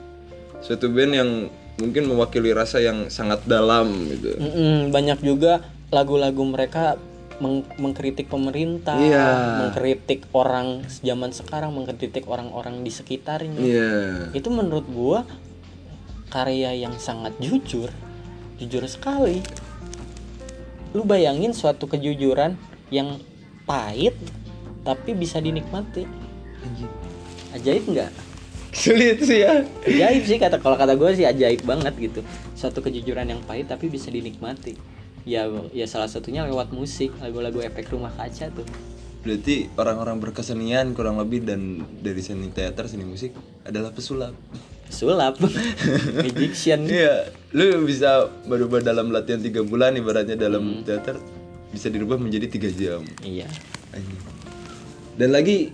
suatu 0.64 0.88
band 0.88 1.12
yang 1.12 1.30
mungkin 1.76 2.08
mewakili 2.08 2.50
rasa 2.50 2.80
yang 2.80 3.06
sangat 3.06 3.44
dalam 3.44 3.90
gitu 4.08 4.32
Mm-mm, 4.34 4.88
banyak 4.90 5.20
juga 5.20 5.60
lagu-lagu 5.92 6.40
mereka 6.42 6.96
meng- 7.42 7.66
mengkritik 7.76 8.30
pemerintah, 8.30 8.94
Iya. 8.94 9.26
mengkritik 9.60 10.30
orang 10.30 10.86
zaman 11.02 11.34
sekarang, 11.34 11.74
mengkritik 11.74 12.30
orang-orang 12.30 12.82
di 12.82 12.90
sekitarnya. 12.90 13.58
iya 13.58 13.90
Itu 14.30 14.54
menurut 14.54 14.86
gua 14.86 15.26
karya 16.30 16.74
yang 16.74 16.94
sangat 16.96 17.34
jujur, 17.38 17.90
jujur 18.58 18.82
sekali. 18.86 19.42
Lu 20.94 21.02
bayangin 21.02 21.50
suatu 21.50 21.90
kejujuran 21.90 22.54
yang 22.90 23.18
pahit 23.66 24.14
tapi 24.86 25.10
bisa 25.10 25.42
dinikmati. 25.42 26.06
Ajaib 27.50 27.86
nggak? 27.86 28.10
Sulit 28.74 29.22
sih 29.22 29.40
ya 29.40 29.62
Ajaib 29.86 30.22
sih 30.26 30.36
kata 30.36 30.58
kalau 30.58 30.74
kata 30.74 30.98
gue 30.98 31.10
sih 31.14 31.24
ajaib 31.24 31.62
banget 31.62 31.94
gitu. 31.96 32.20
Suatu 32.52 32.82
kejujuran 32.82 33.30
yang 33.30 33.40
pahit 33.46 33.70
tapi 33.70 33.86
bisa 33.86 34.10
dinikmati. 34.10 34.74
Ya 35.24 35.46
ya 35.72 35.86
salah 35.86 36.10
satunya 36.10 36.44
lewat 36.44 36.74
musik, 36.74 37.14
lagu-lagu 37.16 37.62
efek 37.62 37.88
rumah 37.88 38.12
kaca 38.12 38.50
tuh. 38.50 38.66
berarti 39.24 39.72
orang-orang 39.80 40.20
berkesenian 40.20 40.92
kurang 40.92 41.16
lebih 41.16 41.48
dan 41.48 41.80
dari 42.04 42.20
seni 42.20 42.52
teater 42.52 42.84
seni 42.84 43.08
musik 43.08 43.32
adalah 43.64 43.88
pesulap 43.88 44.36
Sulap. 44.92 45.40
Magician. 46.20 46.84
iya 46.84 47.32
lu 47.56 47.88
bisa 47.88 48.28
berubah 48.44 48.84
dalam 48.84 49.08
latihan 49.08 49.40
tiga 49.40 49.64
bulan 49.64 49.96
ibaratnya 49.96 50.36
dalam 50.36 50.84
teater 50.84 51.16
bisa 51.72 51.88
dirubah 51.88 52.20
menjadi 52.20 52.52
tiga 52.52 52.68
jam 52.68 53.00
Iya. 53.24 53.48
Anjing. 53.96 54.20
Dan 55.16 55.32
lagi 55.32 55.72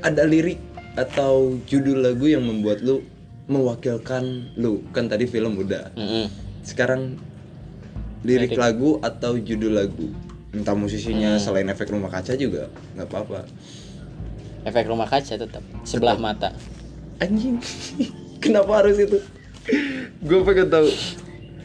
ada 0.00 0.24
lirik 0.24 0.56
atau 0.94 1.58
judul 1.64 2.02
lagu 2.02 2.26
yang 2.26 2.42
membuat 2.42 2.82
lu 2.82 3.02
mewakilkan 3.46 4.54
lu. 4.54 4.82
Kan 4.90 5.06
tadi 5.06 5.26
film 5.26 5.58
udah. 5.58 5.94
Mm-mm. 5.94 6.26
Sekarang 6.62 7.18
lirik 8.22 8.54
lagu 8.54 8.98
atau 9.00 9.36
judul 9.36 9.74
lagu. 9.74 10.10
Entah 10.50 10.74
musisinya 10.74 11.38
selain 11.38 11.70
efek 11.70 11.90
rumah 11.90 12.10
kaca 12.10 12.34
juga 12.34 12.66
nggak 12.98 13.06
apa-apa. 13.06 13.46
Efek 14.66 14.90
rumah 14.90 15.06
kaca 15.06 15.34
tetap 15.38 15.62
sebelah 15.86 16.18
mata. 16.18 16.52
Anjing. 17.22 17.62
Kenapa 18.42 18.82
harus 18.82 18.98
itu? 18.98 19.18
Gue 20.20 20.40
pengen 20.42 20.68
tahu. 20.68 20.88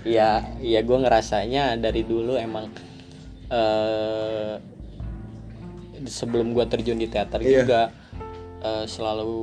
Iya, 0.06 0.54
iya 0.62 0.80
gue 0.86 0.98
ngerasanya 1.02 1.82
dari 1.82 2.06
dulu 2.06 2.38
emang 2.38 2.70
eh 3.50 4.62
sebelum 6.06 6.54
gue 6.54 6.66
terjun 6.70 7.02
di 7.02 7.10
teater 7.10 7.42
Iya. 7.42 7.66
juga 7.66 7.82
eh, 8.60 8.86
selalu 8.86 9.36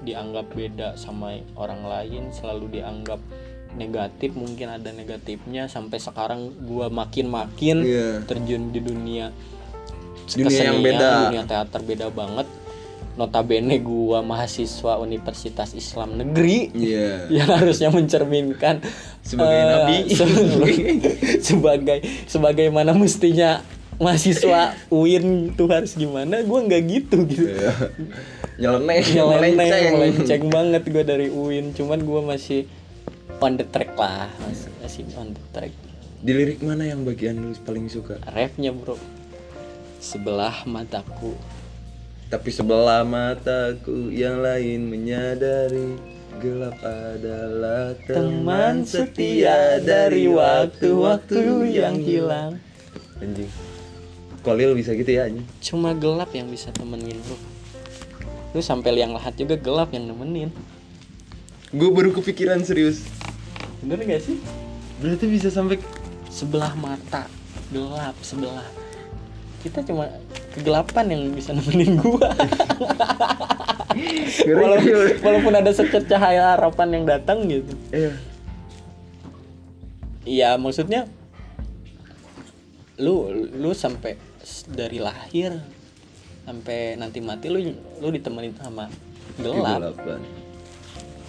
dianggap 0.00 0.46
beda 0.48 0.88
sama 0.94 1.34
orang 1.54 1.82
lain, 1.82 2.30
selalu 2.30 2.70
dianggap 2.72 3.18
negatif 3.74 4.32
mungkin 4.32 4.72
ada 4.72 4.88
negatifnya 4.88 5.66
sampai 5.66 5.98
sekarang 5.98 6.48
gue 6.58 6.86
makin-makin 6.88 7.76
Iya. 7.78 8.08
terjun 8.24 8.70
di 8.70 8.80
dunia 8.80 9.28
Dunia 10.26 10.42
yang 10.42 10.48
kesenian, 10.72 10.82
beda. 10.82 11.10
dunia 11.24 11.44
teater 11.44 11.80
beda 11.82 12.06
banget. 12.08 12.48
Notabene 13.16 13.80
gua 13.80 14.20
mahasiswa 14.20 14.98
Universitas 14.98 15.72
Islam 15.72 16.16
Negeri 16.16 16.68
Iya. 16.70 17.24
yang 17.36 17.48
harusnya 17.48 17.88
mencerminkan 17.88 18.84
Sebagai 19.20 19.56
eh, 19.56 19.64
nabi. 19.66 19.96
se- 20.08 20.26
sebagai 21.48 21.98
sebagaimana 22.26 22.92
mestinya 22.92 23.64
mahasiswa 23.96 24.76
UIN 24.92 25.56
tuh 25.56 25.68
harus 25.68 25.96
gimana? 25.96 26.44
Gue 26.44 26.60
nggak 26.64 26.82
gitu 26.86 27.24
gitu. 27.28 27.48
Iya. 27.48 27.72
Nyeleneh, 28.56 29.04
melenceng. 29.92 30.48
banget 30.48 30.82
gue 30.88 31.04
dari 31.04 31.28
UIN 31.28 31.76
cuman 31.76 32.00
gue 32.00 32.20
masih 32.24 32.60
on 33.40 33.60
the 33.60 33.66
track 33.68 33.92
lah 34.00 34.32
masih, 34.40 34.68
masih 34.80 35.02
on 35.20 35.32
the 35.32 35.42
track. 35.52 35.72
Di 36.24 36.32
lirik 36.32 36.64
mana 36.64 36.88
yang 36.88 37.04
bagian 37.04 37.36
lu 37.36 37.52
paling 37.64 37.88
suka? 37.92 38.16
rapnya 38.32 38.72
bro. 38.72 38.96
Sebelah 40.00 40.64
mataku. 40.64 41.36
Tapi 42.26 42.50
sebelah 42.50 43.06
mataku 43.06 44.10
yang 44.10 44.42
lain 44.42 44.90
menyadari 44.90 45.94
gelap 46.40 46.76
adalah 46.84 47.96
teman 48.04 48.84
setia 48.84 49.80
dari 49.80 50.28
waktu-waktu 50.28 51.70
yang 51.72 51.96
hilang. 52.00 52.60
Anjing. 53.20 53.75
Kolil 54.46 54.78
bisa 54.78 54.94
gitu 54.94 55.10
ya 55.10 55.26
anjing. 55.26 55.42
cuma 55.58 55.90
gelap 55.90 56.30
yang 56.30 56.46
bisa 56.46 56.70
temenin 56.70 57.18
bro. 57.26 57.34
Lu 58.54 58.62
sampai 58.62 58.94
liang 58.94 59.10
lahat 59.10 59.34
juga 59.34 59.58
gelap 59.58 59.90
yang 59.90 60.06
nemenin. 60.06 60.54
Gue 61.74 61.90
baru 61.90 62.14
kepikiran 62.14 62.62
serius. 62.62 63.02
bener 63.82 64.06
gak 64.06 64.22
sih? 64.22 64.38
Berarti 65.02 65.26
bisa 65.26 65.50
sampai 65.50 65.82
sebelah 66.30 66.78
mata 66.78 67.26
gelap 67.74 68.14
sebelah. 68.22 68.62
Kita 69.66 69.82
cuma 69.82 70.06
kegelapan 70.54 71.10
yang 71.10 71.22
bisa 71.34 71.50
nemenin 71.50 71.98
gua. 71.98 72.30
Walaupun, 74.44 75.24
walaupun 75.24 75.54
ada 75.56 75.72
secercah 75.72 76.20
cahaya 76.20 76.52
harapan 76.52 77.00
yang 77.00 77.04
datang 77.08 77.48
gitu. 77.48 77.72
Iya. 77.88 78.12
iya 80.28 80.50
maksudnya 80.60 81.08
lu 83.00 83.28
lu 83.56 83.72
sampai 83.72 84.20
dari 84.70 84.98
lahir 85.02 85.58
sampai 86.46 86.94
nanti 86.94 87.18
mati 87.18 87.50
lu 87.50 87.58
lu 87.98 88.08
ditemenin 88.14 88.54
sama 88.54 88.86
gelap 89.42 89.98
Kegelapan. 89.98 90.20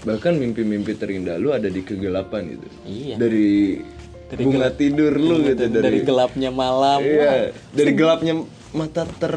Bahkan 0.05 0.34
mimpi-mimpi 0.38 0.93
terindah 0.93 1.41
lu 1.41 1.49
ada 1.51 1.68
di 1.68 1.82
kegelapan 1.82 2.53
gitu. 2.53 2.68
iya 2.86 3.15
Dari, 3.18 3.82
Dari 4.30 4.43
bunga 4.45 4.70
tidur 4.70 5.13
lu 5.18 5.41
gitu 5.41 5.65
dari, 5.68 5.82
dari, 5.82 5.99
gelapnya 6.05 6.49
malam 6.53 7.01
Iya, 7.01 7.55
dari 7.74 7.91
gelapnya 7.97 8.34
mata 8.76 9.03
ter 9.07 9.36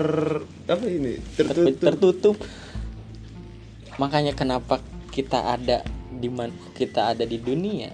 apa 0.68 0.84
ini? 0.84 1.16
tertutup. 1.38 1.64
Tertutup. 1.64 1.80
tertutup. 1.80 2.36
Makanya 3.96 4.36
kenapa 4.36 4.84
kita 5.10 5.56
ada 5.56 5.80
di 6.12 6.28
man, 6.28 6.52
kita 6.76 7.16
ada 7.16 7.24
di 7.24 7.40
dunia 7.40 7.90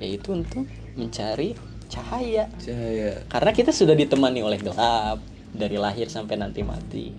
yaitu 0.00 0.32
untuk 0.32 0.64
mencari 0.96 1.52
cahaya 1.90 2.46
Cahaya. 2.62 3.26
karena 3.26 3.50
kita 3.50 3.74
sudah 3.74 3.98
ditemani 3.98 4.40
oleh 4.46 4.62
gelap 4.62 5.18
dari 5.50 5.74
lahir 5.74 6.06
sampai 6.06 6.38
nanti 6.38 6.62
mati 6.62 7.10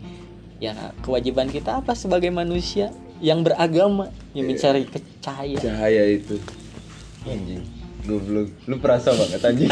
ya 0.64 0.96
kewajiban 1.04 1.52
kita 1.52 1.84
apa 1.84 1.92
sebagai 1.92 2.32
manusia 2.32 2.96
yang 3.20 3.44
beragama 3.44 4.10
yang 4.34 4.48
mencari 4.50 4.88
ke 4.88 4.98
cahaya 5.22 5.58
Cahaya 5.60 6.04
itu. 6.10 6.42
Anjing. 7.22 7.81
Goblok. 8.06 8.50
Lu 8.66 8.76
perasa 8.82 9.14
banget 9.14 9.42
anjing. 9.46 9.70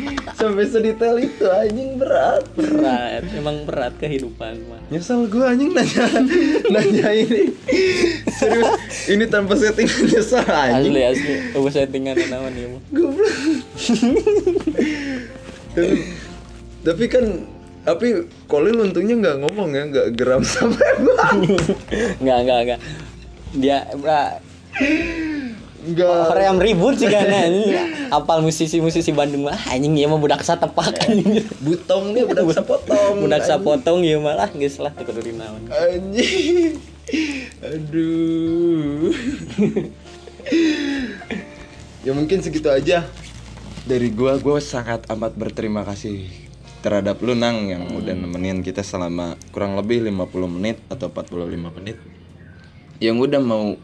Sampai 0.38 0.68
sedetail 0.68 1.16
itu 1.20 1.44
anjing 1.48 1.96
berat. 1.96 2.44
berat 2.52 3.24
emang 3.32 3.64
berat 3.64 3.96
kehidupan 3.96 4.68
mah 4.68 4.80
Nyesel 4.92 5.26
gue 5.26 5.44
anjing 5.44 5.72
nanya 5.72 6.04
nanya 6.74 7.08
ini. 7.12 7.52
Serius, 8.36 8.68
ini 9.08 9.24
tanpa 9.26 9.56
setting 9.56 9.88
nyesel 9.88 10.44
anjing. 10.44 10.92
asli 10.92 11.00
asli 11.02 11.34
aku 11.56 11.68
settingan 11.72 12.20
naon 12.28 12.52
ya 12.52 12.66
mah 12.68 12.82
Goblok. 12.92 13.36
tapi, 15.72 15.96
tapi 16.84 17.04
kan 17.08 17.24
tapi 17.86 18.06
Colin 18.50 18.82
untungnya 18.82 19.14
nggak 19.14 19.36
ngomong 19.46 19.70
ya, 19.72 19.82
nggak 19.86 20.08
geram 20.18 20.42
sampai 20.52 20.90
banget. 21.00 21.70
nggak 22.20 22.38
nggak 22.44 22.60
nggak 22.66 22.80
dia 23.56 23.78
bra 25.86 25.94
Nggak. 25.94 26.30
Orang 26.34 26.44
yang 26.44 26.58
ribut 26.58 26.94
sih 26.98 27.06
kan. 27.06 27.26
Apal 28.10 28.42
musisi-musisi 28.42 29.14
Bandung 29.14 29.46
mah 29.46 29.58
anjing 29.70 29.94
ya 29.94 30.10
mah 30.10 30.18
budak 30.18 30.42
satepak 30.42 30.98
anjing. 31.06 31.46
Butong 31.62 32.10
nih 32.16 32.26
udah 32.26 32.42
bisa 32.42 32.62
potong. 32.66 33.22
Budak 33.22 33.46
sapotong 33.46 34.02
ya 34.02 34.18
malah 34.18 34.50
geus 34.50 34.82
lah 34.82 34.90
teu 34.90 35.06
kudu 35.06 35.22
dinaon. 35.22 35.62
Anjing. 35.70 36.78
Aduh. 37.62 39.14
ya 42.06 42.14
mungkin 42.14 42.38
segitu 42.38 42.70
aja 42.70 43.02
dari 43.86 44.10
gua 44.10 44.38
gua 44.38 44.62
sangat 44.62 45.06
amat 45.10 45.34
berterima 45.34 45.86
kasih 45.86 46.26
terhadap 46.86 47.18
lu 47.18 47.34
Nang 47.34 47.66
yang 47.66 47.86
udah 47.94 48.14
nemenin 48.14 48.62
kita 48.62 48.82
selama 48.86 49.34
kurang 49.50 49.74
lebih 49.74 50.06
50 50.06 50.54
menit 50.58 50.78
atau 50.86 51.10
45 51.10 51.78
menit 51.82 51.98
yang 53.02 53.18
udah 53.18 53.42
mau 53.42 53.74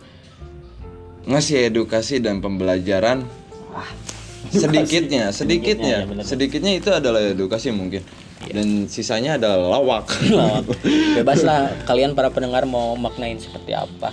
ngasih 1.27 1.71
edukasi 1.71 2.19
dan 2.19 2.43
pembelajaran. 2.43 3.23
Sedikitnya 4.53 5.31
sedikitnya. 5.33 6.05
Ya, 6.05 6.09
bener. 6.09 6.25
sedikitnya 6.27 6.77
itu 6.77 6.91
adalah 6.93 7.23
edukasi 7.25 7.73
mungkin. 7.73 8.03
Dan 8.43 8.91
sisanya 8.91 9.39
adalah 9.39 9.79
lawak. 9.79 10.11
Lawak. 10.35 10.67
Bebas 11.17 11.41
lah 11.47 11.71
kalian 11.87 12.13
para 12.13 12.29
pendengar 12.29 12.67
mau 12.67 12.93
maknain 12.99 13.39
seperti 13.39 13.73
apa. 13.73 14.11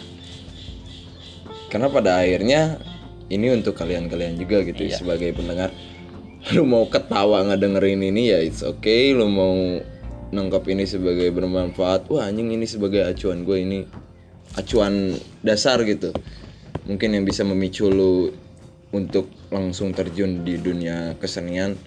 karena 1.69 1.85
pada 1.85 2.17
akhirnya 2.17 2.81
ini 3.29 3.53
untuk 3.53 3.77
kalian-kalian 3.77 4.41
juga 4.41 4.65
gitu 4.65 4.89
Iya. 4.89 5.05
sebagai 5.05 5.37
pendengar. 5.37 5.69
Lu 6.57 6.65
mau 6.65 6.89
ketawa 6.89 7.45
ngedengerin 7.45 8.01
ini 8.01 8.33
ya 8.33 8.41
it's 8.41 8.65
okay. 8.65 9.13
Lu 9.13 9.29
mau 9.29 9.53
nangkap 10.33 10.65
ini 10.65 10.89
sebagai 10.89 11.29
bermanfaat. 11.29 12.09
Wah 12.09 12.25
anjing 12.25 12.49
ini 12.49 12.65
sebagai 12.65 13.05
acuan 13.05 13.45
gue 13.45 13.57
ini. 13.61 13.79
Acuan 14.57 15.13
dasar 15.45 15.77
gitu 15.85 16.09
mungkin 16.85 17.15
yang 17.15 17.25
bisa 17.27 17.43
memicu 17.43 17.89
lu 17.89 18.31
untuk 18.89 19.29
langsung 19.53 19.93
terjun 19.93 20.41
di 20.41 20.57
dunia 20.57 21.13
kesenian 21.21 21.77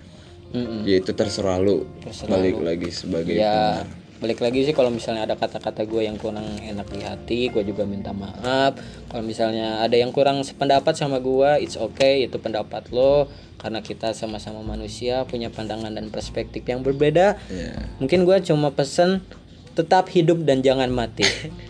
Mm-mm. 0.53 0.84
ya 0.84 1.01
itu 1.01 1.11
terserah 1.16 1.59
lu 1.59 1.88
balik 2.28 2.61
lagi 2.61 2.88
sebagai 2.93 3.32
Ya 3.32 3.82
balik 4.22 4.38
lagi 4.38 4.62
sih 4.62 4.70
kalau 4.70 4.86
misalnya 4.95 5.26
ada 5.26 5.34
kata-kata 5.34 5.82
gue 5.82 6.07
yang 6.07 6.14
kurang 6.14 6.47
enak 6.62 6.86
di 6.95 7.03
hati, 7.03 7.40
gue 7.51 7.66
juga 7.66 7.82
minta 7.82 8.14
maaf. 8.14 8.78
Kalau 9.11 9.18
misalnya 9.26 9.82
ada 9.82 9.99
yang 9.99 10.14
kurang 10.14 10.47
sependapat 10.47 10.95
sama 10.95 11.18
gue, 11.18 11.59
it's 11.59 11.74
okay, 11.74 12.22
itu 12.22 12.38
pendapat 12.38 12.86
lo. 12.95 13.26
Karena 13.59 13.82
kita 13.82 14.14
sama-sama 14.14 14.62
manusia 14.62 15.26
punya 15.26 15.51
pandangan 15.51 15.90
dan 15.90 16.07
perspektif 16.14 16.62
yang 16.62 16.86
berbeda. 16.86 17.34
ya 17.51 17.74
Mungkin 17.99 18.22
gue 18.22 18.38
cuma 18.47 18.70
pesen 18.70 19.26
tetap 19.72 20.08
hidup 20.12 20.44
dan 20.44 20.60
jangan 20.60 20.92
mati. 20.92 21.24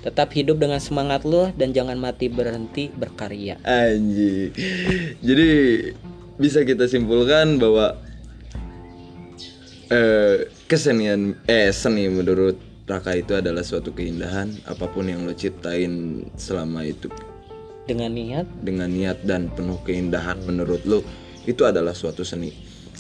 tetap 0.07 0.35
hidup 0.35 0.59
dengan 0.59 0.83
semangat 0.83 1.23
lo 1.23 1.55
dan 1.55 1.71
jangan 1.71 1.99
mati 1.99 2.27
berhenti 2.27 2.91
berkarya. 2.91 3.59
Anjing. 3.63 4.51
Jadi 5.23 5.51
bisa 6.41 6.67
kita 6.67 6.91
simpulkan 6.91 7.61
bahwa 7.63 7.95
eh, 9.93 10.49
kesenian 10.67 11.37
eh 11.47 11.71
seni 11.71 12.09
menurut 12.09 12.57
Raka 12.83 13.15
itu 13.15 13.39
adalah 13.39 13.63
suatu 13.63 13.95
keindahan 13.95 14.51
apa 14.67 14.91
pun 14.91 15.07
yang 15.07 15.23
lo 15.23 15.33
ciptain 15.37 16.27
selama 16.35 16.83
itu 16.83 17.07
Dengan 17.87 18.11
niat 18.11 18.47
dengan 18.65 18.91
niat 18.91 19.23
dan 19.23 19.53
penuh 19.53 19.79
keindahan 19.87 20.41
menurut 20.43 20.83
lo 20.89 21.01
itu 21.47 21.63
adalah 21.63 21.95
suatu 21.95 22.27
seni 22.27 22.51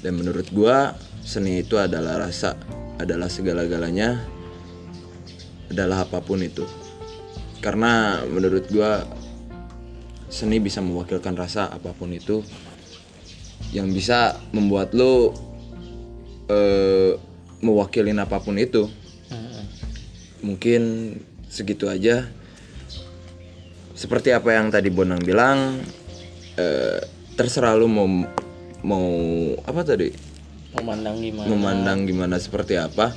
dan 0.04 0.18
menurut 0.18 0.46
gua 0.54 0.94
seni 1.22 1.62
itu 1.62 1.78
adalah 1.78 2.18
rasa 2.22 2.54
adalah 2.98 3.26
segala-galanya 3.26 4.22
adalah 5.72 6.04
apa 6.04 6.20
pun 6.20 6.38
itu. 6.44 6.62
Karena 7.64 8.20
menurut 8.28 8.68
gua 8.68 9.02
seni 10.28 10.60
bisa 10.60 10.84
mewakilkan 10.84 11.34
rasa 11.34 11.72
apa 11.72 11.96
pun 11.96 12.12
itu. 12.12 12.44
Yang 13.72 13.88
bisa 13.96 14.36
membuat 14.52 14.92
lo 14.92 15.32
eh, 16.52 17.16
mewakilin 17.64 18.20
apa 18.20 18.38
pun 18.38 18.60
itu. 18.60 18.86
Mm-mm. 19.32 19.64
mungkin 20.44 20.82
segitu 21.48 21.88
aja. 21.88 22.28
Seperti 23.96 24.34
apa 24.34 24.56
yang 24.56 24.68
tadi 24.68 24.90
Bonang 24.90 25.22
bilang 25.22 25.80
eh, 26.58 27.00
terserah 27.38 27.78
lu 27.78 27.88
mau 27.88 28.08
mau 28.82 29.08
apa 29.62 29.80
tadi? 29.86 30.10
Memandang 30.72 31.16
gimana? 31.20 31.46
memandang 31.48 31.98
gimana 32.08 32.36
seperti 32.40 32.80
apa. 32.80 33.12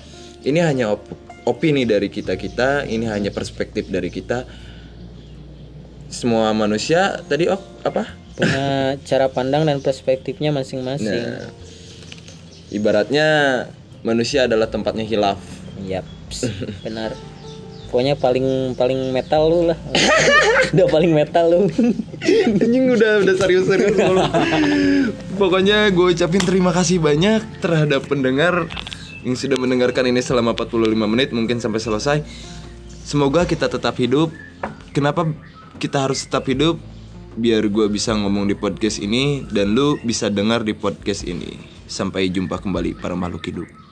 Ini 0.45 0.59
hanya 0.61 0.93
op- 0.93 1.24
opini 1.45 1.85
dari 1.85 2.09
kita 2.09 2.35
kita 2.35 2.89
ini 2.89 3.05
hanya 3.09 3.29
perspektif 3.29 3.87
dari 3.89 4.09
kita 4.09 4.45
semua 6.09 6.53
manusia 6.53 7.21
tadi 7.25 7.49
oh 7.49 7.61
apa 7.85 8.09
punya 8.35 8.99
cara 9.07 9.31
pandang 9.31 9.63
dan 9.63 9.79
perspektifnya 9.79 10.51
masing-masing. 10.51 11.07
nah 11.07 11.47
ibaratnya 12.69 13.27
manusia 14.03 14.43
adalah 14.43 14.67
tempatnya 14.67 15.07
hilaf 15.07 15.39
Yap, 15.83 16.07
benar. 16.87 17.11
Pokoknya 17.91 18.15
paling 18.15 18.79
paling 18.79 19.11
metal 19.11 19.51
lu 19.51 19.59
lah. 19.71 19.79
Udah 20.73 20.87
paling 20.87 21.11
metal 21.11 21.51
lu. 21.51 21.59
Anjing 22.47 22.91
udah 22.91 23.21
udah 23.23 23.35
serius-serius. 23.37 23.95
Pokoknya 25.39 25.91
gue 25.91 26.15
ucapin 26.15 26.43
terima 26.43 26.71
kasih 26.71 26.99
banyak 26.99 27.43
terhadap 27.59 28.07
pendengar 28.07 28.67
yang 29.25 29.33
sudah 29.33 29.57
mendengarkan 29.57 30.05
ini 30.05 30.21
selama 30.21 30.53
45 30.53 30.93
menit 31.09 31.33
mungkin 31.33 31.57
sampai 31.57 31.81
selesai. 31.81 32.17
Semoga 33.01 33.49
kita 33.49 33.65
tetap 33.65 33.97
hidup. 33.97 34.29
Kenapa 34.93 35.25
kita 35.81 36.05
harus 36.05 36.23
tetap 36.23 36.45
hidup? 36.45 36.77
Biar 37.35 37.65
gue 37.67 37.89
bisa 37.91 38.15
ngomong 38.15 38.47
di 38.47 38.55
podcast 38.55 39.01
ini 39.01 39.43
dan 39.49 39.75
lu 39.75 39.99
bisa 40.05 40.29
dengar 40.29 40.63
di 40.63 40.71
podcast 40.77 41.25
ini. 41.25 41.57
Sampai 41.89 42.29
jumpa 42.31 42.61
kembali 42.61 42.95
para 43.01 43.17
makhluk 43.17 43.43
hidup. 43.49 43.84